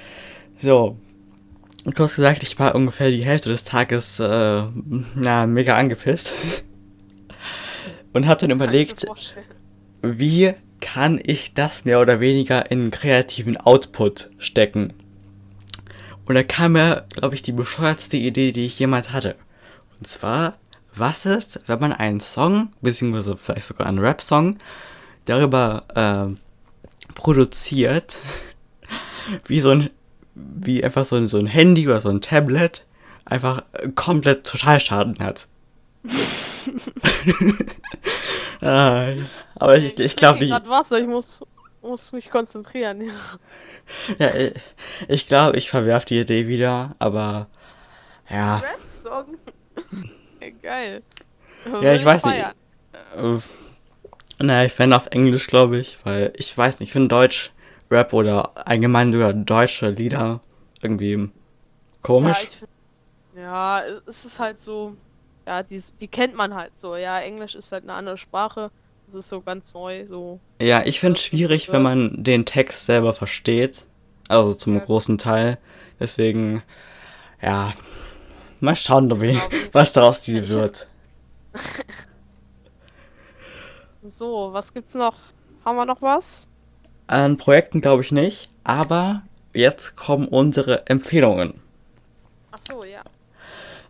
so. 0.61 0.97
Und 1.85 1.95
kurz 1.95 2.17
gesagt, 2.17 2.43
ich 2.43 2.59
war 2.59 2.75
ungefähr 2.75 3.11
die 3.11 3.25
Hälfte 3.25 3.51
des 3.51 3.65
Tages 3.65 4.19
äh, 4.19 4.63
na, 5.15 5.47
mega 5.47 5.77
angepisst. 5.77 6.33
Und 8.13 8.27
habe 8.27 8.41
dann 8.43 8.51
überlegt, 8.51 9.05
wie 10.01 10.55
kann 10.81 11.21
ich 11.23 11.53
das 11.55 11.85
mehr 11.85 12.01
oder 12.01 12.21
weniger 12.21 12.71
in 12.71 12.91
kreativen 12.91 13.57
Output 13.57 14.31
stecken? 14.39 14.93
Und 16.27 16.37
da 16.37 16.43
kam 16.43 16.73
mir, 16.73 17.05
glaube 17.15 17.35
ich, 17.35 17.43
die 17.43 17.53
bescheuertste 17.53 18.17
Idee, 18.17 18.53
die 18.53 18.67
ich 18.67 18.79
jemals 18.79 19.13
hatte. 19.13 19.35
Und 19.99 20.07
zwar, 20.07 20.57
was 20.97 21.27
ist, 21.27 21.61
wenn 21.67 21.81
man 21.81 21.93
einen 21.93 22.21
Song, 22.21 22.73
beziehungsweise 22.81 23.37
vielleicht 23.37 23.67
sogar 23.67 23.87
einen 23.87 23.99
Rap-Song, 23.99 24.57
darüber 25.25 25.85
äh, 25.95 27.15
produziert, 27.15 28.21
wie 29.47 29.61
so 29.61 29.71
ein, 29.71 29.91
wie 30.35 30.85
einfach 30.85 31.05
so 31.05 31.17
ein, 31.17 31.27
so 31.27 31.39
ein 31.39 31.47
Handy 31.47 31.87
oder 31.89 32.01
so 32.01 32.09
ein 32.11 32.21
Tablet 32.21 32.85
einfach 33.25 33.63
äh, 33.75 33.89
komplett 33.95 34.47
Totalschaden 34.47 35.19
hat. 35.21 35.47
ah, 38.61 39.09
aber 39.57 39.79
ich, 39.79 39.99
ich 39.99 40.17
glaube 40.17 40.39
nicht. 40.41 40.51
grad 40.51 40.69
Wasser, 40.69 40.99
ich 40.99 41.07
muss, 41.07 41.41
muss 41.83 42.13
mich 42.13 42.31
konzentrieren. 42.31 43.03
Ja. 43.03 43.13
Ja, 44.19 44.35
ich- 44.35 44.53
ich 45.09 45.29
glaube, 45.29 45.57
ich 45.59 45.69
verwerf 45.69 46.05
die 46.07 46.19
Idee 46.21 46.47
wieder, 46.49 46.95
aber 46.99 47.49
ja, 48.31 48.57
Rap-Song? 48.59 49.37
Ja, 50.45 50.51
geil. 50.63 51.03
ja, 51.81 51.95
ich 51.95 52.05
weiß 52.05 52.25
nicht. 52.27 52.37
Äh, 53.17 53.39
naja, 54.39 54.65
ich 54.67 54.73
fände 54.73 54.97
auf 54.97 55.07
Englisch, 55.07 55.47
glaube 55.47 55.79
ich, 55.79 55.99
weil 56.05 56.33
ich 56.37 56.57
weiß 56.57 56.81
nicht, 56.81 56.89
ich 56.89 56.93
finde 56.93 57.09
Deutsch 57.09 57.53
Rap 57.91 58.13
oder 58.13 58.67
allgemein 58.67 59.13
sogar 59.13 59.33
deutsche 59.33 59.91
Lieder 59.91 60.41
irgendwie 60.83 61.13
Ja, 61.13 61.29
komisch. 62.03 62.39
ich 62.43 62.49
find, 62.51 62.71
ja, 63.37 63.83
es 64.07 64.25
ist 64.25 64.39
halt 64.39 64.61
so, 64.61 64.97
ja, 65.47 65.63
die, 65.63 65.83
die 66.01 66.09
kennt 66.09 66.35
man 66.35 66.55
halt 66.55 66.77
so. 66.79 66.97
Ja, 66.97 67.21
Englisch 67.21 67.55
ist 67.55 67.73
halt 67.73 67.85
eine 67.85 67.95
andere 67.95 68.19
Sprache. 68.19 68.71
Das 69.07 69.17
ist 69.17 69.29
so 69.29 69.41
ganz 69.41 69.75
neu, 69.75 70.07
so. 70.07 70.41
Ja, 70.61 70.83
ich 70.85 71.01
finde 71.01 71.19
es 71.19 71.25
schwierig, 71.25 71.71
wenn 71.73 71.83
man 71.83 72.25
den 72.25 72.47
Text 72.47 72.87
selber 72.87 73.13
versteht. 73.13 73.87
Also 74.29 74.55
zum 74.55 74.77
Ja. 74.79 74.85
großen 74.85 75.19
Teil. 75.19 75.59
Deswegen, 76.01 76.63
ja, 77.43 77.75
mal 78.65 78.77
schauen, 78.77 79.09
Genau. 79.09 79.41
was 79.73 79.93
daraus 79.93 80.21
die 80.23 80.39
Ich- 80.39 80.49
wird. 80.51 80.89
So, 84.07 84.51
was 84.53 84.73
gibt's 84.75 84.95
noch? 84.95 85.15
Haben 85.65 85.77
wir 85.77 85.87
noch 85.87 86.03
was? 86.03 86.47
An 87.07 87.37
Projekten 87.37 87.81
glaube 87.81 88.03
ich 88.03 88.13
nicht, 88.13 88.51
aber 88.65 89.23
jetzt 89.55 89.97
kommen 89.97 90.29
unsere 90.29 90.87
Empfehlungen. 90.87 91.55
Ach 92.53 92.59
so, 92.61 92.85
ja. 92.85 93.03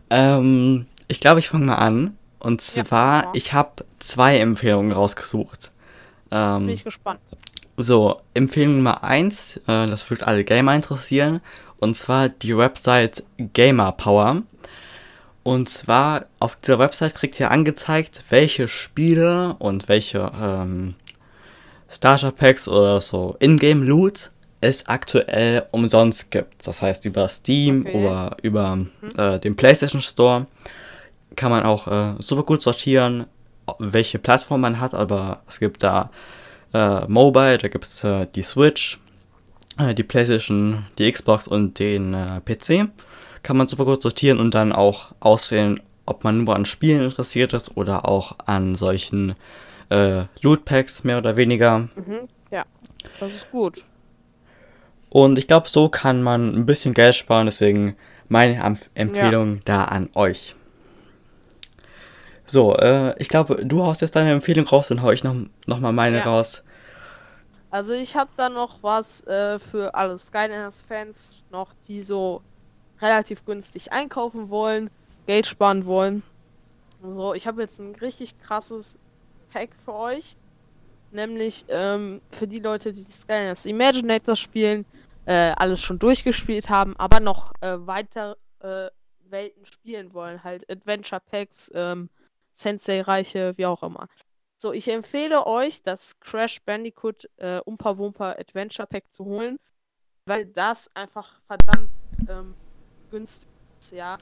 Ähm, 0.09 0.85
ich 1.07 1.19
glaube, 1.19 1.39
ich 1.39 1.49
fange 1.49 1.65
mal 1.65 1.75
an. 1.75 2.17
Und 2.39 2.61
zwar, 2.61 3.23
ja. 3.25 3.31
ich 3.33 3.53
habe 3.53 3.85
zwei 3.99 4.37
Empfehlungen 4.39 4.91
rausgesucht. 4.91 5.71
Bin 6.29 6.37
Ähm, 6.39 6.69
ich 6.69 6.83
gespannt. 6.83 7.19
so, 7.77 8.21
Empfehlung 8.33 8.75
Nummer 8.75 9.03
eins, 9.03 9.57
äh, 9.67 9.87
das 9.87 10.09
wird 10.09 10.23
alle 10.23 10.43
Gamer 10.43 10.75
interessieren. 10.75 11.41
Und 11.79 11.95
zwar 11.95 12.29
die 12.29 12.55
Website 12.57 13.23
Gamer 13.37 13.91
Power. 13.93 14.43
Und 15.45 15.69
zwar 15.69 16.25
auf 16.39 16.55
dieser 16.55 16.79
Website 16.79 17.13
kriegt 17.13 17.39
ihr 17.39 17.51
angezeigt, 17.51 18.23
welche 18.31 18.67
Spiele 18.67 19.55
und 19.59 19.87
welche 19.87 20.31
ähm, 20.41 20.95
Starter 21.87 22.31
Packs 22.31 22.67
oder 22.67 22.99
so 22.99 23.35
Ingame 23.39 23.85
Loot 23.85 24.31
es 24.61 24.87
aktuell 24.87 25.67
umsonst 25.69 26.31
gibt. 26.31 26.65
Das 26.67 26.81
heißt 26.81 27.05
über 27.05 27.29
Steam 27.29 27.85
Okay. 27.85 27.95
oder 27.95 28.37
über 28.41 28.79
äh, 29.17 29.39
den 29.39 29.55
PlayStation 29.55 30.01
Store 30.01 30.47
kann 31.35 31.51
man 31.51 31.61
auch 31.61 31.87
äh, 31.87 32.15
super 32.17 32.41
gut 32.41 32.63
sortieren, 32.63 33.27
welche 33.77 34.17
Plattform 34.17 34.61
man 34.61 34.79
hat, 34.79 34.95
aber 34.95 35.43
es 35.47 35.59
gibt 35.59 35.83
da 35.83 36.09
äh, 36.73 37.05
Mobile, 37.07 37.59
da 37.59 37.67
gibt 37.67 37.83
es 37.83 38.03
äh, 38.03 38.25
die 38.33 38.41
Switch, 38.41 38.99
äh, 39.77 39.93
die 39.93 40.01
PlayStation, 40.03 40.87
die 40.97 41.11
Xbox 41.11 41.47
und 41.47 41.77
den 41.77 42.15
äh, 42.15 42.41
PC. 42.41 42.89
Kann 43.45 43.57
man 43.57 43.67
super 43.67 43.85
gut 43.85 44.01
sortieren 44.01 44.39
und 44.39 44.55
dann 44.55 44.71
auch 44.71 45.11
auswählen, 45.19 45.79
ob 46.07 46.23
man 46.23 46.43
nur 46.43 46.55
an 46.55 46.65
Spielen 46.65 47.03
interessiert 47.03 47.53
ist 47.53 47.77
oder 47.77 48.09
auch 48.09 48.37
an 48.47 48.73
solchen 48.73 49.35
äh, 49.89 50.23
Loot 50.41 50.65
Packs 50.65 51.03
mehr 51.03 51.19
oder 51.19 51.37
weniger. 51.37 51.87
Mhm. 51.95 52.27
Ja, 52.49 52.65
das 53.19 53.35
ist 53.35 53.51
gut. 53.51 53.85
Und 55.11 55.37
ich 55.37 55.45
glaube, 55.45 55.69
so 55.69 55.89
kann 55.89 56.23
man 56.23 56.55
ein 56.55 56.65
bisschen 56.65 56.95
Geld 56.95 57.13
sparen, 57.13 57.45
deswegen 57.45 57.95
meine 58.29 58.63
Empf 58.63 58.89
Empfehlung 58.95 59.59
da 59.63 59.83
an 59.83 60.09
euch. 60.15 60.55
So, 62.47 62.75
äh, 62.75 63.13
ich 63.19 63.29
glaube, 63.29 63.63
du 63.63 63.83
haust 63.83 64.01
jetzt 64.01 64.15
deine 64.15 64.31
Empfehlung 64.31 64.65
raus, 64.65 64.87
dann 64.87 65.03
hau 65.03 65.11
ich 65.11 65.23
noch, 65.23 65.35
noch 65.67 65.79
mal 65.79 65.91
meine 65.91 66.17
Ja. 66.17 66.25
raus. 66.25 66.63
Also 67.69 67.93
ich 67.93 68.15
habe 68.15 68.31
da 68.37 68.49
noch 68.49 68.81
was 68.81 69.21
äh, 69.27 69.59
für 69.59 69.93
alle 69.93 70.17
Skydance-Fans 70.17 71.45
noch, 71.51 71.73
die 71.87 72.01
so 72.01 72.41
relativ 73.01 73.45
günstig 73.45 73.91
einkaufen 73.91 74.49
wollen, 74.49 74.89
Geld 75.25 75.47
sparen 75.47 75.85
wollen. 75.85 76.23
So, 77.01 77.33
ich 77.33 77.47
habe 77.47 77.61
jetzt 77.61 77.79
ein 77.79 77.95
richtig 77.95 78.39
krasses 78.39 78.97
Pack 79.51 79.69
für 79.83 79.93
euch. 79.93 80.37
Nämlich 81.11 81.65
ähm, 81.69 82.21
für 82.31 82.47
die 82.47 82.59
Leute, 82.59 82.91
die 82.91 83.05
Skydance 83.05 83.69
Imaginator 83.69 84.35
spielen, 84.35 84.85
äh, 85.25 85.53
alles 85.55 85.81
schon 85.81 85.97
durchgespielt 85.99 86.69
haben, 86.69 86.95
aber 86.97 87.19
noch 87.19 87.53
äh, 87.61 87.77
weiter 87.79 88.37
äh, 88.59 88.89
Welten 89.29 89.65
spielen 89.65 90.13
wollen. 90.13 90.43
Halt 90.43 90.69
Adventure 90.69 91.21
Packs, 91.21 91.71
ähm, 91.73 92.09
Sensei-Reiche, 92.53 93.53
wie 93.57 93.65
auch 93.65 93.81
immer. 93.83 94.07
So, 94.57 94.73
ich 94.73 94.87
empfehle 94.89 95.45
euch, 95.45 95.83
das 95.83 96.19
Crash 96.19 96.61
Bandicoot 96.63 97.29
äh, 97.37 97.59
Umpa 97.65 97.97
Wumpa 97.97 98.31
Adventure 98.31 98.87
Pack 98.87 99.11
zu 99.11 99.25
holen, 99.25 99.59
weil 100.25 100.45
das 100.45 100.89
einfach 100.95 101.41
verdammt 101.47 101.89
ähm, 102.29 102.55
günstig 103.15 103.47
ist, 103.79 103.91
ja. 103.93 104.17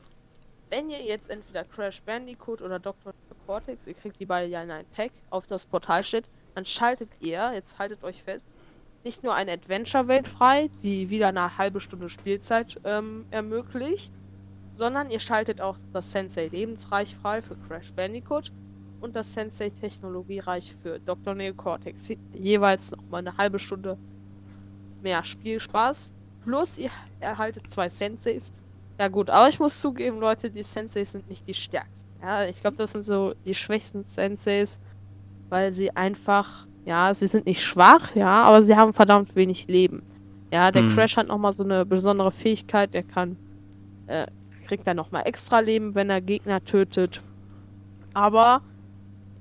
Wenn 0.70 0.90
ihr 0.90 1.02
jetzt 1.02 1.30
entweder 1.30 1.64
Crash 1.64 2.02
Bandicoot 2.04 2.62
oder 2.62 2.78
Dr. 2.80 3.14
Cortex, 3.48 3.88
ihr 3.88 3.96
kriegt 3.96 4.20
die 4.20 4.26
beide 4.26 4.48
ja 4.48 4.62
in 4.62 4.70
ein 4.70 4.86
Pack, 4.96 5.12
auf 5.32 5.48
das 5.48 5.66
Portal 5.66 6.04
steht, 6.04 6.26
dann 6.54 6.66
schaltet 6.66 7.10
ihr, 7.20 7.52
jetzt 7.54 7.80
haltet 7.80 8.04
euch 8.04 8.22
fest, 8.22 8.48
nicht 9.04 9.24
nur 9.24 9.34
eine 9.34 9.54
Adventure-Welt 9.54 10.28
frei, 10.28 10.70
die 10.84 11.10
wieder 11.10 11.30
eine 11.30 11.58
halbe 11.58 11.82
Stunde 11.82 12.10
Spielzeit 12.10 12.80
ähm, 12.84 13.26
ermöglicht, 13.32 14.14
sondern 14.72 15.10
ihr 15.10 15.20
schaltet 15.20 15.60
auch 15.60 15.78
das 15.92 16.12
Sensei 16.12 16.48
Lebensreich 16.48 17.16
frei 17.16 17.42
für 17.42 17.56
Crash 17.68 17.92
Bandicoot 17.94 18.52
und 19.02 19.16
das 19.16 19.34
Sensei 19.34 19.72
Technologiereich 19.72 20.76
für 20.82 21.00
Dr. 21.00 21.34
Neocortex. 21.34 22.12
Jeweils 22.34 22.92
nochmal 22.92 23.20
eine 23.20 23.38
halbe 23.38 23.60
Stunde 23.60 23.98
mehr 25.02 25.24
Spielspaß. 25.24 26.10
Plus 26.44 26.78
ihr 26.78 26.92
erhaltet 27.20 27.72
zwei 27.72 27.90
Senseis. 27.90 28.54
Ja 29.04 29.10
gut, 29.10 29.30
aber 29.30 29.50
ich 29.50 29.60
muss 29.60 29.82
zugeben, 29.82 30.22
Leute, 30.22 30.50
die 30.50 30.64
Senseis 30.64 31.12
sind 31.12 31.28
nicht 31.28 31.46
die 31.46 31.54
stärksten. 31.54 32.10
Ja, 32.22 32.46
ich 32.46 32.62
glaube, 32.62 32.78
das 32.78 32.94
sind 32.94 33.04
so 33.04 33.34
die 33.44 33.54
schwächsten 33.54 34.06
Senseis, 34.06 34.80
weil 35.50 35.74
sie 35.74 35.94
einfach, 35.94 36.68
ja, 36.86 37.14
sie 37.14 37.28
sind 37.28 37.46
nicht 37.46 37.62
schwach, 37.62 38.16
ja, 38.16 38.44
aber 38.44 38.64
sie 38.64 38.78
haben 38.78 38.94
verdammt 38.94 39.36
wenig 39.36 39.68
Leben. 39.68 40.04
Ja, 40.54 40.72
der 40.72 40.84
Hm. 40.84 40.94
Crash 40.96 41.18
hat 41.18 41.28
nochmal 41.28 41.54
so 41.54 41.66
eine 41.66 41.86
besondere 41.86 42.32
Fähigkeit, 42.32 42.94
der 42.94 43.04
kann, 43.04 43.36
äh, 44.08 44.26
kriegt 44.66 44.88
dann 44.88 44.96
nochmal 44.96 45.24
extra 45.26 45.60
Leben, 45.60 45.96
wenn 45.96 46.10
er 46.10 46.22
Gegner 46.22 46.64
tötet. 46.64 47.22
Aber, 48.14 48.62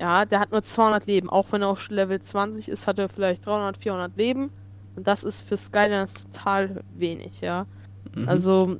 ja, 0.00 0.24
der 0.24 0.40
hat 0.40 0.50
nur 0.50 0.64
200 0.64 1.06
Leben. 1.06 1.30
Auch 1.30 1.52
wenn 1.52 1.62
er 1.62 1.68
auf 1.68 1.88
Level 1.88 2.20
20 2.20 2.68
ist, 2.68 2.88
hat 2.88 2.98
er 2.98 3.08
vielleicht 3.08 3.46
300, 3.46 3.76
400 3.76 4.16
Leben. 4.16 4.50
Und 4.96 5.06
das 5.06 5.22
ist 5.22 5.42
für 5.42 5.56
Skydance 5.56 6.24
total 6.24 6.80
wenig, 6.90 7.40
ja. 7.42 7.66
Mhm. 8.16 8.28
Also, 8.28 8.78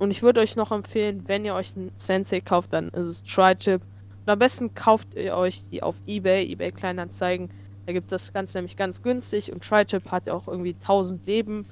und 0.00 0.10
ich 0.10 0.22
würde 0.22 0.40
euch 0.40 0.56
noch 0.56 0.72
empfehlen, 0.72 1.24
wenn 1.26 1.44
ihr 1.44 1.54
euch 1.54 1.76
einen 1.76 1.92
Sensei 1.96 2.40
kauft, 2.40 2.72
dann 2.72 2.88
ist 2.88 3.06
es 3.06 3.22
Tri-Tip. 3.22 3.82
Und 4.24 4.32
am 4.32 4.38
besten 4.38 4.74
kauft 4.74 5.08
ihr 5.14 5.36
euch 5.36 5.60
die 5.68 5.82
auf 5.82 5.94
Ebay, 6.06 6.46
Ebay 6.46 6.72
Kleinanzeigen. 6.72 7.50
Da 7.84 7.92
gibt 7.92 8.06
es 8.06 8.10
das 8.10 8.32
Ganze 8.32 8.56
nämlich 8.56 8.78
ganz 8.78 9.02
günstig 9.02 9.52
und 9.52 9.62
Tri-Tip 9.62 10.10
hat 10.10 10.26
ja 10.26 10.32
auch 10.32 10.48
irgendwie 10.48 10.74
1000 10.80 11.26
Leben. 11.26 11.66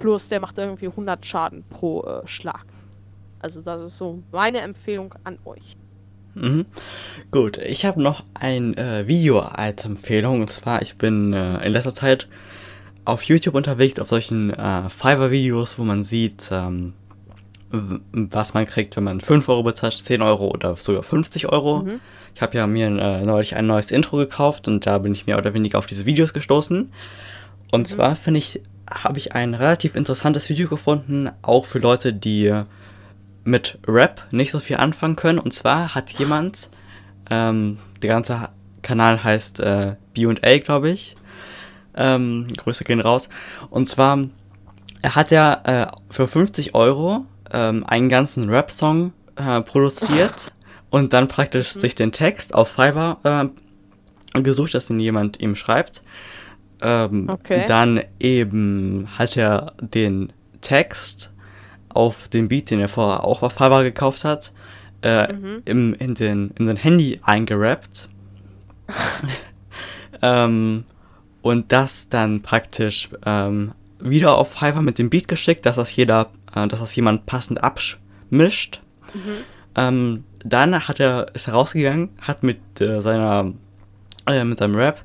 Plus 0.00 0.28
der 0.28 0.40
macht 0.40 0.58
irgendwie 0.58 0.88
100 0.88 1.24
Schaden 1.24 1.62
pro 1.70 2.02
äh, 2.02 2.26
Schlag. 2.26 2.64
Also 3.38 3.60
das 3.60 3.82
ist 3.82 3.98
so 3.98 4.20
meine 4.32 4.62
Empfehlung 4.62 5.14
an 5.22 5.38
euch. 5.44 5.76
Mhm. 6.34 6.66
Gut, 7.30 7.56
ich 7.56 7.84
habe 7.84 8.02
noch 8.02 8.24
ein 8.34 8.76
äh, 8.76 9.06
Video 9.06 9.38
als 9.38 9.84
Empfehlung. 9.84 10.40
Und 10.40 10.50
zwar, 10.50 10.82
ich 10.82 10.96
bin 10.96 11.32
äh, 11.32 11.64
in 11.64 11.72
letzter 11.72 11.94
Zeit 11.94 12.26
auf 13.04 13.22
YouTube 13.22 13.54
unterwegs, 13.54 14.00
auf 14.00 14.08
solchen 14.08 14.50
äh, 14.50 14.90
Fiverr-Videos, 14.90 15.78
wo 15.78 15.84
man 15.84 16.02
sieht, 16.02 16.48
ähm, 16.50 16.94
was 17.70 18.54
man 18.54 18.66
kriegt, 18.66 18.96
wenn 18.96 19.04
man 19.04 19.20
5 19.20 19.48
Euro 19.48 19.62
bezahlt, 19.62 19.94
10 19.94 20.22
Euro 20.22 20.48
oder 20.48 20.74
sogar 20.76 21.02
50 21.02 21.48
Euro. 21.48 21.82
Mhm. 21.82 22.00
Ich 22.34 22.42
habe 22.42 22.56
ja 22.56 22.66
mir 22.66 22.86
äh, 22.86 23.22
neulich 23.22 23.56
ein 23.56 23.66
neues 23.66 23.90
Intro 23.90 24.16
gekauft 24.16 24.68
und 24.68 24.86
da 24.86 24.98
bin 24.98 25.12
ich 25.12 25.26
mehr 25.26 25.38
oder 25.38 25.54
weniger 25.54 25.78
auf 25.78 25.86
diese 25.86 26.06
Videos 26.06 26.32
gestoßen. 26.32 26.92
Und 27.70 27.88
zwar 27.88 28.16
finde 28.16 28.38
ich, 28.38 28.60
habe 28.90 29.18
ich 29.18 29.34
ein 29.34 29.54
relativ 29.54 29.94
interessantes 29.94 30.48
Video 30.48 30.68
gefunden, 30.68 31.30
auch 31.42 31.64
für 31.64 31.78
Leute, 31.78 32.12
die 32.12 32.52
mit 33.44 33.78
Rap 33.86 34.26
nicht 34.30 34.50
so 34.50 34.58
viel 34.58 34.76
anfangen 34.76 35.16
können. 35.16 35.38
Und 35.38 35.52
zwar 35.52 35.94
hat 35.94 36.10
jemand, 36.12 36.70
ähm, 37.30 37.78
der 38.02 38.08
ganze 38.10 38.48
Kanal 38.82 39.22
heißt 39.22 39.60
äh, 39.60 39.94
B&A, 40.14 40.58
glaube 40.58 40.90
ich. 40.90 41.14
Ähm, 41.94 42.48
Grüße 42.56 42.84
gehen 42.84 43.00
raus. 43.00 43.28
Und 43.70 43.88
zwar 43.88 44.18
hat 45.02 45.32
er 45.32 45.62
äh, 45.64 46.12
für 46.12 46.26
50 46.26 46.74
Euro 46.74 47.24
ähm, 47.52 47.84
einen 47.86 48.08
ganzen 48.08 48.48
Rap-Song 48.50 49.12
äh, 49.36 49.60
produziert 49.62 50.52
und 50.90 51.12
dann 51.12 51.28
praktisch 51.28 51.72
sich 51.72 51.94
den 51.94 52.12
Text 52.12 52.54
auf 52.54 52.68
Fiverr 52.68 53.18
äh, 54.34 54.40
gesucht, 54.42 54.74
dass 54.74 54.90
ihn 54.90 55.00
jemand 55.00 55.40
ihm 55.40 55.56
schreibt. 55.56 56.02
Ähm, 56.80 57.28
Okay. 57.28 57.64
Dann 57.66 58.00
eben 58.18 59.08
hat 59.18 59.36
er 59.36 59.72
den 59.80 60.32
Text 60.60 61.32
auf 61.92 62.28
den 62.28 62.48
Beat, 62.48 62.70
den 62.70 62.80
er 62.80 62.88
vorher 62.88 63.24
auch 63.24 63.42
auf 63.42 63.52
Fiverr 63.52 63.82
gekauft 63.82 64.24
hat, 64.24 64.52
äh, 65.02 65.32
Mhm. 65.32 65.62
im, 65.64 65.94
in, 65.94 66.14
den, 66.14 66.50
in 66.58 66.66
sein 66.66 66.76
Handy 66.76 67.18
eingerappt. 67.22 68.08
ähm, 70.22 70.84
und 71.42 71.72
das 71.72 72.08
dann 72.08 72.42
praktisch 72.42 73.08
ähm, 73.24 73.72
wieder 73.98 74.36
auf 74.36 74.52
Fiverr 74.52 74.82
mit 74.82 74.98
dem 74.98 75.10
Beat 75.10 75.28
geschickt, 75.28 75.64
dass 75.66 75.76
das 75.76 75.94
jeder, 75.96 76.30
äh, 76.54 76.66
dass 76.68 76.80
das 76.80 76.94
jemand 76.96 77.26
passend 77.26 77.62
abmischt. 77.62 78.80
Mhm. 79.14 79.44
Ähm, 79.76 80.24
dann 80.44 80.88
hat 80.88 81.00
er, 81.00 81.34
ist 81.34 81.48
er 81.48 81.54
rausgegangen, 81.54 82.10
hat 82.20 82.42
mit 82.42 82.58
äh, 82.80 83.00
seiner, 83.00 83.52
äh, 84.26 84.44
mit 84.44 84.58
seinem 84.58 84.74
Rap 84.74 85.02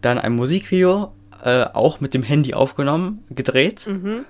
dann 0.00 0.18
ein 0.18 0.34
Musikvideo 0.34 1.12
äh, 1.44 1.64
auch 1.72 2.00
mit 2.00 2.14
dem 2.14 2.22
Handy 2.22 2.54
aufgenommen, 2.54 3.24
gedreht 3.30 3.86
Mhm. 3.86 4.24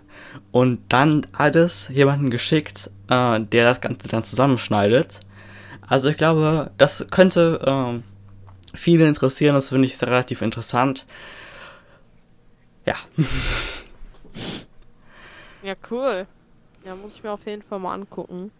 und 0.52 0.80
dann 0.88 1.26
alles 1.32 1.88
jemanden 1.88 2.30
geschickt, 2.30 2.90
äh, 3.08 3.40
der 3.40 3.64
das 3.64 3.80
Ganze 3.80 4.08
dann 4.08 4.24
zusammenschneidet. 4.24 5.20
Also 5.88 6.08
ich 6.08 6.16
glaube, 6.16 6.70
das 6.78 7.06
könnte 7.10 7.60
ähm, 7.64 8.02
viele 8.74 9.06
interessieren, 9.06 9.54
das 9.54 9.68
finde 9.68 9.86
ich 9.86 10.00
relativ 10.02 10.42
interessant. 10.42 11.06
Ja, 12.86 12.94
Ja, 15.62 15.74
cool. 15.90 16.26
Ja, 16.86 16.94
muss 16.94 17.16
ich 17.16 17.24
mir 17.24 17.32
auf 17.32 17.44
jeden 17.46 17.62
Fall 17.62 17.80
mal 17.80 17.94
angucken. 17.94 18.52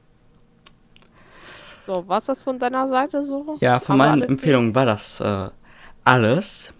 So, 1.87 2.03
was 2.09 2.25
das 2.25 2.43
von 2.43 2.59
deiner 2.59 2.89
Seite 2.89 3.25
so? 3.25 3.57
ja, 3.61 3.79
von 3.79 3.97
wir 3.97 4.07
meinen 4.07 4.23
Empfehlungen 4.23 4.75
war 4.75 4.85
das 4.85 5.21
äh, 5.21 5.49
alles. 6.03 6.73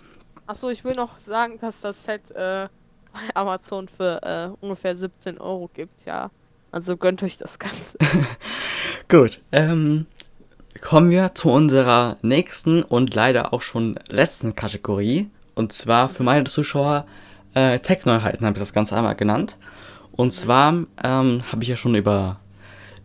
Achso, 0.49 0.71
ich 0.71 0.83
will 0.83 0.95
noch 0.95 1.21
sagen, 1.21 1.59
dass 1.61 1.83
das 1.83 2.03
Set 2.03 2.33
äh, 2.33 2.69
bei 3.13 3.35
Amazon 3.35 3.87
für 3.87 4.21
äh, 4.25 4.65
ungefähr 4.65 4.97
17 4.97 5.39
Euro 5.39 5.71
gibt, 5.73 6.05
ja. 6.05 6.31
Also 6.73 6.97
gönnt 6.97 7.23
euch 7.23 7.39
das 7.39 7.61
Ganze. 7.61 7.97
Gut, 9.09 9.41
ähm, 9.53 10.07
kommen 10.83 11.11
wir 11.13 11.33
zu 11.37 11.51
unserer 11.51 12.17
nächsten 12.23 12.83
und 12.83 13.15
leider 13.15 13.55
auch 13.55 13.63
schon 13.63 14.01
letzten 14.09 14.57
Kategorie. 14.57 15.31
Und 15.55 15.73
zwar 15.73 16.09
für 16.09 16.25
meine 16.25 16.45
Zuschauer 16.45 17.07
äh, 17.55 17.79
Tech-Neuheiten 17.79 18.45
habe 18.45 18.57
ich 18.57 18.63
das 18.63 18.73
Ganze 18.73 18.97
einmal 18.97 19.15
genannt. 19.15 19.59
Und 20.17 20.33
zwar 20.33 20.73
ähm, 21.05 21.43
habe 21.53 21.63
ich 21.63 21.69
ja 21.69 21.77
schon 21.77 21.95
über 21.95 22.39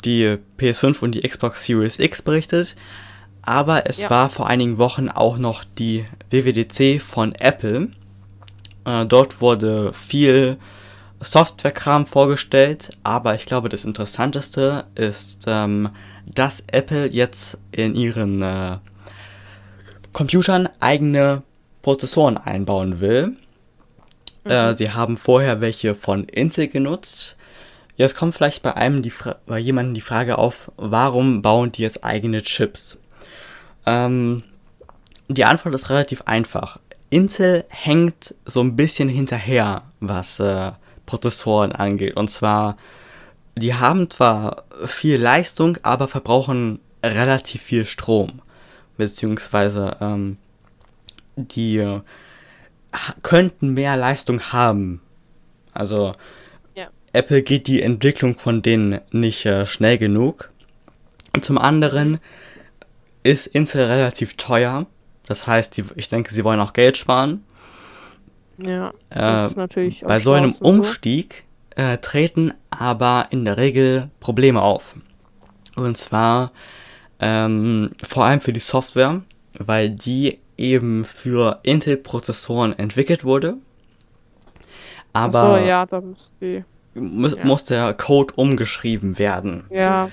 die 0.05 0.37
PS5 0.57 0.99
und 1.01 1.11
die 1.13 1.21
Xbox 1.21 1.65
Series 1.65 1.99
X 1.99 2.21
berichtet. 2.21 2.75
Aber 3.41 3.87
es 3.87 4.01
Ja. 4.01 4.09
war 4.09 4.29
vor 4.29 4.47
einigen 4.47 4.77
Wochen 4.77 5.09
auch 5.09 5.37
noch 5.37 5.63
die 5.63 6.05
WWDC 6.29 7.01
von 7.01 7.33
Apple. 7.35 7.89
Äh, 8.85 9.05
dort 9.05 9.41
wurde 9.41 9.93
viel 9.93 10.57
Softwarekram 11.19 12.05
vorgestellt, 12.07 12.89
aber 13.03 13.35
ich 13.35 13.45
glaube, 13.45 13.69
das 13.69 13.85
Interessanteste 13.85 14.85
ist, 14.95 15.45
ähm, 15.47 15.89
dass 16.25 16.63
Apple 16.67 17.07
jetzt 17.07 17.57
in 17.71 17.93
ihren 17.95 18.41
äh, 18.41 18.77
Computern 20.13 20.67
eigene 20.79 21.43
Prozessoren 21.81 22.37
einbauen 22.37 22.99
will. 22.99 23.37
Äh, 24.43 24.73
sie 24.73 24.91
haben 24.91 25.17
vorher 25.17 25.61
welche 25.61 25.95
von 25.95 26.25
Intel 26.25 26.67
genutzt. 26.67 27.37
Jetzt 27.95 28.15
kommt 28.15 28.33
vielleicht 28.33 28.63
bei 28.63 28.75
einem 28.75 29.01
die 29.01 29.11
Fra 29.11 29.35
bei 29.45 29.59
jemandem 29.59 29.93
die 29.93 30.01
Frage 30.01 30.37
auf, 30.37 30.71
warum 30.77 31.41
bauen 31.41 31.71
die 31.71 31.83
jetzt 31.83 32.03
eigene 32.03 32.41
Chips? 32.41 32.97
Ähm, 33.85 34.43
die 35.27 35.45
Antwort 35.45 35.75
ist 35.75 35.89
relativ 35.89 36.23
einfach. 36.23 36.79
Intel 37.09 37.65
hängt 37.69 38.35
so 38.45 38.61
ein 38.61 38.75
bisschen 38.75 39.09
hinterher, 39.09 39.83
was 39.99 40.39
äh, 40.39 40.71
Prozessoren 41.05 41.73
angeht. 41.73 42.15
Und 42.15 42.29
zwar, 42.29 42.77
die 43.55 43.75
haben 43.75 44.09
zwar 44.09 44.63
viel 44.85 45.17
Leistung, 45.17 45.77
aber 45.83 46.07
verbrauchen 46.07 46.79
relativ 47.03 47.61
viel 47.61 47.85
Strom. 47.85 48.41
Beziehungsweise, 48.97 49.97
ähm, 49.99 50.37
die 51.35 51.77
äh, 51.77 52.01
könnten 53.23 53.73
mehr 53.73 53.95
Leistung 53.97 54.41
haben. 54.51 55.01
Also, 55.73 56.13
Ja. 56.75 56.87
Apple 57.13 57.41
geht 57.43 57.67
die 57.67 57.81
Entwicklung 57.81 58.37
von 58.37 58.61
denen 58.61 58.99
nicht 59.11 59.45
äh, 59.45 59.65
schnell 59.65 59.97
genug. 59.97 60.49
Und 61.33 61.45
zum 61.45 61.57
anderen 61.57 62.19
ist 63.23 63.47
Intel 63.47 63.85
relativ 63.85 64.35
teuer. 64.35 64.85
Das 65.27 65.47
heißt, 65.47 65.77
die, 65.77 65.85
ich 65.95 66.09
denke, 66.09 66.33
sie 66.33 66.43
wollen 66.43 66.59
auch 66.59 66.73
Geld 66.73 66.97
sparen. 66.97 67.43
Ja, 68.57 68.89
Äh, 69.09 69.19
das 69.19 69.51
ist 69.51 69.57
natürlich. 69.57 70.01
Bei 70.01 70.19
so 70.19 70.33
einem 70.33 70.51
Umstieg 70.53 71.45
äh, 71.75 71.97
treten 71.99 72.53
aber 72.69 73.27
in 73.29 73.45
der 73.45 73.57
Regel 73.57 74.09
Probleme 74.19 74.61
auf. 74.61 74.95
Und 75.77 75.97
zwar 75.97 76.51
ähm, 77.19 77.91
vor 78.03 78.25
allem 78.25 78.41
für 78.41 78.51
die 78.51 78.59
Software, 78.59 79.21
weil 79.53 79.89
die 79.89 80.39
eben 80.61 81.03
für 81.05 81.59
Intel-Prozessoren 81.63 82.77
entwickelt 82.77 83.23
wurde. 83.23 83.55
Aber 85.13 85.43
Achso, 85.43 85.65
ja, 85.65 85.85
da 85.85 86.01
muss 86.01 86.33
die. 86.41 86.63
muss, 86.93 87.35
ja. 87.35 87.45
muss 87.45 87.65
der 87.65 87.93
Code 87.93 88.33
umgeschrieben 88.35 89.19
werden. 89.19 89.65
Ja, 89.69 90.09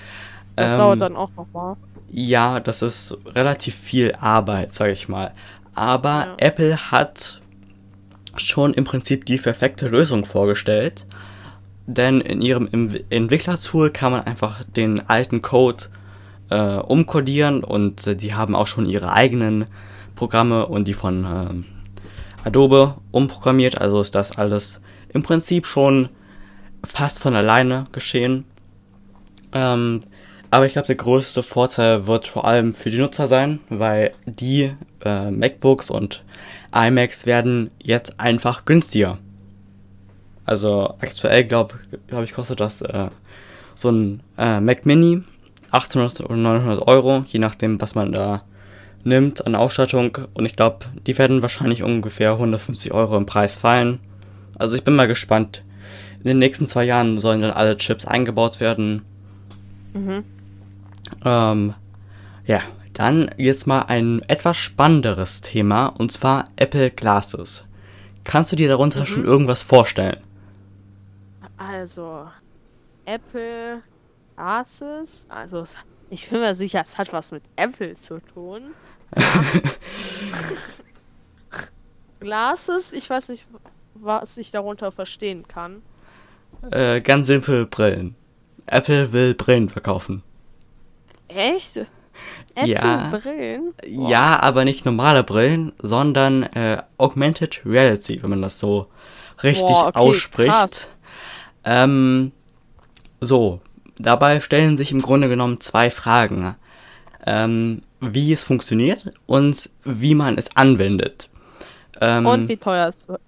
das 0.55 0.71
Ähm, 0.73 0.77
dauert 0.77 1.01
dann 1.01 1.15
auch 1.15 1.29
nochmal. 1.37 1.75
Ja, 2.11 2.59
das 2.59 2.81
ist 2.81 3.15
relativ 3.27 3.75
viel 3.75 4.15
Arbeit, 4.19 4.73
sag 4.73 4.89
ich 4.91 5.07
mal. 5.07 5.31
Aber 5.75 6.25
Ja. 6.25 6.35
Apple 6.39 6.91
hat 6.91 7.41
schon 8.35 8.73
im 8.73 8.83
Prinzip 8.83 9.25
die 9.25 9.37
perfekte 9.37 9.87
Lösung 9.87 10.25
vorgestellt. 10.25 11.05
Denn 11.85 12.21
in 12.21 12.41
ihrem 12.41 12.67
Em- 12.71 12.99
Entwicklertool 13.09 13.89
kann 13.89 14.11
man 14.11 14.21
einfach 14.25 14.63
den 14.63 15.07
alten 15.09 15.41
Code 15.41 15.85
äh, 16.51 16.77
umkodieren 16.77 17.63
und 17.63 18.05
äh, 18.07 18.15
die 18.15 18.33
haben 18.33 18.55
auch 18.55 18.67
schon 18.67 18.85
ihre 18.85 19.11
eigenen 19.13 19.65
Programme 20.19 20.67
und 20.67 20.85
die 20.85 20.93
von 20.93 21.23
ähm, 21.25 21.65
Adobe 22.43 22.95
umprogrammiert. 23.11 23.79
Also 23.79 24.01
ist 24.01 24.15
das 24.15 24.37
alles 24.37 24.81
im 25.13 25.23
Prinzip 25.23 25.65
schon 25.65 26.09
fast 26.85 27.19
von 27.19 27.37
alleine 27.37 27.85
geschehen. 27.93 28.43
Ähm, 29.53 30.01
aber 30.51 30.65
ich 30.65 30.73
glaube, 30.73 30.87
der 30.87 30.97
größte 30.97 31.41
Vorteil 31.41 32.05
wird 32.05 32.27
vor 32.27 32.43
allem 32.43 32.73
für 32.73 32.89
die 32.89 32.97
Nutzer 32.97 33.27
sein, 33.27 33.59
weil 33.69 34.11
die 34.25 34.73
äh, 35.05 35.31
MacBooks 35.31 35.89
und 35.89 36.25
iMacs 36.75 37.25
werden 37.25 37.71
jetzt 37.81 38.19
einfach 38.19 38.65
günstiger. 38.65 39.19
Also 40.45 40.95
aktuell 40.99 41.45
glaube 41.45 41.75
glaub 42.07 42.23
ich 42.23 42.33
kostet 42.33 42.59
das 42.59 42.81
äh, 42.81 43.07
so 43.75 43.89
ein 43.89 44.21
äh, 44.37 44.59
Mac 44.59 44.85
Mini 44.85 45.23
800 45.71 46.21
oder 46.21 46.35
900 46.35 46.87
Euro, 46.87 47.23
je 47.27 47.39
nachdem 47.39 47.79
was 47.79 47.95
man 47.95 48.11
da 48.11 48.41
nimmt 49.03 49.45
an 49.45 49.55
Ausstattung. 49.55 50.17
Und 50.33 50.45
ich 50.45 50.55
glaube, 50.55 50.85
die 51.07 51.17
werden 51.17 51.41
wahrscheinlich 51.41 51.83
ungefähr 51.83 52.33
150 52.33 52.93
Euro 52.93 53.17
im 53.17 53.25
Preis 53.25 53.57
fallen. 53.57 53.99
Also 54.57 54.75
ich 54.75 54.83
bin 54.83 54.95
mal 54.95 55.07
gespannt. 55.07 55.63
In 56.19 56.25
den 56.25 56.39
nächsten 56.39 56.67
zwei 56.67 56.83
Jahren 56.83 57.19
sollen 57.19 57.41
dann 57.41 57.51
alle 57.51 57.77
Chips 57.77 58.05
eingebaut 58.05 58.59
werden. 58.59 59.03
Mhm. 59.93 60.23
Ähm, 61.23 61.73
ja, 62.45 62.61
dann 62.93 63.31
jetzt 63.37 63.67
mal 63.67 63.83
ein 63.83 64.21
etwas 64.27 64.57
spannenderes 64.57 65.41
Thema 65.41 65.87
und 65.87 66.11
zwar 66.11 66.45
Apple 66.57 66.91
Glasses. 66.91 67.65
Kannst 68.25 68.51
du 68.51 68.55
dir 68.55 68.67
darunter 68.67 69.05
schon 69.05 69.23
irgendwas 69.23 69.61
vorstellen? 69.61 70.21
Also, 71.57 72.27
Apple 73.05 73.81
Glasses. 74.35 75.25
Also, 75.29 75.63
ich 76.09 76.29
bin 76.29 76.39
mir 76.39 76.55
sicher, 76.55 76.83
es 76.85 76.97
hat 76.97 77.13
was 77.13 77.31
mit 77.31 77.43
Apple 77.55 77.95
zu 77.97 78.19
tun. 78.19 78.73
Glasses, 82.19 82.91
ich 82.93 83.09
weiß 83.09 83.29
nicht, 83.29 83.47
was 83.95 84.37
ich 84.37 84.51
darunter 84.51 84.91
verstehen 84.91 85.47
kann. 85.47 85.81
Äh, 86.71 87.01
ganz 87.01 87.27
simpel 87.27 87.65
Brillen. 87.65 88.15
Apple 88.67 89.13
will 89.13 89.33
Brillen 89.33 89.69
verkaufen. 89.69 90.23
Echt? 91.27 91.77
Apple 92.55 92.69
Ja. 92.69 93.09
Brillen? 93.09 93.73
Ja, 93.85 94.39
aber 94.41 94.65
nicht 94.65 94.85
normale 94.85 95.23
Brillen, 95.23 95.71
sondern 95.79 96.43
äh, 96.43 96.81
Augmented 96.97 97.61
Reality, 97.65 98.21
wenn 98.21 98.31
man 98.31 98.41
das 98.41 98.59
so 98.59 98.87
richtig 99.43 99.67
Boah, 99.67 99.87
okay, 99.87 99.99
ausspricht. 99.99 100.89
Ähm, 101.63 102.31
so, 103.21 103.61
dabei 103.97 104.41
stellen 104.41 104.77
sich 104.77 104.91
im 104.91 105.01
Grunde 105.01 105.29
genommen 105.29 105.59
zwei 105.61 105.89
Fragen. 105.89 106.55
Ähm, 107.25 107.81
wie 108.01 108.31
es 108.33 108.43
funktioniert 108.43 109.11
und 109.25 109.69
wie 109.83 110.15
man 110.15 110.37
es 110.37 110.55
anwendet. 110.55 111.29
Ähm, 112.01 112.25
Und 112.25 112.47
wie 112.47 112.57
teuer 112.57 112.89
es 112.93 113.07
wird. 113.07 113.21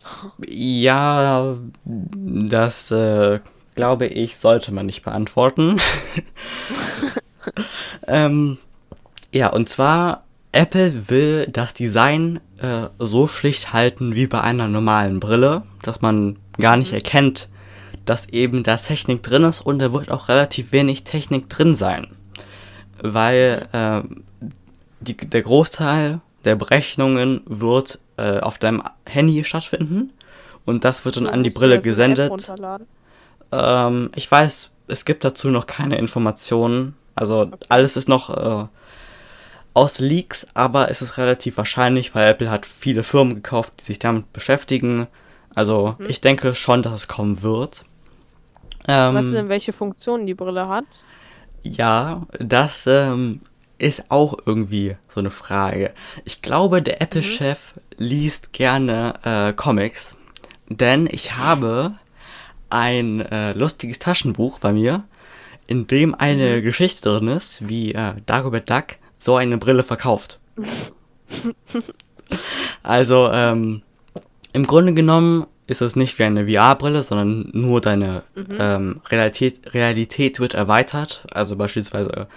ja, 0.48 1.58
das 1.84 2.92
äh, 2.92 3.40
glaube 3.76 4.08
ich, 4.08 4.38
sollte 4.38 4.74
man 4.74 4.86
nicht 4.86 5.04
beantworten. 5.04 5.78
ähm, 8.08 8.58
ja, 9.32 9.50
und 9.52 9.68
zwar, 9.68 10.24
Apple 10.52 11.10
will 11.10 11.48
das 11.48 11.74
Design 11.74 12.40
äh, 12.60 12.88
so 13.00 13.28
schlicht 13.28 13.74
halten 13.74 14.16
wie 14.16 14.28
bei 14.28 14.42
einer 14.42 14.68
normalen 14.68 15.20
Brille, 15.20 15.64
dass 15.82 16.02
man 16.02 16.38
gar 16.60 16.78
nicht 16.78 16.94
erkennt, 16.94 17.50
dass 18.06 18.30
eben 18.30 18.64
da 18.64 18.78
Technik 18.78 19.24
drin 19.24 19.44
ist 19.44 19.62
und 19.62 19.80
da 19.80 19.94
wird 19.94 20.12
auch 20.12 20.30
relativ 20.30 20.72
wenig 20.72 21.04
Technik 21.04 21.50
drin 21.50 21.76
sein. 21.76 22.08
Weil 23.02 23.68
ähm, 23.74 24.24
die, 25.02 25.18
der 25.18 25.42
Großteil 25.42 26.22
der 26.46 26.56
Berechnungen 26.56 27.42
wird 27.46 28.00
äh, 28.18 28.40
auf 28.40 28.58
deinem 28.58 28.84
Handy 29.06 29.44
stattfinden 29.44 30.12
und 30.66 30.86
das 30.86 31.06
wird 31.06 31.18
dann 31.18 31.28
an 31.28 31.44
die 31.44 31.50
Brille 31.50 31.80
gesendet. 31.82 32.32
Ähm, 33.52 34.10
ich 34.16 34.32
weiß, 34.32 34.72
es 34.88 35.06
gibt 35.06 35.24
dazu 35.24 35.50
noch 35.50 35.68
keine 35.68 35.98
Informationen. 35.98 36.96
Also 37.16 37.52
alles 37.70 37.98
ist 37.98 38.08
noch 38.10 38.30
äh, 38.30 38.68
aus 39.74 40.00
Leaks, 40.00 40.48
aber 40.54 40.90
es 40.92 41.02
ist 41.02 41.18
relativ 41.18 41.58
wahrscheinlich, 41.58 42.14
weil 42.16 42.30
Apple 42.32 42.50
hat 42.50 42.66
viele 42.66 43.04
Firmen 43.04 43.36
gekauft, 43.36 43.74
die 43.80 43.84
sich 43.86 44.00
damit 44.00 44.32
beschäftigen. 44.34 45.08
Also 45.54 45.96
Mhm. 46.00 46.06
ich 46.10 46.22
denke 46.22 46.56
schon, 46.56 46.82
dass 46.84 46.94
es 46.94 47.08
kommen 47.08 47.42
wird. 47.44 47.86
Ähm, 48.88 49.16
Weißt 49.16 49.30
du 49.30 49.34
denn, 49.34 49.50
welche 49.50 49.74
Funktionen 49.74 50.26
die 50.26 50.34
Brille 50.34 50.68
hat? 50.68 50.86
ja, 51.64 52.24
das 52.40 52.88
ähm, 52.88 53.42
ist 53.82 54.12
auch 54.12 54.38
irgendwie 54.46 54.96
so 55.10 55.20
eine 55.20 55.32
Frage. 55.32 55.92
Ich 56.26 56.42
glaube, 56.42 56.82
der 56.82 57.02
Apple-Chef 57.02 57.74
liest 57.98 58.54
gerne 58.54 59.14
äh, 59.24 59.54
Comics, 59.54 60.18
denn 60.70 61.08
ich 61.12 61.38
habe 61.38 61.96
ein 62.70 63.20
äh, 63.22 63.54
lustiges 63.54 64.00
Taschenbuch 64.00 64.60
bei 64.60 64.72
mir, 64.72 65.04
in 65.68 65.88
dem 65.88 66.14
eine 66.16 66.62
Geschichte 66.62 67.10
drin 67.10 67.28
ist, 67.28 67.68
wie 67.68 67.94
äh, 67.94 68.14
Dagobert 68.26 68.70
Duck 68.70 68.86
so 69.18 69.36
eine 69.36 69.58
Brille 69.58 69.84
verkauft. 69.84 70.40
Also, 72.84 73.30
ähm, 73.32 73.82
im 74.54 74.66
Grunde 74.66 74.94
genommen 74.94 75.48
ist 75.68 75.82
es 75.82 75.96
nicht 75.98 76.18
wie 76.18 76.24
eine 76.24 76.48
VR-Brille, 76.48 77.04
sondern 77.04 77.50
nur 77.52 77.82
deine 77.82 78.24
Mhm. 78.36 78.58
ähm, 78.58 79.02
Realität, 79.10 79.74
Realität 79.74 80.40
wird 80.40 80.54
erweitert. 80.54 81.26
Also 81.32 81.56
beispielsweise 81.56 82.28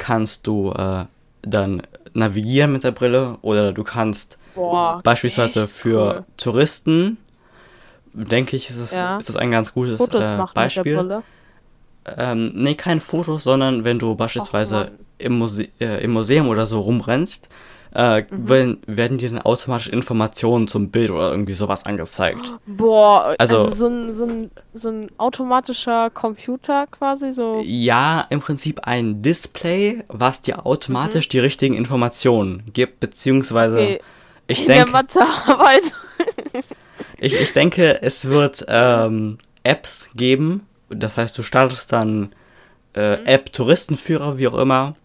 kannst 0.00 0.46
du 0.48 0.72
äh, 0.72 1.04
dann 1.42 1.82
navigieren 2.12 2.72
mit 2.72 2.82
der 2.82 2.90
Brille 2.90 3.38
oder 3.42 3.72
du 3.72 3.84
kannst 3.84 4.38
Boah. 4.56 5.00
beispielsweise 5.04 5.68
für 5.68 5.98
cool. 6.16 6.24
Touristen, 6.36 7.18
denke 8.12 8.56
ich, 8.56 8.68
ist 8.70 8.78
es, 8.78 8.90
Ja. 8.90 9.18
ist 9.18 9.28
es 9.30 9.36
ein 9.36 9.50
ganz 9.52 9.72
gutes 9.72 9.98
Fotos 9.98 10.32
äh, 10.32 10.42
Beispiel. 10.54 11.22
Ähm, 12.16 12.52
nee, 12.54 12.74
keine 12.74 13.00
Fotos, 13.00 13.44
sondern 13.44 13.84
wenn 13.84 13.98
du 13.98 14.16
beispielsweise 14.16 14.74
Mann. 14.74 14.88
im, 15.18 15.38
Muse 15.38 15.68
äh, 15.80 16.02
im 16.02 16.12
Museum 16.12 16.48
oder 16.48 16.66
so 16.66 16.80
rumrennst, 16.80 17.48
äh, 17.94 18.22
Mhm. 18.22 18.48
werden, 18.48 18.78
werden 18.86 19.18
dir 19.18 19.30
dann 19.30 19.42
automatisch 19.42 19.88
Informationen 19.88 20.68
zum 20.68 20.90
Bild 20.90 21.10
oder 21.10 21.30
irgendwie 21.30 21.54
sowas 21.54 21.84
angezeigt. 21.86 22.52
Boah, 22.66 23.34
Also- 23.38 23.58
also, 23.58 23.74
so, 23.74 23.86
ein, 23.88 24.14
so, 24.14 24.24
ein, 24.24 24.50
so 24.74 24.88
ein 24.90 25.10
automatischer 25.18 26.10
Computer 26.10 26.86
quasi, 26.86 27.32
so. 27.32 27.62
Ja, 27.64 28.26
im 28.30 28.40
Prinzip 28.40 28.80
ein 28.86 29.22
Display, 29.22 30.04
was 30.08 30.42
dir 30.42 30.66
automatisch 30.66 31.28
die 31.28 31.38
richtigen 31.40 31.74
Informationen 31.74 32.62
gibt, 32.72 33.00
beziehungsweise 33.00 33.78
Mhm. 33.80 33.84
Okay, 33.86 34.00
ich 34.46 34.60
in 34.60 34.66
denke, 34.66 34.92
ich, 37.18 37.34
ich 37.34 37.52
denke, 37.52 38.02
es 38.02 38.28
wird 38.28 38.64
ähm, 38.68 39.38
Apps 39.62 40.10
geben. 40.14 40.66
Das 40.88 41.16
heißt, 41.16 41.36
du 41.38 41.42
startest 41.42 41.92
dann 41.92 42.32
äh, 42.94 43.16
Mhm. 43.18 43.26
App 43.26 43.52
Touristenführer, 43.52 44.38
wie 44.38 44.48
auch 44.48 44.58
immer, 44.58 44.96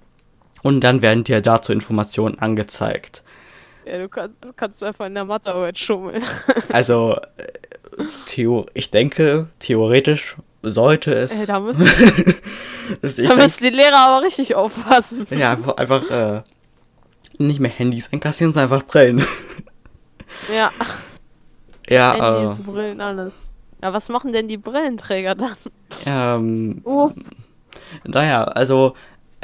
und 0.66 0.80
dann 0.80 1.04
werden 1.04 1.24
dir 1.24 1.42
dazu 1.42 1.72
Informationen 1.72 2.40
angezeigt. 2.40 3.22
Ja, 3.86 4.00
du 4.00 4.10
kannst, 4.10 4.36
kannst 4.56 4.84
einfach 4.84 5.06
in 5.06 5.14
der 5.14 5.26
Mathearbeit 5.26 5.78
schummeln. 5.78 6.24
Also, 6.70 7.20
äh, 7.38 8.04
Theo, 8.26 8.66
ich 8.74 8.90
denke, 8.90 9.48
theoretisch 9.60 10.38
sollte 10.64 11.14
es. 11.14 11.40
Ey, 11.40 11.46
da 11.46 11.60
müssen, 11.60 11.86
da 13.02 13.36
müssen 13.36 13.64
die 13.64 13.70
Lehrer 13.70 13.96
aber 13.96 14.26
richtig 14.26 14.56
aufpassen. 14.56 15.28
ja, 15.30 15.52
einfach, 15.52 15.78
einfach 15.78 16.10
äh, 16.10 16.42
nicht 17.38 17.60
mehr 17.60 17.70
Handys 17.70 18.12
einkassieren, 18.12 18.52
sondern 18.52 18.74
einfach 18.74 18.88
Brillen. 18.88 19.24
Ja, 20.52 20.72
ja, 21.88 22.40
Handys, 22.40 22.60
Brillen, 22.64 23.02
alles. 23.02 23.52
Ja, 23.84 23.94
was 23.94 24.10
machen 24.10 24.34
denn 24.34 24.48
die 24.48 24.58
Brillenträger 24.58 25.36
dann? 25.36 25.58
äh, 26.08 26.36
ähm, 26.36 26.82
Uff, 26.84 27.14
naja, 28.04 28.46
also 28.46 28.96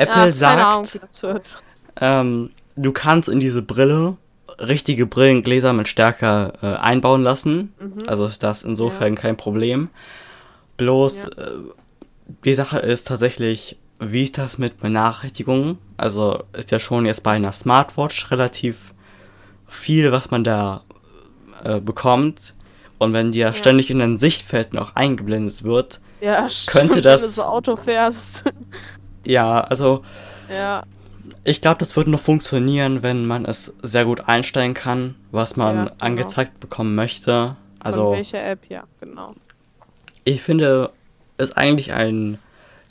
Apple 0.01 0.15
Ahnung, 0.15 0.83
wie 0.83 0.87
sagt, 0.97 1.23
wird. 1.23 1.63
ähm, 1.99 2.49
du 2.75 2.91
kannst 2.91 3.29
in 3.29 3.39
diese 3.39 3.61
Brille 3.61 4.17
richtige 4.59 5.05
Brillengläser 5.07 5.73
mit 5.73 5.87
Stärke 5.87 6.53
äh, 6.61 6.67
einbauen 6.75 7.23
lassen. 7.23 7.73
Mhm. 7.79 8.03
Also 8.07 8.25
ist 8.27 8.43
das 8.43 8.63
insofern 8.63 9.15
kein 9.15 9.35
Problem. 9.37 9.89
Bloß 10.77 11.23
Ja. 11.23 11.29
äh, 11.43 11.51
die 12.45 12.55
Sache 12.55 12.79
ist 12.79 13.07
tatsächlich, 13.07 13.77
wie 13.99 14.23
ist 14.23 14.37
das 14.37 14.57
mit 14.57 14.79
Benachrichtigungen? 14.79 15.77
Also 15.97 16.43
ist 16.57 16.71
ja 16.71 16.79
schon 16.79 17.05
jetzt 17.05 17.23
bei 17.23 17.31
einer 17.31 17.51
Smartwatch 17.51 18.31
relativ 18.31 18.93
viel, 19.67 20.11
was 20.11 20.31
man 20.31 20.43
da 20.43 20.83
äh, 21.63 21.79
bekommt. 21.79 22.53
Und 22.97 23.13
wenn 23.13 23.31
dir 23.31 23.53
ständig 23.53 23.89
in 23.89 23.99
dein 23.99 24.19
Sichtfeld 24.19 24.73
noch 24.73 24.95
eingeblendet 24.95 25.63
wird, 25.63 26.01
Ja, 26.21 26.47
Könnte 26.67 26.91
stimmt, 26.99 27.05
das- 27.05 27.21
Wenn 27.21 27.27
du 27.29 27.33
so 27.33 27.43
Auto 27.43 27.75
fährst. 27.77 28.43
Ja, 29.26 29.61
also 29.61 30.03
ja, 30.49 30.84
ich 31.43 31.61
glaube, 31.61 31.78
das 31.80 31.95
wird 31.95 32.07
nur 32.07 32.19
funktionieren, 32.19 33.03
wenn 33.03 33.26
man 33.26 33.45
es 33.45 33.76
sehr 33.84 34.05
gut 34.05 34.28
einstellen 34.28 34.74
kann, 34.74 35.15
was 35.32 35.55
man 35.55 35.76
Ja, 35.76 35.84
genau. 35.86 35.95
angezeigt 35.99 36.59
bekommen 36.59 36.95
möchte. 36.95 37.55
von 37.55 37.57
Also 37.80 38.11
welcher 38.11 38.43
App, 38.43 38.59
ja, 38.69 38.84
genau. 38.99 39.34
ich 40.24 40.41
finde 40.41 40.91
es 41.38 41.55
eigentlich 41.57 41.93
ein, 41.93 42.38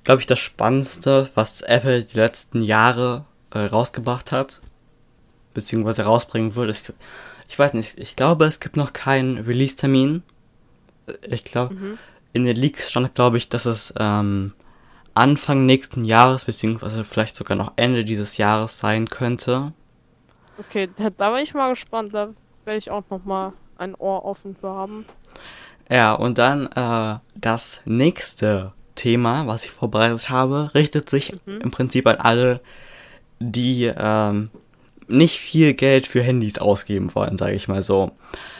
glaube 0.05 0.21
ich, 0.21 0.27
das 0.27 0.39
Spannendste, 0.39 1.31
was 1.35 1.61
Apple 1.63 2.05
die 2.05 2.17
letzten 2.17 2.63
Jahre 2.63 3.25
äh, 3.53 3.61
rausgebracht 3.61 4.33
hat, 4.33 4.61
beziehungsweise 5.55 6.03
rausbringen 6.05 6.55
würde. 6.57 6.73
Ich, 6.73 6.83
ich 7.49 7.59
weiß 7.59 7.75
nicht, 7.75 7.99
ich 7.99 8.17
glaube, 8.17 8.47
es 8.47 8.61
gibt 8.61 8.77
noch 8.77 8.93
keinen 8.93 9.39
Release-Termin. 9.39 10.23
Ich 11.29 11.45
glaube, 11.45 11.75
Mhm. 11.75 11.99
in 12.33 12.45
den 12.45 12.57
Leaks 12.57 12.91
stand, 12.91 13.15
glaube 13.15 13.37
ich, 13.37 13.49
dass 13.49 13.67
es 13.67 13.93
ähm, 13.99 14.53
Anfang 15.15 15.67
nächsten 15.67 16.05
Jahres, 16.05 16.45
beziehungsweise 16.45 17.05
vielleicht 17.05 17.37
sogar 17.37 17.57
noch 17.57 17.73
Ende 17.77 18.05
dieses 18.05 18.37
Jahres 18.37 18.79
sein 18.79 19.09
könnte. 19.09 19.73
Okay, 20.59 20.89
da, 21.17 21.31
bin 21.31 21.43
ich 21.43 21.55
mal 21.55 21.71
gespannt. 21.71 22.15
Da 22.15 22.31
werde 22.65 22.79
ich 22.79 22.91
auch 22.91 23.05
noch 23.11 23.25
mal 23.25 23.53
ein 23.79 23.95
Ohr 23.95 24.25
offen 24.25 24.55
für 24.55 24.69
haben. 24.69 25.07
Ja, 25.89 26.13
und 26.13 26.39
dann 26.39 26.67
äh, 26.69 27.19
das 27.35 27.81
nächste 27.85 28.73
Thema, 28.95 29.47
was 29.47 29.65
ich 29.65 29.71
vorbereitet 29.71 30.29
habe, 30.29 30.71
richtet 30.75 31.09
sich 31.09 31.35
im 31.47 31.71
Prinzip 31.71 32.07
an 32.07 32.17
alle, 32.17 32.61
die 33.39 33.93
ähm, 33.97 34.51
nicht 35.09 35.39
viel 35.41 35.75
Geld 35.75 36.07
für 36.07 36.23
Handys 36.23 36.59
ausgeben 36.59 37.15
wollen, 37.15 37.39
sage 37.39 37.55
ich 37.55 37.67
mal 37.67 37.83
so. 37.83 38.13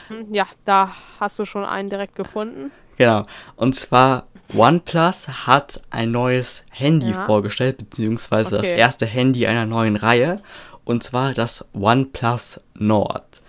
Hm, 0.07 0.33
Ja, 0.33 0.47
da 0.65 0.95
hast 1.19 1.39
du 1.39 1.45
schon 1.45 1.63
einen 1.63 1.87
direkt 1.89 2.15
gefunden. 2.15 2.71
Genau. 2.97 3.25
Und 3.55 3.75
zwar 3.75 4.27
OnePlus 4.53 5.47
hat 5.47 5.81
ein 5.89 6.11
neues 6.11 6.63
Handy 6.71 7.11
Ja. 7.11 7.25
vorgestellt, 7.25 7.77
beziehungsweise 7.77 8.57
das 8.57 8.67
Okay. 8.67 8.77
erste 8.79 9.05
Handy 9.05 9.47
einer 9.47 9.65
neuen 9.65 9.95
Reihe. 9.95 10.37
Und 10.83 11.03
zwar 11.03 11.33
das 11.33 11.65
OnePlus 11.73 12.59
Nord. 12.75 13.41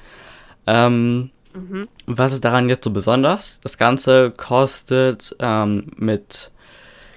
Ähm, 0.66 1.30
Mhm. 1.54 1.86
Was 2.06 2.32
ist 2.32 2.44
daran 2.46 2.70
jetzt 2.70 2.84
so 2.84 2.90
besonders? 2.90 3.60
Das 3.60 3.76
Ganze 3.76 4.30
kostet 4.30 5.36
ähm, 5.38 5.88
mit, 5.96 6.50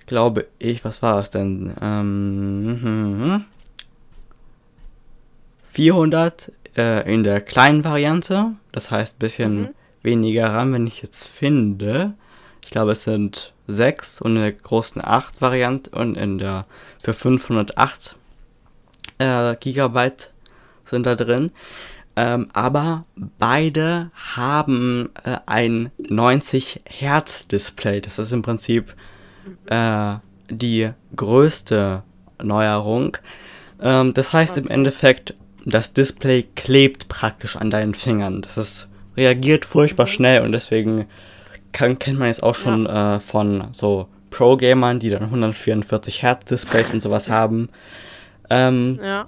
glaube 0.07 0.47
ich, 0.59 0.83
was 0.83 1.01
war 1.01 1.19
es 1.21 1.29
denn? 1.29 1.73
Ähm, 1.81 3.45
400 5.63 6.51
äh, 6.77 7.13
in 7.13 7.23
der 7.23 7.39
kleinen 7.41 7.83
Variante. 7.85 8.51
Das 8.73 8.91
heißt 8.91 9.15
ein 9.15 9.19
bisschen 9.19 9.61
Mhm. 9.61 9.69
weniger 10.01 10.47
RAM, 10.47 10.73
wenn 10.73 10.87
ich 10.87 11.01
jetzt 11.01 11.25
finde. 11.27 12.13
Ich 12.65 12.71
glaube, 12.71 12.93
es 12.93 13.03
sind 13.03 13.53
6 13.67 14.21
und 14.21 14.35
in 14.35 14.41
der 14.41 14.51
großen 14.51 15.01
8 15.05 15.39
Variante 15.39 15.91
und 15.91 16.17
in 16.17 16.39
der 16.39 16.65
für 17.01 17.13
508 17.13 18.15
äh, 19.19 19.55
Gigabyte 19.55 20.31
sind 20.83 21.05
da 21.05 21.13
drin. 21.13 21.51
Ähm, 22.15 22.47
aber 22.53 23.05
beide 23.37 24.09
haben 24.35 25.09
äh, 25.23 25.37
ein 25.45 25.91
90 25.97 26.81
Hertz 26.85 27.47
Display. 27.47 28.01
Das 28.01 28.17
ist 28.17 28.31
im 28.31 28.41
Prinzip 28.41 28.95
äh, 29.67 30.15
die 30.49 30.89
größte 31.15 32.01
Neuerung. 32.41 33.17
Ähm, 33.79 34.15
das 34.15 34.33
heißt 34.33 34.57
im 34.57 34.69
Endeffekt, 34.69 35.35
das 35.65 35.93
Display 35.93 36.43
klebt 36.55 37.09
praktisch 37.09 37.57
an 37.57 37.69
deinen 37.69 37.93
Fingern. 37.93 38.41
Das 38.41 38.57
ist, 38.57 38.87
reagiert 39.15 39.65
furchtbar 39.65 40.07
schnell 40.07 40.41
und 40.41 40.51
deswegen 40.51 41.05
kann, 41.75 41.99
kennt 41.99 42.17
man 42.17 42.29
jetzt 42.29 42.41
auch 42.41 42.55
schon 42.55 42.85
äh, 42.87 43.19
von 43.19 43.67
so 43.71 44.07
Pro-Gamern, 44.31 44.99
die 44.99 45.09
dann 45.09 45.23
144 45.23 46.23
Hertz 46.23 46.45
Displays 46.45 46.93
und 46.93 47.01
sowas 47.01 47.29
haben. 47.29 47.69
Ähm, 48.49 48.99
Ja, 49.01 49.27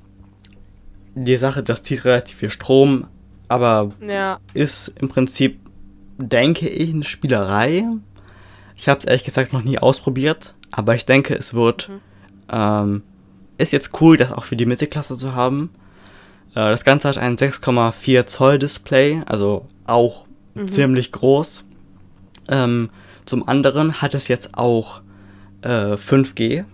die 1.17 1.37
Sache, 1.37 1.63
das 1.63 1.83
zieht 1.83 2.05
relativ 2.05 2.37
viel 2.37 2.49
Strom, 2.49 3.07
aber 3.47 3.89
ja. 4.07 4.39
ist 4.53 4.93
im 4.99 5.09
Prinzip, 5.09 5.59
denke 6.17 6.67
ich, 6.67 6.91
eine 6.91 7.03
Spielerei. 7.03 7.85
Ich 8.75 8.87
habe 8.87 8.99
es 8.99 9.05
ehrlich 9.05 9.23
gesagt 9.23 9.53
noch 9.53 9.63
nie 9.63 9.79
ausprobiert, 9.79 10.53
aber 10.71 10.93
ich 10.95 11.05
denke, 11.05 11.33
es 11.33 11.53
wird, 11.53 11.89
ähm, 12.51 13.01
ist 13.57 13.73
jetzt 13.73 13.99
cool, 14.01 14.17
das 14.17 14.31
auch 14.31 14.43
für 14.43 14.55
die 14.55 14.67
Mittelklasse 14.67 15.17
zu 15.17 15.33
haben. 15.33 15.71
Äh, 16.51 16.69
das 16.69 16.83
Ganze 16.83 17.09
hat 17.09 17.17
ein 17.17 17.37
6,4 17.37 18.25
Zoll 18.27 18.59
Display, 18.59 19.21
also 19.25 19.65
auch 19.85 20.25
ziemlich 20.67 21.11
groß. 21.11 21.65
Ähm, 22.47 22.89
zum 23.25 23.47
anderen 23.47 24.01
hat 24.01 24.13
es 24.13 24.27
jetzt 24.27 24.57
auch 24.57 25.01
äh, 25.61 25.95
5G. 25.95 26.65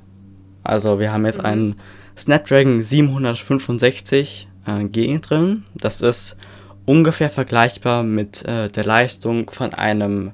Also 0.64 1.00
wir 1.00 1.12
haben 1.12 1.26
jetzt 1.26 1.44
einen 1.44 1.76
Snapdragon 2.18 2.84
765 2.84 4.48
äh, 4.66 4.84
G 4.86 5.20
drin. 5.20 5.66
Das 5.74 6.00
ist 6.02 6.38
ungefähr 6.86 7.30
vergleichbar 7.30 8.04
mit 8.04 8.46
äh, 8.46 8.70
der 8.70 8.86
Leistung 8.86 9.50
von 9.50 9.74
einem 9.74 10.32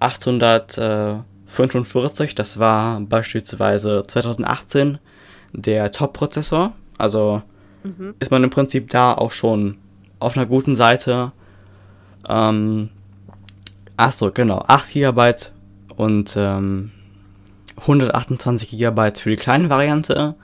845. 0.00 2.34
Das 2.34 2.58
war 2.58 3.00
beispielsweise 3.00 4.04
2018 4.06 4.98
der 5.52 5.90
Top-Prozessor. 5.90 6.74
Also 6.98 7.42
Mhm. 7.86 8.14
ist 8.18 8.30
man 8.30 8.44
im 8.44 8.50
Prinzip 8.50 8.90
da 8.90 9.14
auch 9.14 9.30
schon 9.30 9.78
auf 10.18 10.36
einer 10.36 10.46
guten 10.46 10.76
Seite. 10.76 11.32
Ähm, 12.28 12.90
ach 13.96 14.12
so, 14.12 14.30
genau, 14.30 14.64
8 14.66 14.92
GB 14.92 15.34
und 15.96 16.34
ähm, 16.36 16.92
128 17.78 18.70
GB 18.70 19.12
für 19.14 19.30
die 19.30 19.36
kleine 19.36 19.70
Variante 19.70 20.34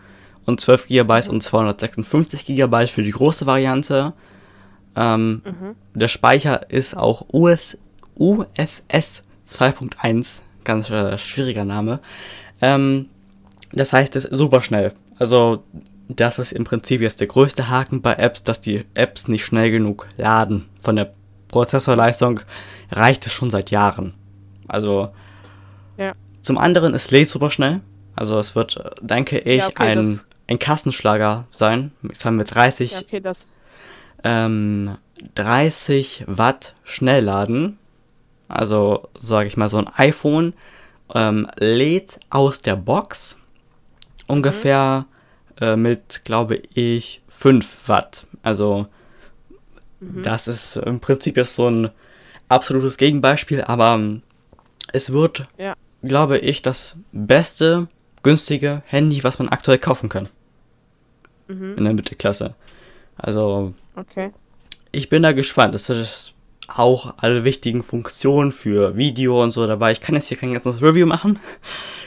und 0.45 0.61
12 0.61 0.89
GB 0.89 1.29
und 1.29 1.43
256 1.43 2.47
GB 2.47 2.87
für 2.87 3.03
die 3.03 3.11
große 3.11 3.47
Variante. 3.47 4.13
Ähm, 4.97 5.43
Mhm. 5.45 5.75
Der 5.95 6.09
Speicher 6.09 6.71
ist 6.71 6.97
auch 6.97 7.27
US, 7.33 7.79
UFS 8.17 9.23
2.1, 9.51 10.43
ganz 10.65 10.91
äh, 10.91 11.17
schwieriger 11.19 11.65
Name. 11.65 12.01
Ähm, 12.61 13.07
das 13.73 13.93
heißt, 13.93 14.17
es 14.17 14.25
ist 14.25 14.37
super 14.37 14.63
schnell. 14.63 14.93
Also, 15.19 15.63
das 16.09 16.39
ist 16.39 16.53
im 16.53 16.65
Prinzip 16.65 17.01
jetzt 17.01 17.21
der 17.21 17.27
größte 17.27 17.71
Haken 17.71 18.03
bei 18.03 18.15
Apps, 18.15 18.45
dass 18.45 18.61
die 18.61 18.85
Apps 18.95 19.29
nicht 19.29 19.45
schnell 19.45 19.71
genug 19.71 20.09
laden. 20.19 20.69
Von 20.81 20.97
der 20.97 21.13
Prozessorleistung 21.53 22.41
reicht 22.91 23.25
es 23.27 23.33
schon 23.33 23.51
seit 23.51 23.71
Jahren. 23.71 24.15
Also, 24.67 25.11
Ja. 25.97 26.15
zum 26.43 26.59
anderen 26.59 26.95
ist 26.95 27.13
Lace 27.13 27.31
super 27.31 27.51
schnell. 27.53 27.81
Also, 28.17 28.39
es 28.41 28.57
wird, 28.57 28.83
denke 29.01 29.39
ich, 29.39 29.59
Ja, 29.61 29.69
okay, 29.69 29.83
ein, 29.99 30.21
ein 30.49 30.59
Kassenschlager 30.59 31.47
sein. 31.53 31.93
Jetzt 32.03 32.25
haben 32.25 32.39
wir 32.39 32.45
30 32.45 32.93
Ja, 32.93 32.99
okay, 33.01 33.21
das. 33.21 33.61
ähm, 34.25 34.97
30 35.37 36.25
Watt 36.27 36.75
Schnellladen. 36.83 37.79
Also 38.49 39.09
sage 39.19 39.47
ich 39.49 39.57
mal, 39.57 39.69
so 39.69 39.79
ein 39.79 39.89
iPhone 39.97 40.53
ähm, 41.15 41.49
lädt 41.57 42.19
aus 42.29 42.61
der 42.61 42.77
Box 42.77 43.39
ungefähr 44.27 45.07
äh, 45.61 45.77
mit, 45.77 46.23
glaube 46.25 46.57
ich, 46.75 47.23
5 47.29 47.89
Watt. 47.89 48.27
Also 48.43 48.89
das 50.23 50.49
ist 50.49 50.77
im 50.77 51.01
Prinzip 51.01 51.37
jetzt 51.37 51.55
so 51.55 51.69
ein 51.69 51.91
absolutes 52.49 52.97
Gegenbeispiel, 52.97 53.63
aber 53.63 53.95
ähm, 53.95 54.23
es 54.93 55.13
wird, 55.13 55.47
Ja. 55.59 55.75
glaube 56.03 56.39
ich, 56.39 56.63
das 56.63 56.97
beste, 57.13 57.89
günstige 58.23 58.83
Handy, 58.87 59.23
was 59.25 59.39
man 59.39 59.49
aktuell 59.49 59.79
kaufen 59.79 60.09
kann 60.09 60.29
Mhm. 61.49 61.75
in 61.77 61.85
der 61.85 61.95
Mittelklasse. 61.95 62.55
Also 63.17 63.75
Okay. 63.97 64.31
ich 64.91 65.09
bin 65.09 65.23
da 65.23 65.33
gespannt. 65.33 65.75
Es 65.75 65.89
ist 65.91 66.35
auch 66.69 67.15
alle 67.19 67.45
wichtigen 67.45 67.83
Funktionen 67.83 68.53
für 68.53 68.97
Video 68.97 69.43
und 69.43 69.51
so 69.51 69.67
dabei. 69.67 69.93
Ich 69.93 70.01
kann 70.01 70.15
jetzt 70.15 70.29
hier 70.29 70.37
kein 70.39 70.55
ganzes 70.55 70.81
Review 70.81 71.07
machen. 71.07 71.39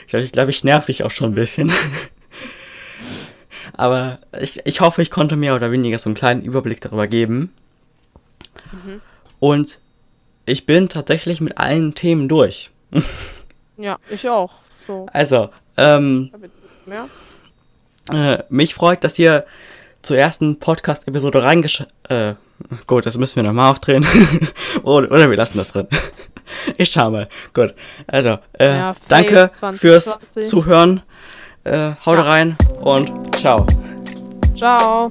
Ich 0.02 0.08
glaube, 0.08 0.24
ich, 0.24 0.32
glaub, 0.32 0.48
ich 0.48 0.64
nerv 0.64 0.86
dich 0.86 1.02
auch 1.04 1.10
schon 1.10 1.30
ein 1.32 1.34
bisschen. 1.34 1.70
Aber 3.74 4.20
ich, 4.40 4.60
ich 4.64 4.80
hoffe, 4.80 5.02
ich 5.02 5.10
konnte 5.10 5.36
mehr 5.36 5.54
oder 5.54 5.70
weniger 5.70 5.98
so 5.98 6.08
einen 6.08 6.14
kleinen 6.14 6.42
Überblick 6.42 6.80
darüber 6.80 7.06
geben. 7.06 7.52
Mhm. 8.72 9.00
Und 9.38 9.78
ich 10.44 10.66
bin 10.66 10.88
tatsächlich 10.88 11.40
mit 11.40 11.58
allen 11.58 11.94
Themen 11.94 12.28
durch. 12.28 12.70
Ja, 13.78 13.98
ich 14.08 14.26
auch. 14.26 14.54
So, 14.86 15.04
Also, 15.12 15.50
ähm. 15.76 16.32
Äh, 18.10 18.38
mich 18.48 18.74
freut, 18.74 19.04
dass 19.04 19.18
ihr 19.18 19.44
zur 20.00 20.16
ersten 20.16 20.58
Podcast-Episode 20.58 21.42
reingesch... 21.42 21.84
Äh, 22.08 22.34
gut, 22.86 23.04
das 23.04 23.18
müssen 23.18 23.36
wir 23.36 23.42
nochmal 23.42 23.70
aufdrehen. 23.70 24.06
oder, 24.82 25.10
oder 25.10 25.28
wir 25.28 25.36
lassen 25.36 25.58
das 25.58 25.68
drin. 25.68 25.88
ich 26.78 26.90
schau 26.90 27.10
mal. 27.10 27.28
Gut. 27.52 27.74
Also, 28.06 28.38
äh, 28.58 28.76
Ja, 28.78 28.94
danke 29.08 29.48
Fails 29.50 29.78
fürs 29.78 30.04
2020. 30.04 30.46
Zuhören. 30.48 31.02
Äh, 31.64 31.90
haut 32.06 32.16
Ja. 32.16 32.22
rein 32.22 32.56
und 32.80 33.36
ciao. 33.36 33.66
Ciao. 34.56 35.10